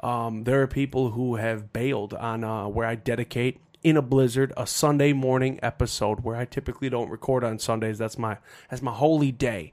[0.00, 4.52] Um, there are people who have bailed on uh, where I dedicate in a blizzard
[4.56, 7.98] a Sunday morning episode where I typically don't record on Sundays.
[7.98, 9.72] That's my that's my holy day,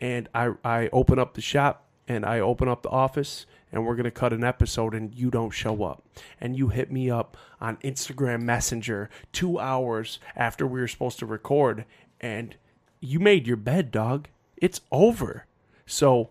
[0.00, 3.94] and I I open up the shop and I open up the office and we're
[3.94, 6.02] gonna cut an episode and you don't show up
[6.40, 11.26] and you hit me up on Instagram Messenger two hours after we were supposed to
[11.26, 11.84] record
[12.20, 12.56] and
[13.00, 14.28] you made your bed, dog.
[14.56, 15.46] It's over.
[15.86, 16.30] So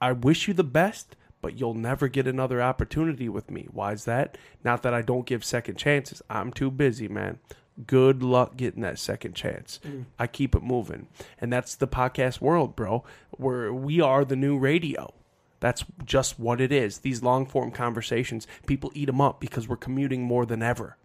[0.00, 3.68] I wish you the best, but you'll never get another opportunity with me.
[3.70, 4.36] Why is that?
[4.64, 6.22] Not that I don't give second chances.
[6.28, 7.38] I'm too busy, man.
[7.86, 9.80] Good luck getting that second chance.
[10.18, 11.06] I keep it moving.
[11.40, 13.02] And that's the podcast world, bro.
[13.30, 15.12] Where we are the new radio.
[15.60, 16.98] That's just what it is.
[16.98, 20.96] These long form conversations, people eat them up because we're commuting more than ever.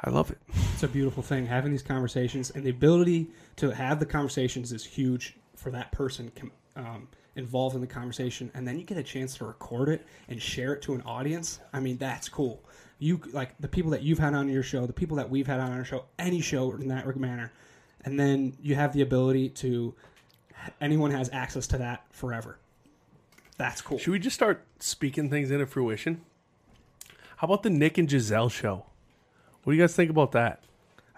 [0.00, 0.38] I love it.
[0.72, 4.84] It's a beautiful thing having these conversations, and the ability to have the conversations is
[4.84, 6.32] huge for that person
[6.74, 8.50] um, involved in the conversation.
[8.54, 11.60] And then you get a chance to record it and share it to an audience.
[11.72, 12.62] I mean, that's cool.
[13.02, 15.58] You like the people that you've had on your show, the people that we've had
[15.58, 17.50] on our show, any show in that manner,
[18.04, 19.92] and then you have the ability to
[20.80, 22.58] anyone has access to that forever.
[23.58, 23.98] That's cool.
[23.98, 26.20] Should we just start speaking things into fruition?
[27.38, 28.86] How about the Nick and Giselle show?
[29.64, 30.62] What do you guys think about that?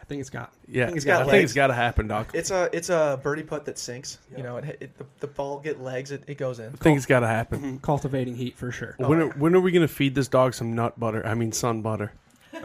[0.04, 0.52] I think it's got.
[0.68, 2.26] Yeah, I think it's got I think it's got to happen, dog.
[2.34, 4.18] It's a it's a birdie putt that sinks.
[4.36, 6.66] You know, it, it the, the ball get legs, it, it goes in.
[6.66, 7.58] I think it's got to happen.
[7.58, 7.76] Mm-hmm.
[7.78, 8.96] cultivating heat for sure.
[8.98, 11.26] When oh, are, when are we gonna feed this dog some nut butter?
[11.26, 12.12] I mean, sun butter.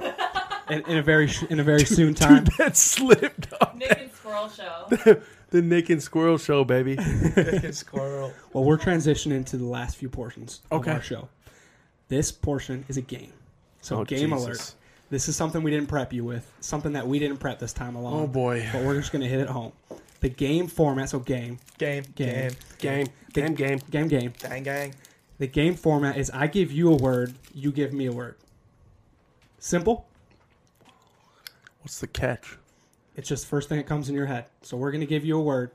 [0.69, 2.43] In, in a very sh- in a very soon time.
[2.43, 3.75] Dude, that slipped up.
[3.75, 5.21] Nick and Squirrel Show.
[5.49, 6.95] The Nick and Squirrel show, baby.
[7.71, 8.31] squirrel.
[8.53, 10.91] Well, we're transitioning to the last few portions Okay.
[10.91, 11.29] of our show.
[12.07, 13.33] This portion is a game.
[13.81, 14.45] So, Oh, game Jesus.
[14.45, 14.75] alert.
[15.09, 17.95] This is something we didn't prep you with, something that we didn't prep this time
[17.95, 18.13] along.
[18.21, 18.67] Oh boy.
[18.71, 19.71] But we're just going to hit it home.
[20.21, 22.51] The game format, so game, Game, Game.
[22.77, 23.79] game, Game, game, game.
[23.89, 24.33] game, game.
[24.39, 24.93] gang, gang.
[25.39, 28.35] The game format is I give you a word, you give me a word.
[29.57, 30.05] Simple.
[31.81, 32.57] What's the catch?
[33.15, 34.45] It's just first thing that comes in your head.
[34.61, 35.71] So we're to give you a word.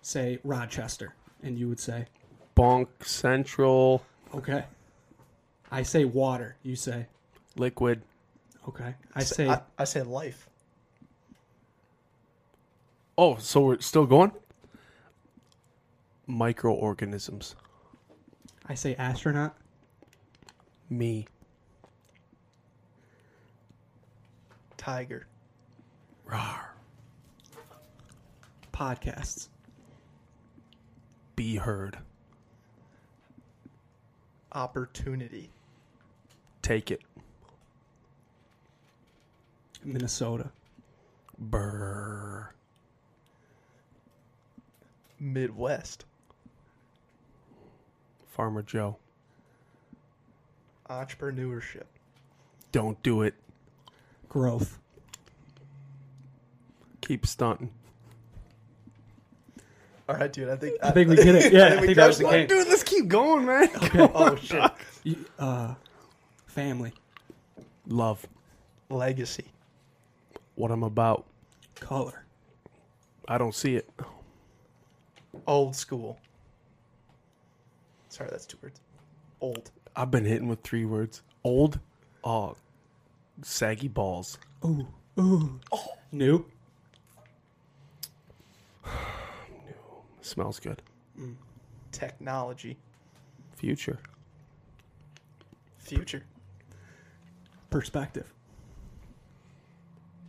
[0.00, 1.14] Say Rochester.
[1.42, 2.06] And you would say,
[2.56, 4.02] Bonk Central
[4.34, 4.64] okay.
[5.70, 6.56] I say water.
[6.62, 7.06] You say,
[7.56, 8.02] liquid.
[8.68, 8.94] Okay.
[9.14, 10.48] I say I, I say life.
[13.18, 14.32] Oh, so we're still going?
[16.26, 17.56] Microorganisms.
[18.66, 19.56] I say astronaut.
[20.88, 21.26] Me.
[24.76, 25.26] Tiger.
[26.24, 26.74] Rar.
[28.72, 29.48] Podcasts.
[31.36, 31.98] Be heard.
[34.52, 35.50] Opportunity.
[36.62, 37.02] Take it.
[39.84, 40.50] Minnesota.
[41.38, 42.52] Brr.
[45.18, 46.04] Midwest.
[48.28, 48.96] Farmer Joe.
[50.88, 51.84] Entrepreneurship.
[52.70, 53.34] Don't do it.
[54.28, 54.78] Growth.
[57.02, 57.70] Keep stunting.
[60.08, 60.48] All right, dude.
[60.48, 61.52] I think I think we get it.
[61.52, 62.46] Yeah, I think that was the game.
[62.46, 63.68] Dude, let's keep going, man.
[63.68, 64.10] one.
[64.14, 64.70] Oh shit.
[65.04, 65.74] You- Uh,
[66.46, 66.92] family.
[67.86, 68.26] Love.
[68.90, 69.44] Legacy.
[70.54, 71.26] What I'm about.
[71.76, 72.24] Color.
[73.28, 73.88] I don't see it.
[75.46, 76.18] Old school.
[78.08, 78.80] Sorry, that's two words.
[79.40, 79.70] Old.
[79.96, 81.22] I've been hitting with three words.
[81.44, 81.80] Old.
[82.24, 82.56] Oh.
[83.42, 84.38] Saggy balls.
[84.64, 84.86] Ooh.
[85.18, 85.60] Ooh.
[85.72, 85.86] Oh.
[86.12, 86.44] New.
[90.20, 90.82] Smells good.
[91.18, 91.34] Mm.
[91.90, 92.76] Technology.
[93.56, 93.98] Future.
[95.78, 96.22] Future.
[97.70, 98.32] Perspective.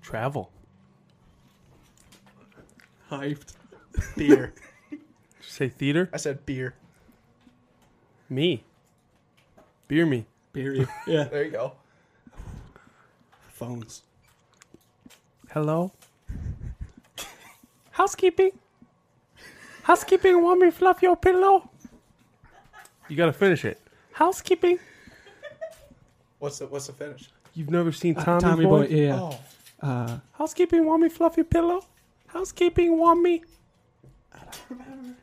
[0.04, 0.52] Travel.
[3.10, 3.54] Hyped.
[4.18, 4.54] Beer.
[4.90, 5.00] Did you
[5.42, 6.10] say theater?
[6.14, 6.76] I said beer.
[8.30, 8.64] Me.
[9.88, 10.26] Beer me.
[10.52, 10.88] Period.
[11.08, 11.24] Yeah.
[11.32, 11.74] There you go.
[13.50, 14.04] Phones.
[15.52, 15.92] Hello?
[17.92, 18.52] Housekeeping?
[19.84, 21.70] Housekeeping want me fluff your pillow?
[23.08, 23.80] You gotta finish it.
[24.14, 24.80] Housekeeping?
[26.40, 27.30] What's the What's the finish?
[27.54, 28.88] You've never seen Uh, Tommy, Tommy Boy?
[28.88, 28.96] Boy.
[28.96, 29.20] Yeah.
[29.20, 29.38] Oh,
[29.84, 31.86] Uh, Housekeeping want me fluff your pillow?
[32.28, 33.44] Housekeeping want me
[34.34, 35.16] I don't remember.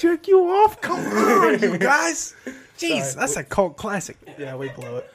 [0.00, 0.80] jerk you off?
[0.80, 2.34] Come on, you guys.
[2.78, 3.14] Jeez, Sorry.
[3.20, 4.16] that's a cult classic.
[4.38, 5.12] yeah, we blow it.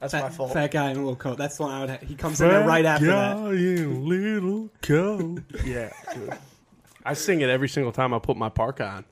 [0.00, 0.52] That's my fault.
[0.52, 1.38] fat guy in a little coat.
[1.38, 1.90] That's the one I would.
[1.90, 3.36] Ha- he comes in there right after that.
[3.36, 5.42] in little coat.
[5.64, 6.36] yeah, dude.
[7.04, 9.04] I sing it every single time I put my park on.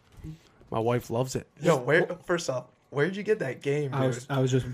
[0.71, 1.47] My wife loves it.
[1.61, 2.07] Yo, where?
[2.27, 4.01] First off, where'd you get that game, dude?
[4.01, 4.27] I was.
[4.31, 4.67] I was just.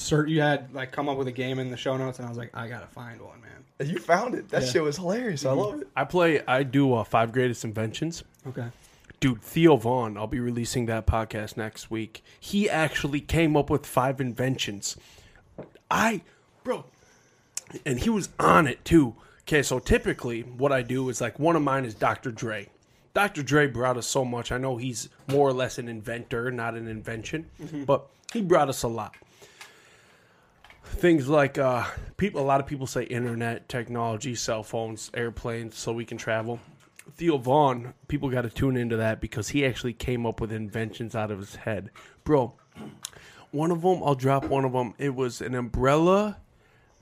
[0.00, 2.28] Cert, you had like come up with a game in the show notes, and I
[2.28, 3.88] was like, I gotta find one, man.
[3.88, 4.48] you found it.
[4.50, 4.68] That Yeah.
[4.68, 5.44] shit was hilarious.
[5.46, 5.88] I love it.
[5.96, 6.42] I play.
[6.46, 8.24] I do uh, five greatest inventions.
[8.46, 8.66] Okay.
[9.20, 12.22] Dude, Theo Von, I'll be releasing that podcast next week.
[12.38, 14.96] He actually came up with five inventions.
[15.90, 16.22] I,
[16.64, 16.84] bro,
[17.84, 19.14] and he was on it too.
[19.42, 22.30] Okay, so typically what I do is like one of mine is Dr.
[22.30, 22.68] Dre.
[23.12, 23.42] Dr.
[23.42, 24.52] Dre brought us so much.
[24.52, 27.46] I know he's more or less an inventor, not an invention,
[27.86, 29.14] but he brought us a lot.
[30.90, 31.84] Things like uh,
[32.18, 36.60] people, a lot of people say internet, technology, cell phones, airplanes, so we can travel.
[37.16, 41.14] Theo Von, people got to tune into that because he actually came up with inventions
[41.14, 41.90] out of his head.
[42.24, 42.54] Bro,
[43.50, 44.94] one of them, I'll drop one of them.
[44.98, 46.38] It was an umbrella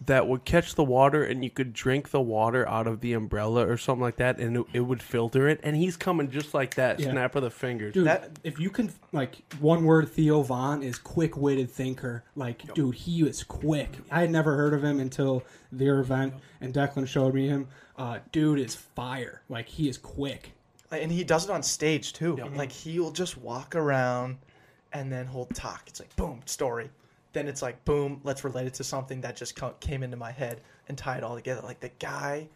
[0.06, 3.66] that would catch the water and you could drink the water out of the umbrella
[3.66, 5.58] or something like that and it, it would filter it.
[5.64, 7.10] And he's coming just like that, Yeah.
[7.10, 7.94] snap of the fingers.
[7.94, 12.22] Dude, That- if you can, like, one word Theo Von is quick witted thinker.
[12.36, 13.90] Like, dude, he is quick.
[14.10, 15.42] I had never heard of him until
[15.72, 17.66] their event, and Declan showed me him.
[17.96, 19.42] Uh, dude is fire.
[19.48, 20.52] Like, he is quick.
[20.92, 22.36] And he does it on stage too.
[22.54, 24.38] Like he'll just walk around
[24.92, 25.82] and then he'll talk.
[25.86, 26.88] It's like boom, story.
[27.32, 30.60] Then it's like boom, let's relate it to something that just came into my head
[30.88, 31.60] and tie it all together.
[31.62, 32.48] Like the guy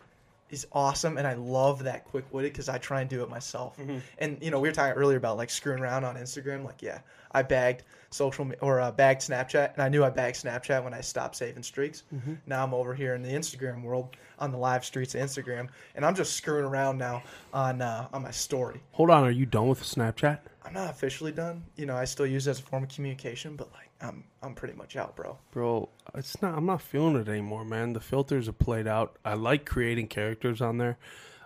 [0.50, 3.78] is awesome, and I love that quick witted because I try and do it myself.
[4.18, 6.64] And you know, we were talking earlier about like screwing around on Instagram.
[6.64, 6.98] Like, yeah,
[7.32, 10.92] I bagged social me- or uh, bagged Snapchat, and I knew I bagged Snapchat when
[10.92, 12.02] I stopped saving streaks.
[12.46, 16.04] Now I'm over here in the Instagram world on the live streets of Instagram, and
[16.04, 17.22] I'm just screwing around now
[17.54, 18.80] on uh, on my story.
[18.92, 20.38] Hold on, are you done with Snapchat?
[20.64, 21.64] I'm not officially done.
[21.76, 24.54] You know, I still use it as a form of communication, but like I'm I'm
[24.54, 25.38] pretty much out, bro.
[25.50, 26.56] Bro, it's not.
[26.56, 27.92] I'm not feeling it anymore, man.
[27.92, 29.16] The filters are played out.
[29.24, 30.98] I like creating characters on there,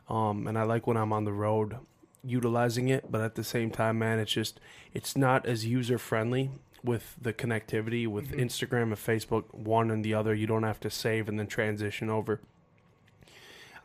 [0.09, 1.76] um, and I like when I'm on the road
[2.24, 3.10] utilizing it.
[3.10, 4.60] But at the same time, man, it's just
[4.93, 6.51] it's not as user friendly
[6.82, 9.52] with the connectivity with Instagram and Facebook.
[9.52, 12.40] One and the other, you don't have to save and then transition over.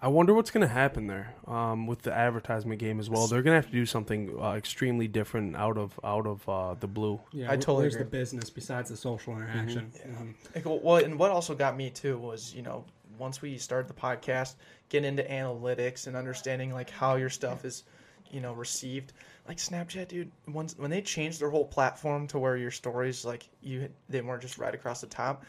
[0.03, 3.28] I wonder what's going to happen there um, with the advertisement game as well.
[3.28, 6.73] They're going to have to do something uh, extremely different out of out of uh,
[6.80, 7.19] the blue.
[7.32, 8.06] Yeah, I totally Where's agree.
[8.06, 9.91] the business besides the social interaction?
[10.07, 10.34] Mhm.
[10.56, 12.84] Like, well, well, and what also got me too was you know
[13.19, 14.56] once we started the podcast,
[14.90, 17.84] getting into analytics and understanding like how your stuff is,
[18.32, 19.14] you know, received.
[19.48, 20.32] Like Snapchat, dude.
[20.48, 24.41] Once when they changed their whole platform to where your stories like you they weren't
[24.41, 25.44] just right across the top.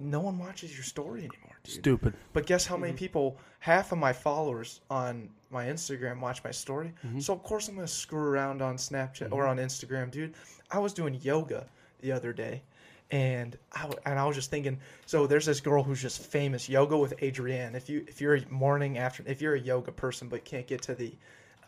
[0.00, 1.82] no one watches your story anymore, dude.
[1.84, 2.14] Stupid.
[2.32, 2.82] But guess how Mm-hmm.
[2.82, 3.36] many people?
[3.60, 6.92] Half of my followers on my Instagram watch my story.
[7.06, 7.20] Mm-hmm.
[7.20, 10.34] So of course I'm gonna screw around on Snapchat or on Instagram, dude.
[10.70, 11.66] I was doing yoga
[12.00, 12.62] the other day,
[13.10, 14.78] and I w- and I was just thinking.
[15.06, 17.74] So there's this girl who's just famous, yoga with Adriene.
[17.74, 20.82] If you if you're a morning after if you're a yoga person but can't get
[20.82, 21.12] to the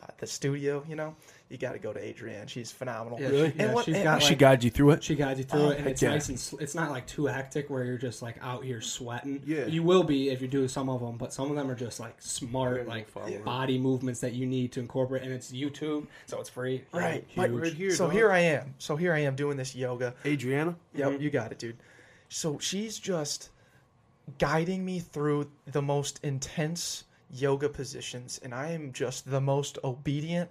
[0.02, 1.16] uh, the studio, you know,
[1.50, 2.48] you got to go to Adriene.
[2.48, 3.20] She's phenomenal.
[3.20, 3.50] Yeah, Really?
[3.50, 5.02] she- yeah, what- she's and got she like, guides you through it.
[5.02, 6.10] she guides you through Oh, it, and it's yeah.
[6.10, 9.42] nice and sl- it's not like too hectic where you're just like out here sweating.
[9.44, 9.66] Yeah.
[9.66, 11.98] you will be if you do some of them, but some of them are just
[11.98, 16.38] like smart, like follow body movements that you need to incorporate, and it's YouTube, so
[16.40, 16.84] it's free.
[16.92, 17.24] Right.
[17.28, 17.50] Huge.
[17.50, 18.12] Right here, so dog.
[18.14, 18.74] here I am.
[18.78, 20.14] So here I am doing this yoga.
[20.24, 20.76] Adriana.
[20.94, 21.22] Yep, mm-hmm.
[21.22, 21.76] you got it, dude.
[22.28, 23.50] So she's just
[24.38, 30.50] guiding me through the most intense yoga positions, and I am just the most obedient,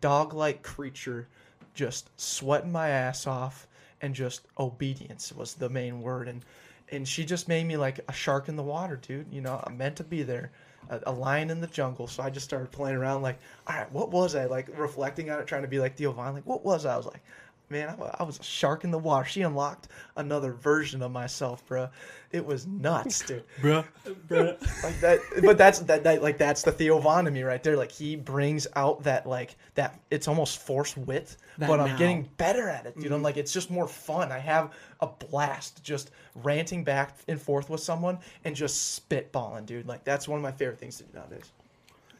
[0.00, 1.28] dog like creature,
[1.74, 3.66] just sweating my ass off,
[4.00, 6.28] and just obedience was the main word.
[6.28, 6.44] And
[6.90, 9.32] and she just made me like a shark in the water, dude.
[9.32, 10.52] You know, I'm meant to be there.
[10.90, 13.22] A, a lion in the jungle, so I just started playing around.
[13.22, 14.68] Like, all right, what was I like?
[14.78, 16.34] Reflecting on it, trying to be like Theo Von.
[16.34, 16.94] Like, what was I?
[16.94, 17.22] I was like,
[17.70, 19.24] man, I, I was a shark in the water.
[19.28, 21.88] She unlocked another version of myself, bro.
[22.30, 23.44] It was nuts, dude.
[23.60, 23.84] Bruh.
[24.82, 27.76] like that, but that's that, that like that's the Theo Von to me right there.
[27.76, 29.98] Like he brings out that like that.
[30.10, 33.12] It's almost forced wit, That but I'm getting better at it, dude.
[33.12, 34.32] I'm like, it's just more fun.
[34.32, 39.86] I have a blast just ranting back and forth with someone and just spitballing, dude.
[39.86, 41.52] Like that's one of my favorite things to do nowadays.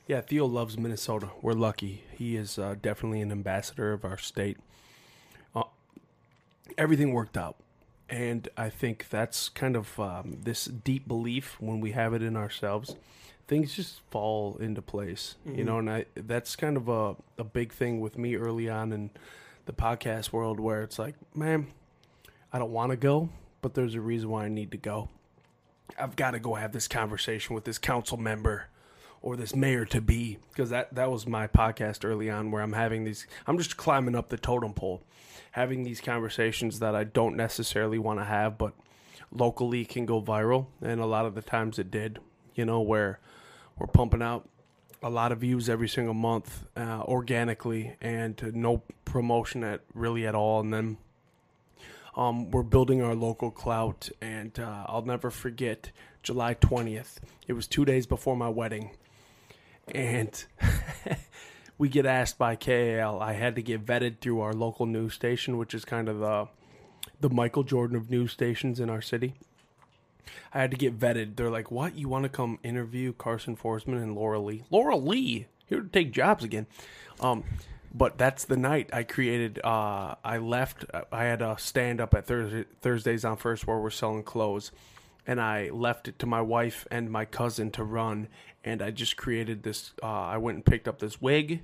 [0.08, 1.28] Yeah, Theo loves Minnesota.
[1.42, 2.02] We're lucky.
[2.16, 4.56] He is uh, definitely an ambassador of our state.
[6.76, 7.56] Everything worked out.
[8.08, 12.36] And I think that's kind of um, this deep belief when we have it in
[12.36, 12.96] ourselves.
[13.46, 17.72] Things just fall into place, you know, and I, that's kind of a, a big
[17.72, 19.10] thing with me early on in
[19.64, 21.68] the podcast world where it's like, man,
[22.52, 23.30] I don't want to go,
[23.62, 25.08] but there's a reason why I need to go.
[25.98, 28.68] I've got to go have this conversation with this council member
[29.28, 32.72] or this mayor to be because that that was my podcast early on where I'm
[32.72, 35.02] having these I'm just climbing up the totem pole
[35.50, 38.72] having these conversations that I don't necessarily want to have but
[39.30, 40.66] locally can go viral.
[40.80, 42.20] And a lot of the times it did
[42.54, 43.20] you know where
[43.78, 44.48] we're pumping out
[45.02, 50.34] a lot of views every single month uh, organically and no promotion at really at
[50.34, 50.60] all.
[50.60, 50.96] And then
[52.16, 55.92] um, we're building our local clout, and uh, I'll never forget
[56.24, 57.18] July 20th.
[57.46, 58.90] It was two days before my wedding,
[59.94, 60.44] and
[61.78, 63.20] we get asked by KAAL.
[63.20, 66.48] I had to get vetted through our local news station, which is kind of the
[67.20, 69.34] the Michael Jordan of news stations in our city.
[70.52, 71.36] I had to get vetted.
[71.36, 71.96] They're like, "What?
[71.96, 74.64] You want to come interview Carson Forsman and Laura Lee?
[74.70, 76.66] Laura Lee here to take jobs again?"
[77.20, 77.44] Um,
[77.94, 79.60] but that's the night I created.
[79.64, 80.84] Uh, I left.
[81.10, 84.72] I had a stand up at Thursday, Thursdays on First where we're selling clothes,
[85.28, 88.28] and I left it to my wife and my cousin to run.
[88.64, 89.92] And I just created this.
[90.02, 91.60] Uh, I went and picked up this wig.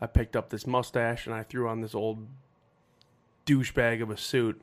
[0.00, 2.26] I picked up this mustache, and I threw on this old
[3.46, 4.60] douchebag of a suit.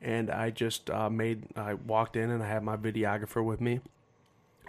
[0.00, 1.44] And I just uh, made.
[1.54, 3.80] I walked in, and I had my videographer with me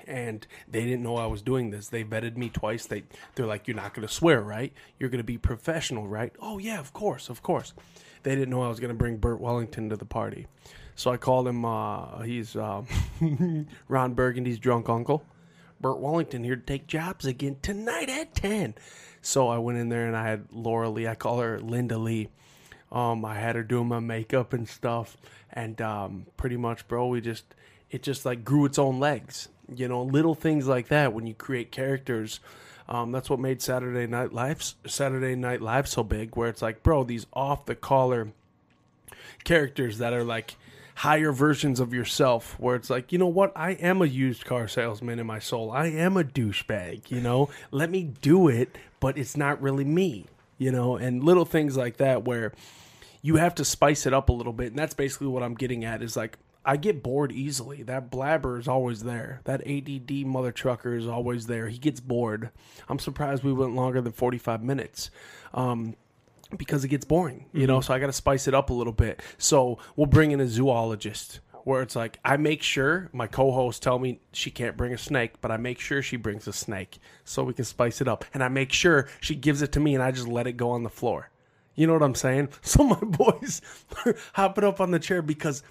[0.08, 1.90] and they didn't know I was doing this.
[1.90, 2.88] They vetted me twice.
[2.88, 3.03] They
[3.36, 4.74] they're like, "You're not going to swear, right?
[4.99, 7.74] You're going to be professional, right?" Oh yeah, of course, of course.
[8.24, 10.48] They didn't know I was going to bring Burt Wellington to the party,
[10.95, 11.65] so I called him.
[11.65, 12.84] Uh, he's uh,
[13.88, 15.23] Ron Burgundy's drunk uncle.
[15.80, 18.76] Burt Wellington here to take jobs again tonight at ten.
[19.22, 21.07] So I went in there and I had Laura Lee.
[21.07, 22.30] I call her Linda Lee.
[22.91, 25.15] Um, I had her doing my makeup and stuff,
[25.51, 27.45] and um, pretty much, bro, we just
[27.89, 29.49] it just like grew its own legs.
[29.73, 32.39] You know, little things like that when you create characters.
[32.89, 36.84] Um, that's what made Saturday Night Live Saturday Night Live so big, where it's like,
[36.84, 38.34] bro, these off the collar
[39.45, 40.55] characters that are like
[40.95, 43.51] higher versions of yourself where it's like you know what?
[43.55, 45.72] I am a used car salesman in my soul.
[45.72, 47.49] I am a douchebag you know?
[47.72, 50.26] Let me do it but it's not really me
[50.57, 50.95] you know?
[50.95, 52.53] And little things like that where
[53.22, 54.68] you have to spice it up a little bit.
[54.68, 57.84] And that's basically what i'm getting at is like i get bored easily.
[57.84, 59.41] That blabber is always there.
[59.45, 61.69] That add mother trucker is always there.
[61.69, 62.51] He gets bored.
[62.88, 65.09] I'm surprised we went longer than 45 minutes.
[65.53, 65.95] Um,
[66.57, 67.78] because it gets boring, you know.
[67.80, 67.88] Mm-hmm.
[67.88, 69.22] So I got to spice it up a little bit.
[69.38, 73.99] So we'll bring in a zoologist where it's like I make sure my co-hosts tell
[73.99, 77.44] me she can't bring a snake, but I make sure she brings a snake so
[77.44, 80.03] we can spice it up, and I make sure she gives it to me and
[80.03, 81.30] I just let it go on the floor.
[81.76, 82.49] You know what I'm saying?
[82.61, 83.61] So my boys
[84.06, 85.64] are hopping up on the chair because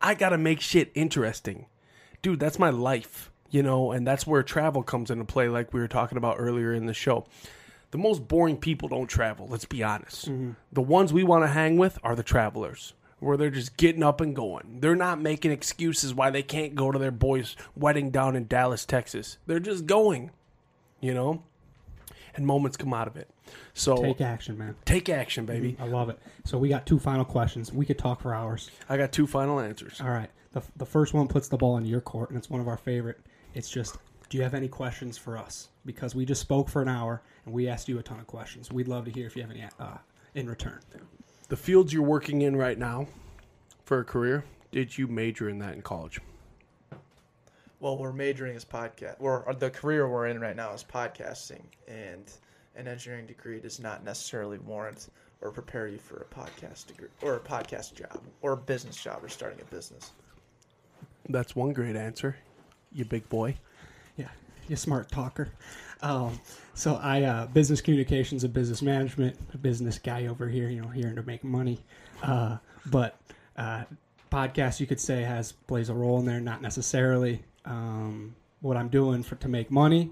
[0.00, 1.66] I got to make shit interesting.
[2.22, 5.80] Dude, that's my life, you know, and that's where travel comes into play like we
[5.80, 7.26] were talking about earlier in the show
[7.90, 9.46] the most boring people don't travel.
[9.48, 10.28] Let's be honest.
[10.30, 10.52] Mm-hmm.
[10.72, 12.94] The ones we want to hang with are the travelers.
[13.20, 14.78] where they're just getting up and going.
[14.80, 18.84] They're not making excuses why they can't go to their boy's wedding down in Dallas,
[18.84, 19.38] Texas.
[19.46, 20.30] They're just going,
[21.00, 21.42] you know?
[22.36, 23.28] And moments come out of it.
[23.74, 24.76] So Take action, man.
[24.84, 25.72] take action, baby.
[25.72, 25.82] Mm-hmm.
[25.82, 26.20] I love it.
[26.44, 27.72] So we got two final questions.
[27.72, 28.70] We could talk for hours.
[28.88, 30.00] I got two final answers.
[30.00, 30.30] All right.
[30.52, 32.76] The, the first one puts the ball in your court, and it's one of our
[32.76, 33.18] favorite.
[33.54, 33.96] It's just,
[34.30, 35.68] do you have any questions for us?
[35.84, 38.70] Because we just spoke for an hour, we asked you a ton of questions.
[38.72, 39.98] We'd love to hear if you have any uh,
[40.34, 40.80] in return.
[41.48, 43.06] The fields you're working in right now
[43.84, 46.20] for a career, did you major in that in college?
[47.80, 49.16] Well, we're majoring as podcast.
[49.20, 52.30] Or the career we're in right now is podcasting, and
[52.76, 55.08] an engineering degree does not necessarily warrant
[55.40, 59.22] or prepare you for a podcast degree or a podcast job or a business job
[59.22, 60.12] or starting a business.
[61.28, 62.36] That's one great answer.
[62.92, 63.56] You big boy.
[64.16, 64.28] Yeah,
[64.66, 65.50] you smart talker.
[66.00, 66.40] Um,
[66.78, 70.88] so I uh, business communications and business management, a business guy over here, you know,
[70.88, 71.80] here to make money.
[72.22, 73.20] Uh, but
[73.56, 73.82] uh,
[74.30, 76.40] podcast, you could say, has plays a role in there.
[76.40, 77.42] Not necessarily.
[77.64, 80.10] Um, what I'm doing for to make money,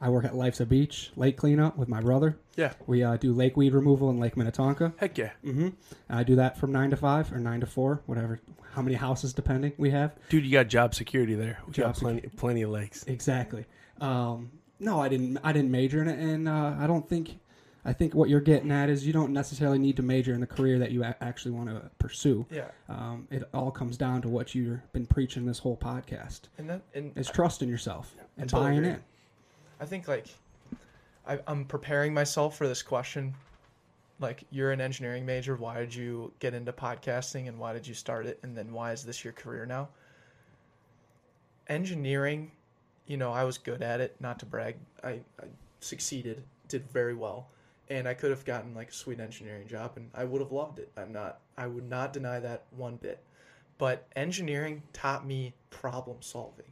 [0.00, 2.38] I work at Life's a Beach lake cleanup with my brother.
[2.56, 2.72] Yeah.
[2.86, 4.94] We uh, do lake weed removal in Lake Minnetonka.
[4.96, 5.32] Heck yeah.
[5.44, 5.68] Mm-hmm.
[6.08, 8.40] I do that from nine to five or nine to four, whatever.
[8.72, 10.14] How many houses depending we have.
[10.28, 11.58] Dude, you got job security there.
[11.66, 13.04] We Job got plenty plenty of legs.
[13.06, 13.64] Exactly.
[14.00, 15.38] Um, no, I didn't.
[15.42, 17.38] I didn't major in it, and uh, I don't think.
[17.84, 20.46] I think what you're getting at is you don't necessarily need to major in the
[20.48, 22.44] career that you a- actually want to pursue.
[22.50, 26.40] Yeah, Um, it all comes down to what you've been preaching this whole podcast.
[26.58, 28.90] and that and Is trusting yourself and totally buying agree.
[28.94, 29.00] in.
[29.78, 30.26] I think like
[31.28, 33.34] I, I'm preparing myself for this question.
[34.18, 35.54] Like, you're an engineering major.
[35.54, 38.40] Why did you get into podcasting and why did you start it?
[38.42, 39.90] And then why is this your career now?
[41.68, 42.50] Engineering,
[43.06, 44.16] you know, I was good at it.
[44.20, 45.46] Not to brag, I, I
[45.80, 47.48] succeeded, did very well,
[47.88, 50.78] and I could have gotten like a sweet engineering job, and I would have loved
[50.78, 50.90] it.
[50.96, 51.40] I'm not.
[51.56, 53.22] I would not deny that one bit.
[53.78, 56.66] But engineering taught me problem solving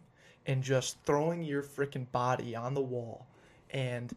[0.47, 3.27] and just throwing your freaking body on the wall
[3.70, 4.16] and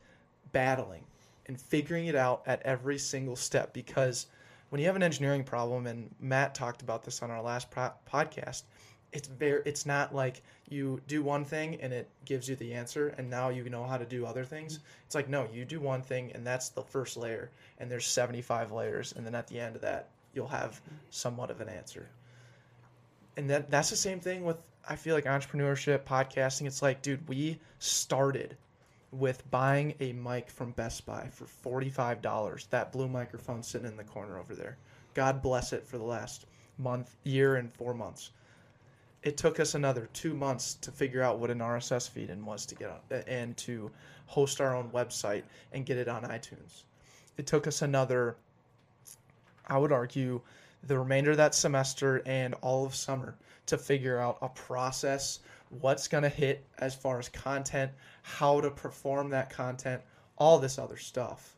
[0.51, 1.03] battling
[1.47, 4.27] and figuring it out at every single step because
[4.69, 7.91] when you have an engineering problem and Matt talked about this on our last pro-
[8.11, 8.63] podcast
[9.13, 13.13] it's very it's not like you do one thing and it gives you the answer
[13.17, 16.01] and now you know how to do other things it's like no you do one
[16.01, 17.49] thing and that's the first layer
[17.79, 21.61] and there's 75 layers and then at the end of that you'll have somewhat of
[21.61, 22.09] an answer
[23.37, 24.57] and that that's the same thing with
[24.89, 26.65] I feel like entrepreneurship, podcasting.
[26.65, 28.55] It's like, dude, we started
[29.11, 32.67] with buying a mic from Best Buy for forty five dollars.
[32.69, 34.77] That blue microphone sitting in the corner over there.
[35.13, 36.45] God bless it for the last
[36.77, 38.31] month, year, and four months.
[39.27, 42.65] It took us another two months to figure out what an RSS feed in was
[42.67, 43.91] to get on uh, and to
[44.25, 45.43] host our own website
[45.73, 46.83] and get it on iTunes.
[47.35, 48.37] It took us another,
[49.67, 50.39] I would argue,
[50.83, 53.35] the remainder of that semester and all of summer
[53.65, 55.39] to figure out a process,
[55.81, 57.91] what's going to hit as far as content,
[58.21, 60.01] how to perform that content,
[60.37, 61.56] all this other stuff.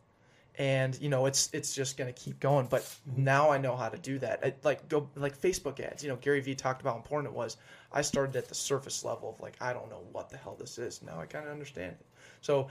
[0.60, 2.68] And you know, it's it's just going to keep going.
[2.68, 4.42] But now I know how to do that.
[4.44, 6.04] I, like go like Facebook ads.
[6.04, 7.58] You know, Gary Vee talked about how important it was.
[7.94, 10.78] I started at the surface level of like I don't know what the hell this
[10.78, 11.02] is.
[11.02, 12.06] Now I kind of understand it.
[12.42, 12.68] So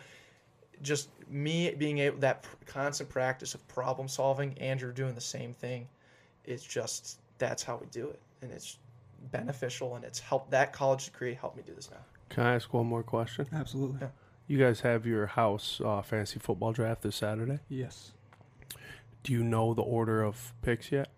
[0.82, 5.89] just me being able that constant practice of problem solving, Andrew doing the same thing.
[6.44, 8.78] It's just that's how we do it, and it's
[9.32, 12.05] beneficial, and it's helped that college degree helped me do this now.
[12.28, 13.47] Can I ask one more question?
[13.52, 14.01] Absolutely.
[14.02, 14.09] Yeah.
[14.48, 17.58] You guys have your house uh, fantasy football draft this Saturday.
[17.68, 18.12] Yes.
[19.22, 21.08] Do you know the order of picks yet?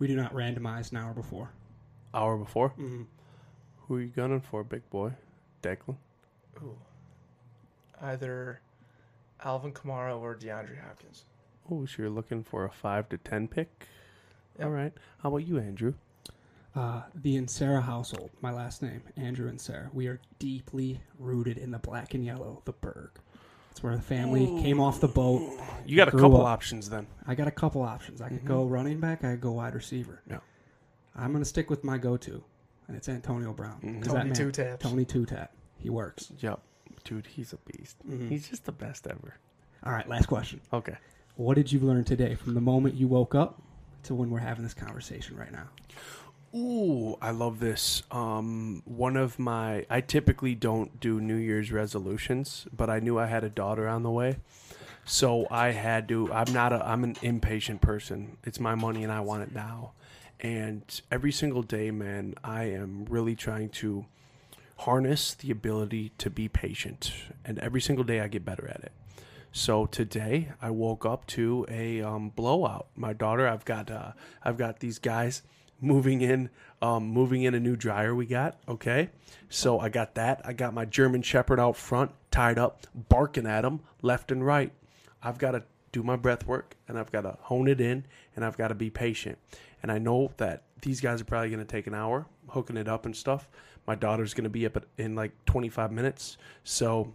[0.00, 1.50] We do not randomize an hour before.
[2.12, 2.70] Hour before?
[2.70, 3.02] Mm-hmm.
[3.86, 5.12] Who are you gunning for, big boy?
[5.62, 5.96] Declan?
[6.60, 6.76] Ooh,
[8.02, 8.60] either
[9.44, 11.26] Alvin Kamara or DeAndre Hopkins.
[11.70, 13.86] Oh, so you're looking for a 5 to 10 pick?
[14.58, 14.66] Yep.
[14.66, 14.92] All right.
[15.22, 15.94] How about you, Andrew?
[16.74, 19.90] Uh, the Insera household, my last name, Andrew and Sarah.
[19.92, 23.10] We are deeply rooted in the black and yellow, the Burgh.
[23.72, 25.42] It's where the family came off the boat.
[25.84, 26.46] You got a Grew couple up.
[26.46, 27.06] options then.
[27.26, 28.20] I got a couple options.
[28.20, 29.24] I could go running back.
[29.24, 30.22] I could go wide receiver.
[30.28, 30.38] Yeah.
[31.16, 32.42] I'm going to stick with my go-to,
[32.86, 33.80] and it's Antonio Brown.
[33.82, 34.02] Mhm.
[34.02, 34.82] 'Cause that Tony man- Two Taps.
[34.82, 35.52] Tony Two Tap.
[35.76, 36.32] He works.
[36.38, 36.60] Yep.
[37.04, 37.96] Dude, he's a beast.
[38.08, 38.28] Mhm.
[38.28, 39.34] He's just the best ever.
[39.82, 40.60] All right, last question.
[40.72, 40.96] Okay.
[41.36, 43.60] What did you learn today from the moment you woke up
[44.04, 45.68] to when we're having this conversation right now?
[46.54, 48.02] Ooh, I love this.
[48.10, 53.26] Um, one of my, I typically don't do New Year's resolutions, but I knew I
[53.26, 54.38] had a daughter on the way,
[55.04, 56.32] so I had to.
[56.32, 58.36] I'm not a, I'm an impatient person.
[58.42, 59.92] It's my money and I want it now.
[60.40, 64.06] And every single day, man, I am really trying to
[64.78, 67.12] harness the ability to be patient.
[67.44, 68.92] And every single day, I get better at it.
[69.52, 72.86] So today I woke up to a um, blowout.
[72.96, 74.12] My daughter, I've got uh,
[74.42, 75.42] I've got these guys
[75.80, 76.50] moving in
[76.82, 78.58] um, moving in a new dryer we got.
[78.66, 79.10] Okay,
[79.48, 80.40] so I got that.
[80.44, 84.72] I got my German Shepherd out front, tied up, barking at him left and right.
[85.22, 88.44] I've got to do my breath work and I've got to hone it in and
[88.44, 89.38] I've got to be patient.
[89.82, 92.88] And I know that these guys are probably going to take an hour hooking it
[92.88, 93.48] up and stuff.
[93.86, 96.38] My daughter's going to be up in like 25 minutes.
[96.64, 97.12] So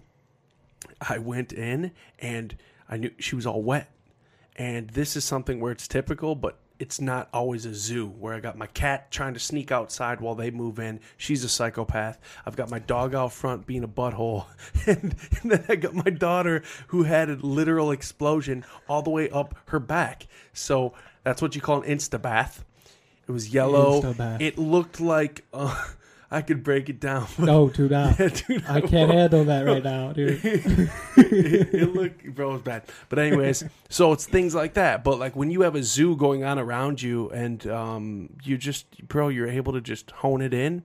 [1.02, 2.56] I went in and
[2.90, 3.90] I knew she was all wet.
[4.56, 8.40] And this is something where it's typical, but it's not always a zoo where I
[8.40, 11.00] got my cat trying to sneak outside while they move in.
[11.18, 12.20] She's a psychopath.
[12.46, 14.46] I've got my dog out front being a butthole.
[14.88, 19.30] and, and then I got my daughter who had a literal explosion all the way
[19.30, 20.28] up her back.
[20.54, 20.94] So
[21.24, 22.66] that's what you call an insta bath.
[23.28, 24.02] It was yellow.
[24.02, 24.42] Instabath.
[24.42, 25.86] It looked like uh,
[26.32, 27.28] I could break it down.
[27.46, 28.20] No, do not.
[28.20, 30.40] Yeah, dude, I can't handle that right now, dude.
[30.44, 32.84] it, it looked bro it was bad.
[33.10, 35.04] But anyways so it's things like that.
[35.04, 39.08] But like when you have a zoo going on around you and um you just
[39.08, 40.84] bro you're able to just hone it in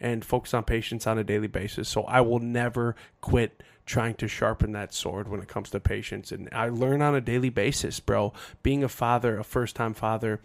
[0.00, 1.88] and focus on patience on a daily basis.
[1.88, 6.30] So i will never quit trying to sharpen that sword when it comes to patience
[6.30, 8.32] and i learn on a daily basis bro.
[8.62, 10.40] Being a father a first time father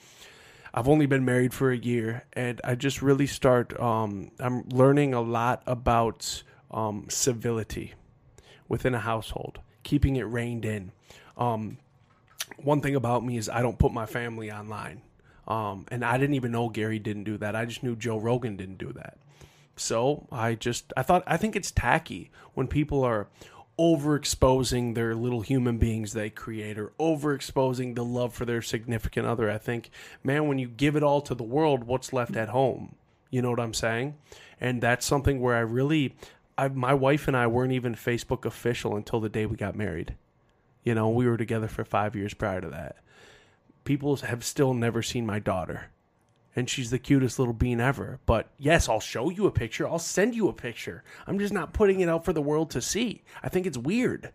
[0.77, 3.79] I've only been married for a year, and I just really start.
[3.79, 7.93] Um, I'm learning a lot about um, civility
[8.67, 10.91] within a household, keeping it reined in.
[11.37, 11.77] Um,
[12.57, 15.01] one thing about me is I don't put my family online,
[15.47, 17.55] um, and I didn't even know Gary didn't do that.
[17.55, 19.17] I just knew Joe Rogan didn't do that.
[19.77, 23.27] So I just I thought I think it's tacky when people are
[23.77, 29.49] overexposing their little human beings they create or overexposing the love for their significant other.
[29.49, 29.89] I think,
[30.23, 32.95] man, when you give it all to the world, what's left at home?
[33.29, 34.15] You know what I'm saying?
[34.61, 36.15] And that's something where I really,
[36.57, 40.15] I, my wife and I weren't even Facebook official until the day we got married.
[40.83, 42.97] You know, we were together for five years prior to that.
[43.83, 45.89] People have still never seen my daughter
[46.55, 48.19] and she's the cutest little bean ever.
[48.25, 49.87] But yes, I'll show you a picture.
[49.87, 51.03] I'll send you a picture.
[51.27, 53.23] I'm just not putting it out for the world to see.
[53.43, 54.31] I think it's weird.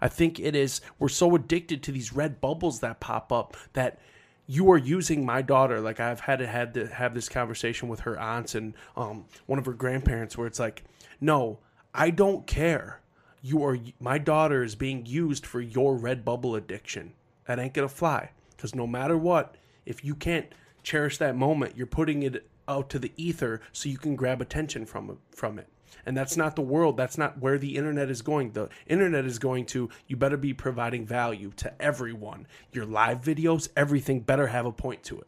[0.00, 0.80] I think it is.
[0.98, 3.98] We're so addicted to these red bubbles that pop up that
[4.46, 5.80] you are using my daughter.
[5.80, 9.58] Like I've had to had to have this conversation with her aunts and um, one
[9.58, 10.84] of her grandparents, where it's like,
[11.20, 11.58] no,
[11.92, 13.00] I don't care.
[13.42, 17.14] You are my daughter is being used for your red bubble addiction.
[17.46, 18.30] That ain't gonna fly.
[18.56, 20.46] Because no matter what, if you can't
[20.86, 24.86] cherish that moment, you're putting it out to the ether so you can grab attention
[24.86, 25.68] from from it.
[26.06, 26.96] And that's not the world.
[26.96, 28.52] That's not where the internet is going.
[28.52, 32.46] The internet is going to you better be providing value to everyone.
[32.72, 35.26] Your live videos, everything better have a point to it.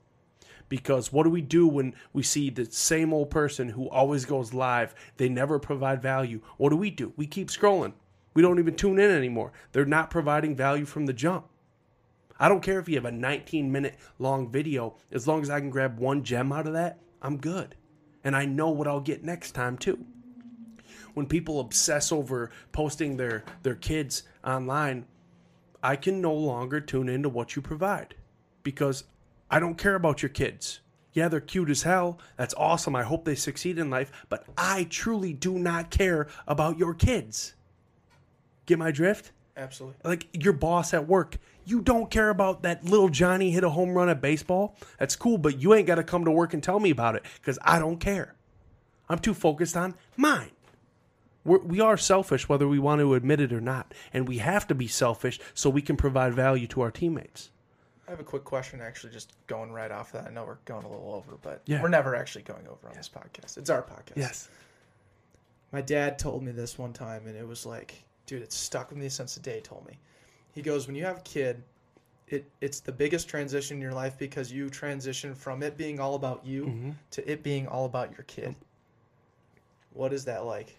[0.68, 4.54] Because what do we do when we see the same old person who always goes
[4.54, 4.94] live?
[5.16, 6.40] They never provide value.
[6.58, 7.12] What do we do?
[7.16, 7.94] We keep scrolling.
[8.34, 9.52] We don't even tune in anymore.
[9.72, 11.46] They're not providing value from the jump.
[12.38, 15.60] I don't care if you have a 19 minute long video, as long as I
[15.60, 17.74] can grab one gem out of that, I'm good.
[18.22, 20.04] And I know what I'll get next time too.
[21.14, 25.06] When people obsess over posting their, their kids online,
[25.82, 28.14] I can no longer tune into what you provide
[28.62, 29.04] because
[29.50, 30.80] I don't care about your kids.
[31.12, 32.18] Yeah, they're cute as hell.
[32.36, 32.94] That's awesome.
[32.94, 34.12] I hope they succeed in life.
[34.28, 37.54] But I truly do not care about your kids.
[38.66, 39.32] Get my drift?
[39.58, 39.96] Absolutely.
[40.04, 41.36] like your boss at work.
[41.64, 44.76] You don't care about that little Johnny hit a home run at baseball.
[44.98, 47.24] That's cool, but you ain't got to come to work and tell me about it
[47.40, 48.34] because I don't care.
[49.08, 50.50] I'm too focused on mine.
[51.44, 54.66] We're, we are selfish, whether we want to admit it or not, and we have
[54.68, 57.50] to be selfish so we can provide value to our teammates.
[58.06, 60.26] I have a quick question, actually, just going right off that.
[60.26, 61.82] I know we're going a little over, but Yeah.
[61.82, 63.58] we're never actually going over on this podcast.
[63.58, 64.16] It's our podcast.
[64.16, 64.48] Yes.
[65.72, 68.98] My dad told me this one time, and it was like, dude, it's stuck with
[68.98, 69.98] me since the day he told me.
[70.54, 71.62] He goes, when you have a kid,
[72.28, 76.14] it it's the biggest transition in your life because you transition from it being all
[76.14, 76.90] about you Mm-hmm.
[77.12, 78.54] to it being all about your kid.
[79.94, 80.76] What is that like?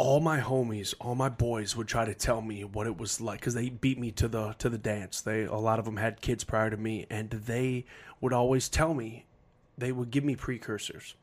[0.00, 3.40] all my homies, all my boys would try to tell me what it was like
[3.40, 5.20] because they beat me to the to the dance.
[5.20, 7.84] They a lot of them had kids prior to me, and they
[8.20, 9.26] would always tell me,
[9.76, 11.16] they would give me precursors.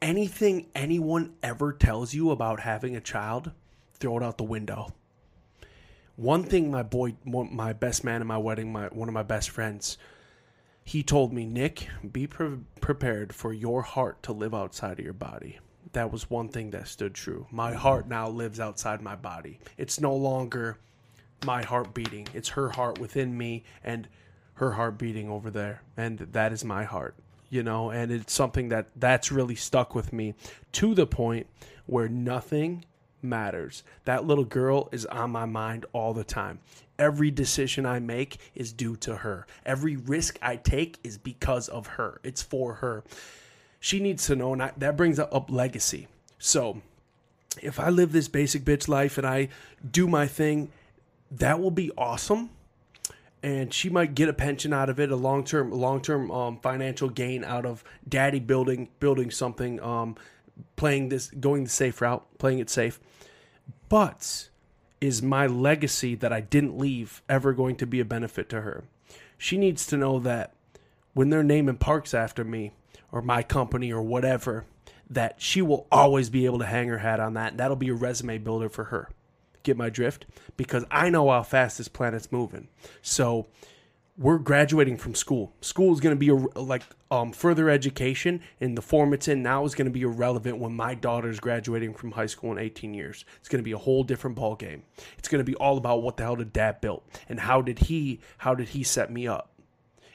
[0.00, 3.50] Anything anyone ever tells you about having a child,
[4.00, 4.92] throw it out the window.
[6.16, 9.50] One thing my boy, my best man in my wedding, my one of my best
[9.50, 9.98] friends,
[10.82, 15.12] he told me, Nick, be pre- prepared for your heart to live outside of your
[15.12, 15.58] body.
[15.92, 17.46] That was one thing that stood true.
[17.50, 19.60] My heart now lives outside my body.
[19.76, 20.78] It's no longer
[21.44, 24.08] my heart beating, it's her heart within me and
[24.54, 25.82] her heart beating over there.
[25.96, 27.14] And that is my heart,
[27.48, 30.34] you know, and it's something that that's really stuck with me
[30.72, 31.46] to the point
[31.86, 32.84] where nothing
[33.22, 33.82] matters.
[34.04, 36.60] That little girl is on my mind all the time.
[36.98, 39.46] Every decision I make is due to her.
[39.64, 42.20] Every risk I take is because of her.
[42.24, 43.04] It's for her.
[43.80, 46.08] She needs to know, and I, that brings up legacy.
[46.38, 46.82] So,
[47.62, 49.48] if I live this basic bitch life and I
[49.88, 50.70] do my thing,
[51.30, 52.50] that will be awesome.
[53.42, 56.58] And she might get a pension out of it, a long term, long term um,
[56.60, 60.16] financial gain out of daddy building, building something, um,
[60.76, 63.00] playing this, going the safe route, playing it safe.
[63.88, 64.48] But
[65.00, 68.84] is my legacy that I didn't leave ever going to be a benefit to her?
[69.36, 70.54] She needs to know that
[71.14, 72.72] when they're naming parks after me
[73.12, 74.64] or my company or whatever,
[75.08, 77.56] that she will always be able to hang her hat on that.
[77.56, 79.08] That'll be a resume builder for her.
[79.62, 80.26] Get my drift?
[80.56, 82.68] Because I know how fast this planet's moving.
[83.00, 83.46] So
[84.18, 85.52] we're graduating from school.
[85.60, 89.44] School is going to be a, like um, further education, and the form it's in
[89.44, 92.94] now is going to be irrelevant when my daughter's graduating from high school in 18
[92.94, 93.24] years.
[93.38, 94.82] It's going to be a whole different ball game.
[95.18, 97.78] It's going to be all about what the hell did dad build and how did
[97.78, 99.50] he how did he set me up.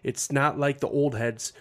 [0.03, 1.53] It's not like the old heads.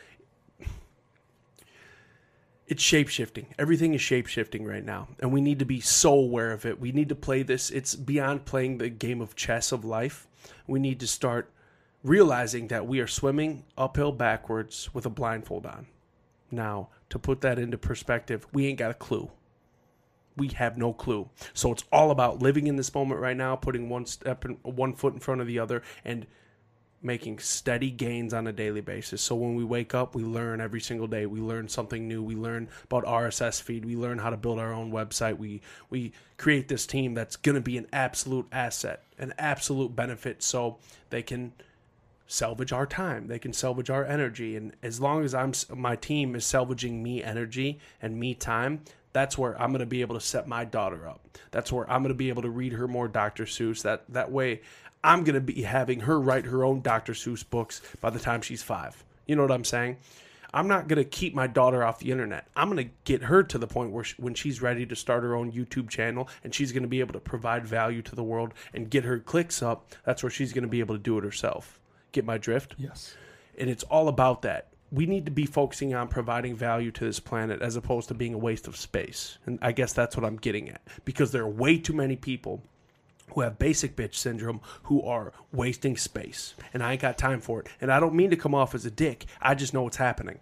[2.66, 3.54] It's shape shifting.
[3.58, 6.80] Everything is shape shifting right now, and we need to be so aware of it.
[6.80, 7.70] We need to play this.
[7.70, 10.26] It's beyond playing the game of chess of life.
[10.66, 11.52] We need to start
[12.02, 15.86] realizing that we are swimming uphill backwards with a blindfold on.
[16.50, 19.30] Now, to put that into perspective, we ain't got a clue.
[20.36, 21.28] We have no clue.
[21.54, 24.94] So it's all about living in this moment right now, putting one step in, one
[24.94, 26.26] foot in front of the other and
[27.02, 29.20] making steady gains on a daily basis.
[29.20, 31.26] So when we wake up, we learn every single day.
[31.26, 32.22] We learn something new.
[32.22, 33.84] We learn about RSS feed.
[33.84, 35.36] We learn how to build our own website.
[35.36, 35.60] We
[35.90, 40.78] we create this team that's going to be an absolute asset, an absolute benefit so
[41.10, 41.52] they can
[42.32, 43.26] salvage our time.
[43.26, 47.22] They can salvage our energy and as long as I'm my team is salvaging me
[47.22, 48.80] energy and me time,
[49.12, 51.20] that's where I'm going to be able to set my daughter up.
[51.50, 53.44] That's where I'm going to be able to read her more Dr.
[53.44, 53.82] Seuss.
[53.82, 54.62] That that way
[55.04, 57.12] I'm going to be having her write her own Dr.
[57.12, 59.04] Seuss books by the time she's 5.
[59.26, 59.98] You know what I'm saying?
[60.54, 62.46] I'm not going to keep my daughter off the internet.
[62.54, 65.22] I'm going to get her to the point where she, when she's ready to start
[65.22, 68.22] her own YouTube channel and she's going to be able to provide value to the
[68.22, 71.16] world and get her clicks up, that's where she's going to be able to do
[71.16, 71.80] it herself.
[72.12, 72.74] Get my drift?
[72.78, 73.14] Yes.
[73.58, 74.68] And it's all about that.
[74.90, 78.34] We need to be focusing on providing value to this planet as opposed to being
[78.34, 79.38] a waste of space.
[79.46, 80.82] And I guess that's what I'm getting at.
[81.04, 82.62] Because there are way too many people
[83.32, 86.54] who have basic bitch syndrome who are wasting space.
[86.74, 87.68] And I ain't got time for it.
[87.80, 89.26] And I don't mean to come off as a dick.
[89.40, 90.40] I just know what's happening.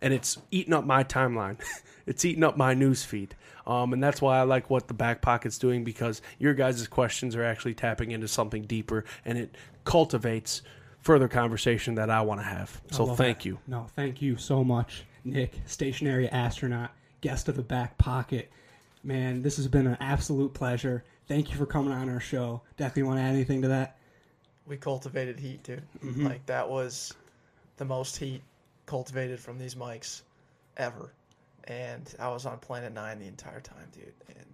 [0.00, 1.58] And it's eating up my timeline.
[2.06, 3.34] it's eating up my news feed.
[3.66, 7.34] Um, and that's why I like what the back pocket's doing because your guys' questions
[7.34, 10.62] are actually tapping into something deeper and it cultivates
[11.04, 12.80] further conversation that I want to have.
[12.90, 13.44] So thank that.
[13.44, 13.58] you.
[13.66, 16.90] No, thank you so much, Nick, stationary astronaut,
[17.20, 18.50] guest of the back pocket.
[19.04, 21.04] Man, this has been an absolute pleasure.
[21.28, 22.62] Thank you for coming on our show.
[22.78, 23.98] Definitely want to add anything to that?
[24.66, 25.82] We cultivated heat, dude.
[26.02, 26.24] Mhm.
[26.24, 27.12] Like that was
[27.76, 28.42] the most heat
[28.86, 30.22] cultivated from these mics
[30.78, 31.12] ever.
[31.64, 34.12] And I was on Planet Nine the entire time, dude.
[34.28, 34.46] And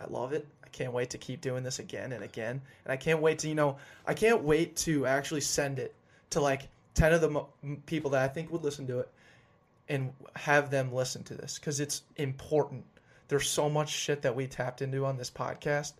[0.00, 0.46] I love it.
[0.72, 2.60] Can't wait to keep doing this again and again.
[2.84, 3.76] And I can't wait to, you know,
[4.06, 5.94] I can't wait to actually send it
[6.30, 7.48] to like 10 of the mo-
[7.86, 9.08] people that I think would listen to it
[9.88, 12.84] and have them listen to this because it's important.
[13.28, 15.92] There's so much shit that we tapped into on this podcast.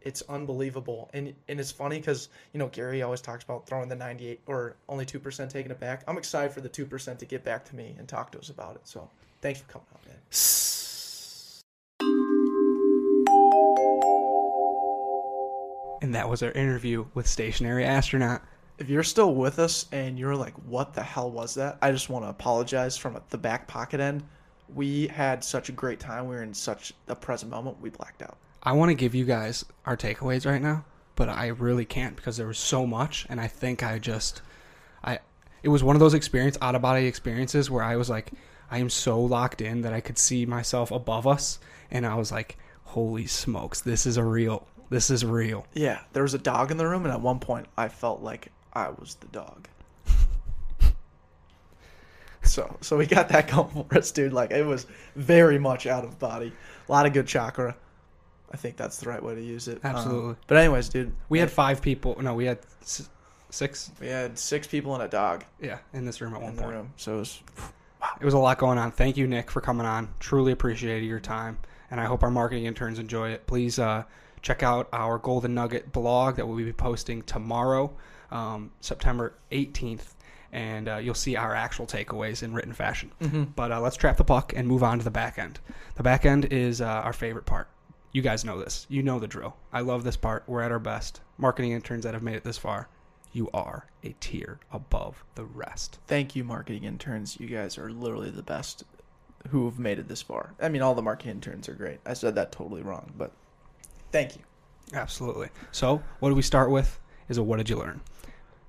[0.00, 1.10] It's unbelievable.
[1.14, 4.76] And and it's funny because, you know, Gary always talks about throwing the 98 or
[4.88, 6.02] only 2% taking it back.
[6.06, 8.76] I'm excited for the 2% to get back to me and talk to us about
[8.76, 8.82] it.
[8.84, 9.08] So
[9.40, 10.16] thanks for coming out, man.
[16.04, 18.42] And that was our interview with stationary astronaut.
[18.76, 21.78] If you're still with us and you're like, what the hell was that?
[21.80, 24.22] I just want to apologize from the back pocket end.
[24.74, 26.28] We had such a great time.
[26.28, 27.80] We were in such a present moment.
[27.80, 28.36] We blacked out.
[28.62, 30.84] I want to give you guys our takeaways right now,
[31.16, 34.42] but I really can't because there was so much, and I think I just,
[35.02, 35.20] I,
[35.62, 38.30] it was one of those experience out of body experiences where I was like,
[38.70, 41.60] I am so locked in that I could see myself above us,
[41.90, 45.66] and I was like, holy smokes, this is a real, this is real.
[45.74, 48.52] Yeah, there was a dog in the room, and at one point, I felt like
[48.72, 49.66] I was the dog.
[52.42, 54.32] so, so we got that going for us, dude.
[54.32, 56.52] Like it was very much out of body.
[56.88, 57.74] A lot of good chakra.
[58.52, 59.80] I think that's the right way to use it.
[59.84, 60.36] Um, Absolutely.
[60.46, 62.16] but anyways, dude, We had five people.
[62.22, 63.08] No, we had s-
[63.50, 63.90] six.
[64.00, 66.62] we had six people and a dog Yeah, in this room at one in the
[66.62, 66.74] point.
[66.74, 66.92] room.
[66.96, 67.40] So it was
[68.20, 68.92] It was a lot going on.
[68.92, 70.08] Thank you, Nick, for coming on.
[70.20, 71.58] Truly appreciated your time,
[71.90, 73.44] and I hope our marketing interns enjoy it.
[73.48, 74.04] Please uh,
[74.44, 77.96] check out our Golden Nugget blog that we'll be posting tomorrow,
[78.30, 80.14] um, September 18th,
[80.52, 83.10] and uh, you'll see our actual takeaways in written fashion.
[83.56, 85.58] But uh, let's trap the puck and move on to the back end.
[85.96, 87.68] The back end is uh, our favorite part.
[88.12, 88.86] you guys know this.
[88.90, 89.56] You know the drill.
[89.72, 90.44] I love this part.
[90.46, 91.22] We're at our best.
[91.38, 92.88] Marketing interns that have made it this far,
[93.32, 95.98] you are a tier above the rest.
[96.06, 97.40] Thank you, marketing interns.
[97.40, 98.84] You guys are literally the best
[99.48, 100.54] who have made it this far.
[100.60, 101.98] I mean, all the marketing interns are great.
[102.06, 103.32] I said that totally wrong, but
[104.14, 104.42] thank you.
[104.92, 105.48] Absolutely.
[105.72, 107.00] So, what do we start with?
[107.28, 108.00] Is a what did you learn?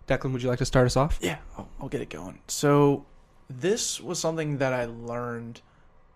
[0.07, 1.19] Declan, would you like to start us off?
[1.21, 2.39] Yeah, I'll, I'll get it going.
[2.47, 3.05] So,
[3.47, 5.61] this was something that I learned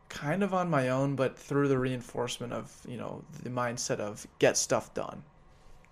[0.10, 4.26] kind of on my own, but through the reinforcement of, you know, the mindset of
[4.40, 5.22] get stuff done.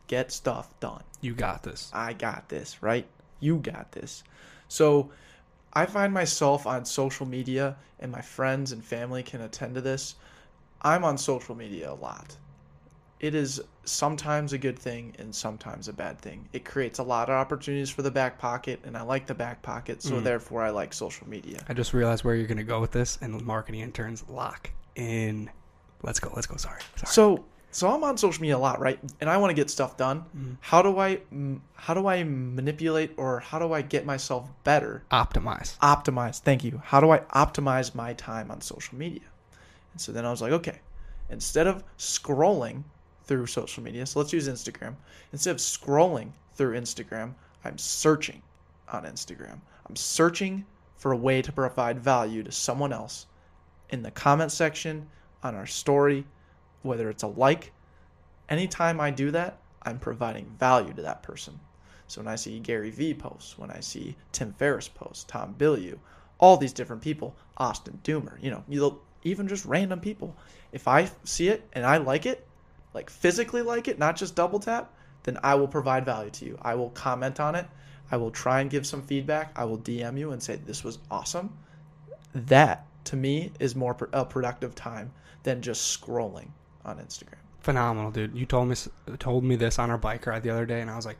[0.07, 1.03] Get stuff done.
[1.21, 1.91] You got this.
[1.93, 3.05] I got this, right?
[3.39, 4.23] You got this.
[4.67, 5.11] So
[5.73, 10.15] I find myself on social media, and my friends and family can attend to this.
[10.81, 12.35] I'm on social media a lot.
[13.19, 16.47] It is sometimes a good thing and sometimes a bad thing.
[16.53, 19.61] It creates a lot of opportunities for the back pocket, and I like the back
[19.63, 20.23] pocket, so Mm.
[20.23, 21.59] therefore I like social media.
[21.67, 25.49] I just realized where you're going to go with this, and marketing interns lock in.
[26.03, 26.31] Let's go.
[26.35, 26.57] Let's go.
[26.57, 26.81] Sorry.
[26.95, 27.11] Sorry.
[27.11, 28.97] So so I'm on social media a lot, right?
[29.19, 30.25] And I want to get stuff done.
[30.35, 30.57] Mhm.
[30.61, 35.03] How do I mm, how do I manipulate or how do I get myself better
[35.11, 35.77] Optimize.
[35.79, 39.21] optimize thank you how do i optimize my time on social media
[39.93, 40.79] and so then i was like okay
[41.29, 42.83] instead of scrolling
[43.27, 44.05] through social media.
[44.05, 44.95] So let's use instagram.
[45.31, 47.33] Instead of scrolling through instagram
[47.63, 48.41] i'm searching
[48.91, 49.59] on instagram.
[49.87, 53.27] I'm searching for a way to provide value to someone else
[53.89, 55.07] in the comment section
[55.43, 56.25] on our story
[56.81, 57.73] whether it's a like.
[58.49, 61.59] Anytime i do that i'm providing value to that person.
[62.07, 65.97] So when I see Gary Vee posts, when I see Tim Ferriss posts, Tom Bilyeu,
[66.39, 70.35] all these different people, Austin Doomer, you know, even just random people.
[70.71, 72.46] If I see it and I like it,
[72.97, 74.91] like physically like it, not just double tap,
[75.21, 76.57] then I will provide value to you.
[76.63, 77.67] I will comment on it.
[78.11, 79.51] I will try and give some feedback.
[79.55, 81.55] I will DM you and say this was awesome.
[82.33, 85.11] That to me is more pro- a productive time
[85.43, 86.47] than just scrolling
[86.85, 87.35] on Instagram.
[87.59, 88.35] Phenomenal, dude.
[88.35, 88.75] You told me
[89.19, 91.17] told me this on our bike ride the other day, and I was like,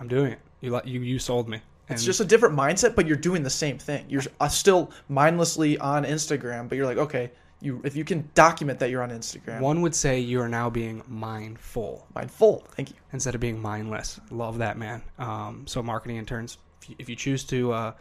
[0.00, 0.40] I'm doing it.
[0.60, 1.60] You let you you sold me.
[1.88, 4.04] It's just a different mindset, but you're doing the same thing.
[4.08, 8.78] You're uh, still mindlessly on Instagram, but you're like, okay, you if you can document
[8.80, 12.64] that you're on Instagram, one would say you are now being mindful mindful.
[12.74, 12.96] Thank you.
[13.12, 14.20] instead of being mindless.
[14.30, 15.02] Love that, man.
[15.18, 17.92] Um, so, marketing interns, if you, if you choose to uh,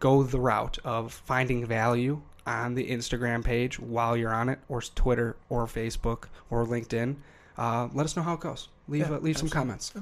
[0.00, 4.80] go the route of finding value on the Instagram page while you're on it, or
[4.80, 7.16] Twitter, or Facebook, or LinkedIn,
[7.58, 8.68] uh, let us know how it goes.
[8.88, 9.92] Leave Yeah, uh, leave some comments.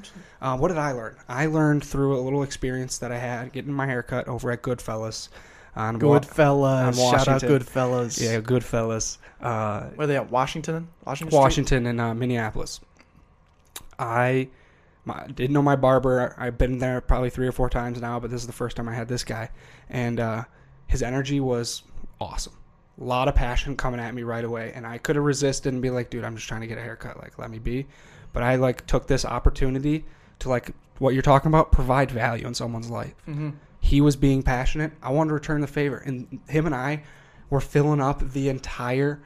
[0.40, 1.16] Uh, what did I learn?
[1.28, 5.28] I learned through a little experience that I had getting my haircut over at Goodfellas.
[5.76, 6.86] On Wa- Goodfellas.
[6.86, 7.48] on Shout out Washington.
[7.58, 8.20] Goodfellas.
[8.22, 9.18] yeah, Goodfellas.
[9.40, 10.30] Uh, Where are they at?
[10.30, 10.88] Washington?
[11.04, 11.30] Washington.
[11.32, 11.38] Street?
[11.38, 12.80] Washington and uh, Minneapolis.
[13.98, 14.48] I
[15.04, 16.34] my, didn't know my barber.
[16.38, 18.88] I've been there probably three or four times now, but this is the first time
[18.88, 19.50] I had this guy,
[19.88, 20.44] and uh,
[20.86, 21.82] his energy was
[22.20, 22.54] awesome.
[23.00, 25.82] A lot of passion coming at me right away, and I could have resisted and
[25.82, 27.18] be like, "Dude, I'm just trying to get a haircut.
[27.18, 27.86] Like, let me be."
[28.32, 30.04] But I like took this opportunity
[30.40, 33.52] to like what you're talking about, provide value in someone's life Mhm.
[33.86, 34.92] He was being passionate.
[35.00, 35.98] I wanted to return the favor.
[35.98, 37.04] And him and I
[37.48, 39.22] were filling up the entire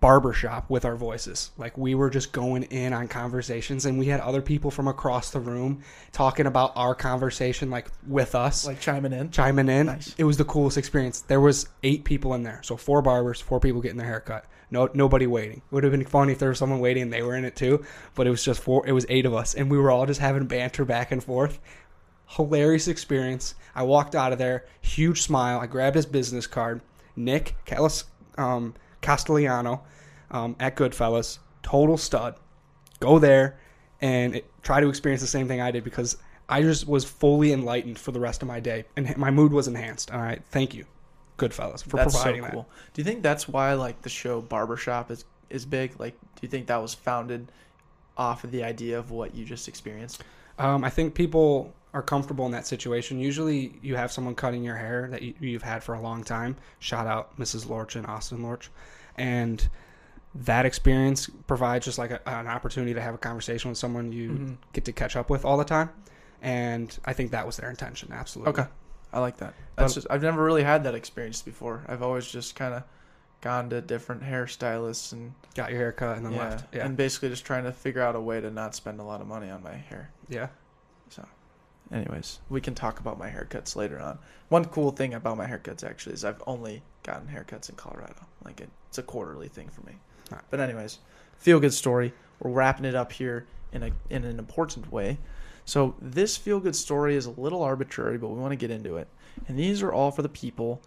[0.00, 1.50] barbershop with our voices.
[1.58, 5.30] Like we were just going in on conversations and we had other people from across
[5.30, 5.82] the room
[6.12, 8.64] talking about our conversation like with us.
[8.64, 9.32] Like chiming in.
[9.32, 9.86] chiming in.
[9.86, 10.14] Nice.
[10.16, 11.22] It was the coolest experience.
[11.22, 12.60] There was eight people in there.
[12.62, 14.44] So four barbers, four people getting their haircut.
[14.70, 15.62] No nobody waiting.
[15.72, 17.84] Would have been funny if there was someone waiting and they were in it too.
[18.14, 20.20] But it was just four it was eight of us and we were all just
[20.20, 21.58] having banter back and forth
[22.28, 23.54] hilarious experience.
[23.74, 25.60] I walked out of there, huge smile.
[25.60, 26.80] I grabbed his business card.
[27.16, 27.56] Nick
[28.36, 29.82] um, Castellano
[30.30, 32.36] um, at Goodfellas, total stud.
[33.00, 33.58] Go there
[34.00, 36.16] and it, try to experience the same thing I did because
[36.48, 39.68] I just was fully enlightened for the rest of my day and my mood was
[39.68, 40.12] enhanced.
[40.12, 40.84] All right, thank you,
[41.38, 42.68] Goodfellas, for That's so providing cool.
[42.94, 45.98] Do you think that's why like the show Barbershop is is big?
[45.98, 47.50] Like, do you think that was founded
[48.16, 50.22] off of the idea of what you just experienced?
[50.58, 53.18] Um, I think people are comfortable in that situation.
[53.18, 56.56] Usually, you have someone cutting your hair that you, you've had for a long time.
[56.78, 57.68] Shout out Mrs.
[57.68, 58.70] Lorch and Austin Lorch,
[59.16, 59.68] and
[60.34, 64.30] that experience provides just like a, an opportunity to have a conversation with someone you
[64.30, 64.56] Mhm.
[64.74, 65.90] get to catch up with all the time.
[66.42, 68.12] And I think that was their intention.
[68.12, 68.52] Absolutely.
[68.52, 68.70] Okay.
[69.12, 69.54] I like that.
[69.76, 71.82] That's But- just I've never really had that experience before.
[71.88, 72.84] I've always just kind of
[73.40, 76.74] gone to different hairstylists and Got your hair cut and then yeah, left.
[76.74, 76.84] Yeah.
[76.84, 79.26] and basically just trying to figure out a way to not spend a lot of
[79.26, 80.10] money on my hair.
[80.28, 80.48] yeah.
[81.92, 84.18] Anyways, we can talk about my haircuts later on.
[84.50, 88.26] One cool thing about my haircuts actually is I've only gotten haircuts in Colorado.
[88.44, 89.94] Like it, it's a quarterly thing for me.
[90.30, 90.44] Alright.
[90.50, 90.98] But anyways,
[91.38, 92.12] feel good story.
[92.40, 95.18] We're wrapping it up here in a in an important way.
[95.64, 98.96] So this feel good story is a little arbitrary, but we want to get into
[98.96, 99.08] it.
[99.46, 100.82] And these are all for the people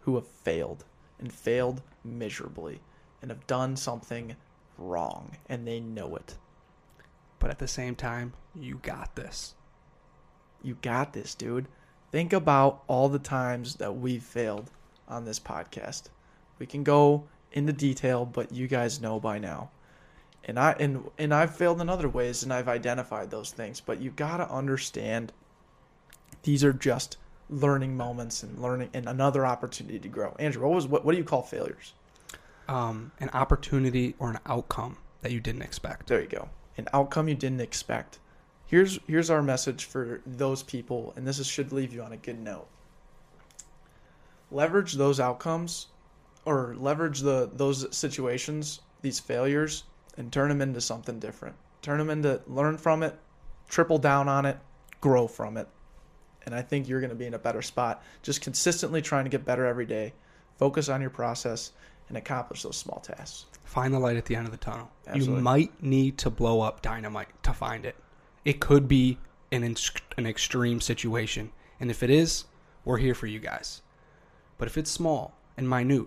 [0.00, 0.84] who have failed
[1.18, 2.80] and failed miserably
[3.20, 4.36] and have done something
[4.78, 6.36] wrong and they know it.
[7.38, 9.54] But at the same time, you got this.
[10.66, 11.68] You got this, dude.
[12.10, 14.68] Think about all the times that we've failed
[15.06, 16.08] on this podcast.
[16.58, 19.70] We can go into detail, but you guys know by now.
[20.42, 24.00] And I and and I've failed in other ways and I've identified those things, but
[24.00, 25.32] you got to understand
[26.42, 27.16] these are just
[27.48, 30.34] learning moments and learning and another opportunity to grow.
[30.40, 31.94] Andrew, what was what, what do you call failures?
[32.68, 36.08] Um, an opportunity or an outcome that you didn't expect.
[36.08, 36.48] There you go.
[36.76, 38.18] An outcome you didn't expect.
[38.66, 42.16] Here's here's our message for those people, and this is, should leave you on a
[42.16, 42.66] good note.
[44.50, 45.88] Leverage those outcomes,
[46.44, 49.84] or leverage the those situations, these failures,
[50.16, 51.54] and turn them into something different.
[51.82, 53.16] Turn them into learn from it,
[53.68, 54.58] triple down on it,
[55.00, 55.68] grow from it,
[56.44, 58.02] and I think you're going to be in a better spot.
[58.22, 60.12] Just consistently trying to get better every day.
[60.58, 61.72] Focus on your process
[62.08, 63.46] and accomplish those small tasks.
[63.64, 64.90] Find the light at the end of the tunnel.
[65.06, 65.36] Absolutely.
[65.36, 67.96] You might need to blow up dynamite to find it.
[68.46, 69.18] It could be
[69.50, 71.50] an ins- an extreme situation,
[71.80, 72.44] and if it is,
[72.84, 73.82] we're here for you guys.
[74.56, 76.06] But if it's small and minute,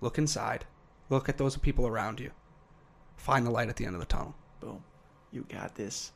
[0.00, 0.66] look inside.
[1.08, 2.32] Look at those people around you.
[3.16, 4.34] Find the light at the end of the tunnel.
[4.58, 4.82] Boom.
[5.30, 6.10] You got this.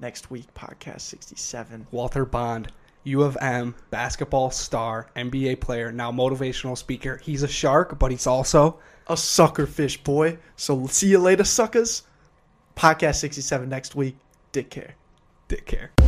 [0.00, 1.86] Next week, podcast 67.
[1.90, 2.72] Walter Bond,
[3.02, 7.18] U of M basketball star, NBA player, now motivational speaker.
[7.18, 10.38] He's a shark, but he's also A sucker fish, boy.
[10.56, 12.04] So see you later, suckers.
[12.74, 14.16] Podcast 67 next week.
[14.54, 14.94] Dick care.
[15.48, 16.03] dick care.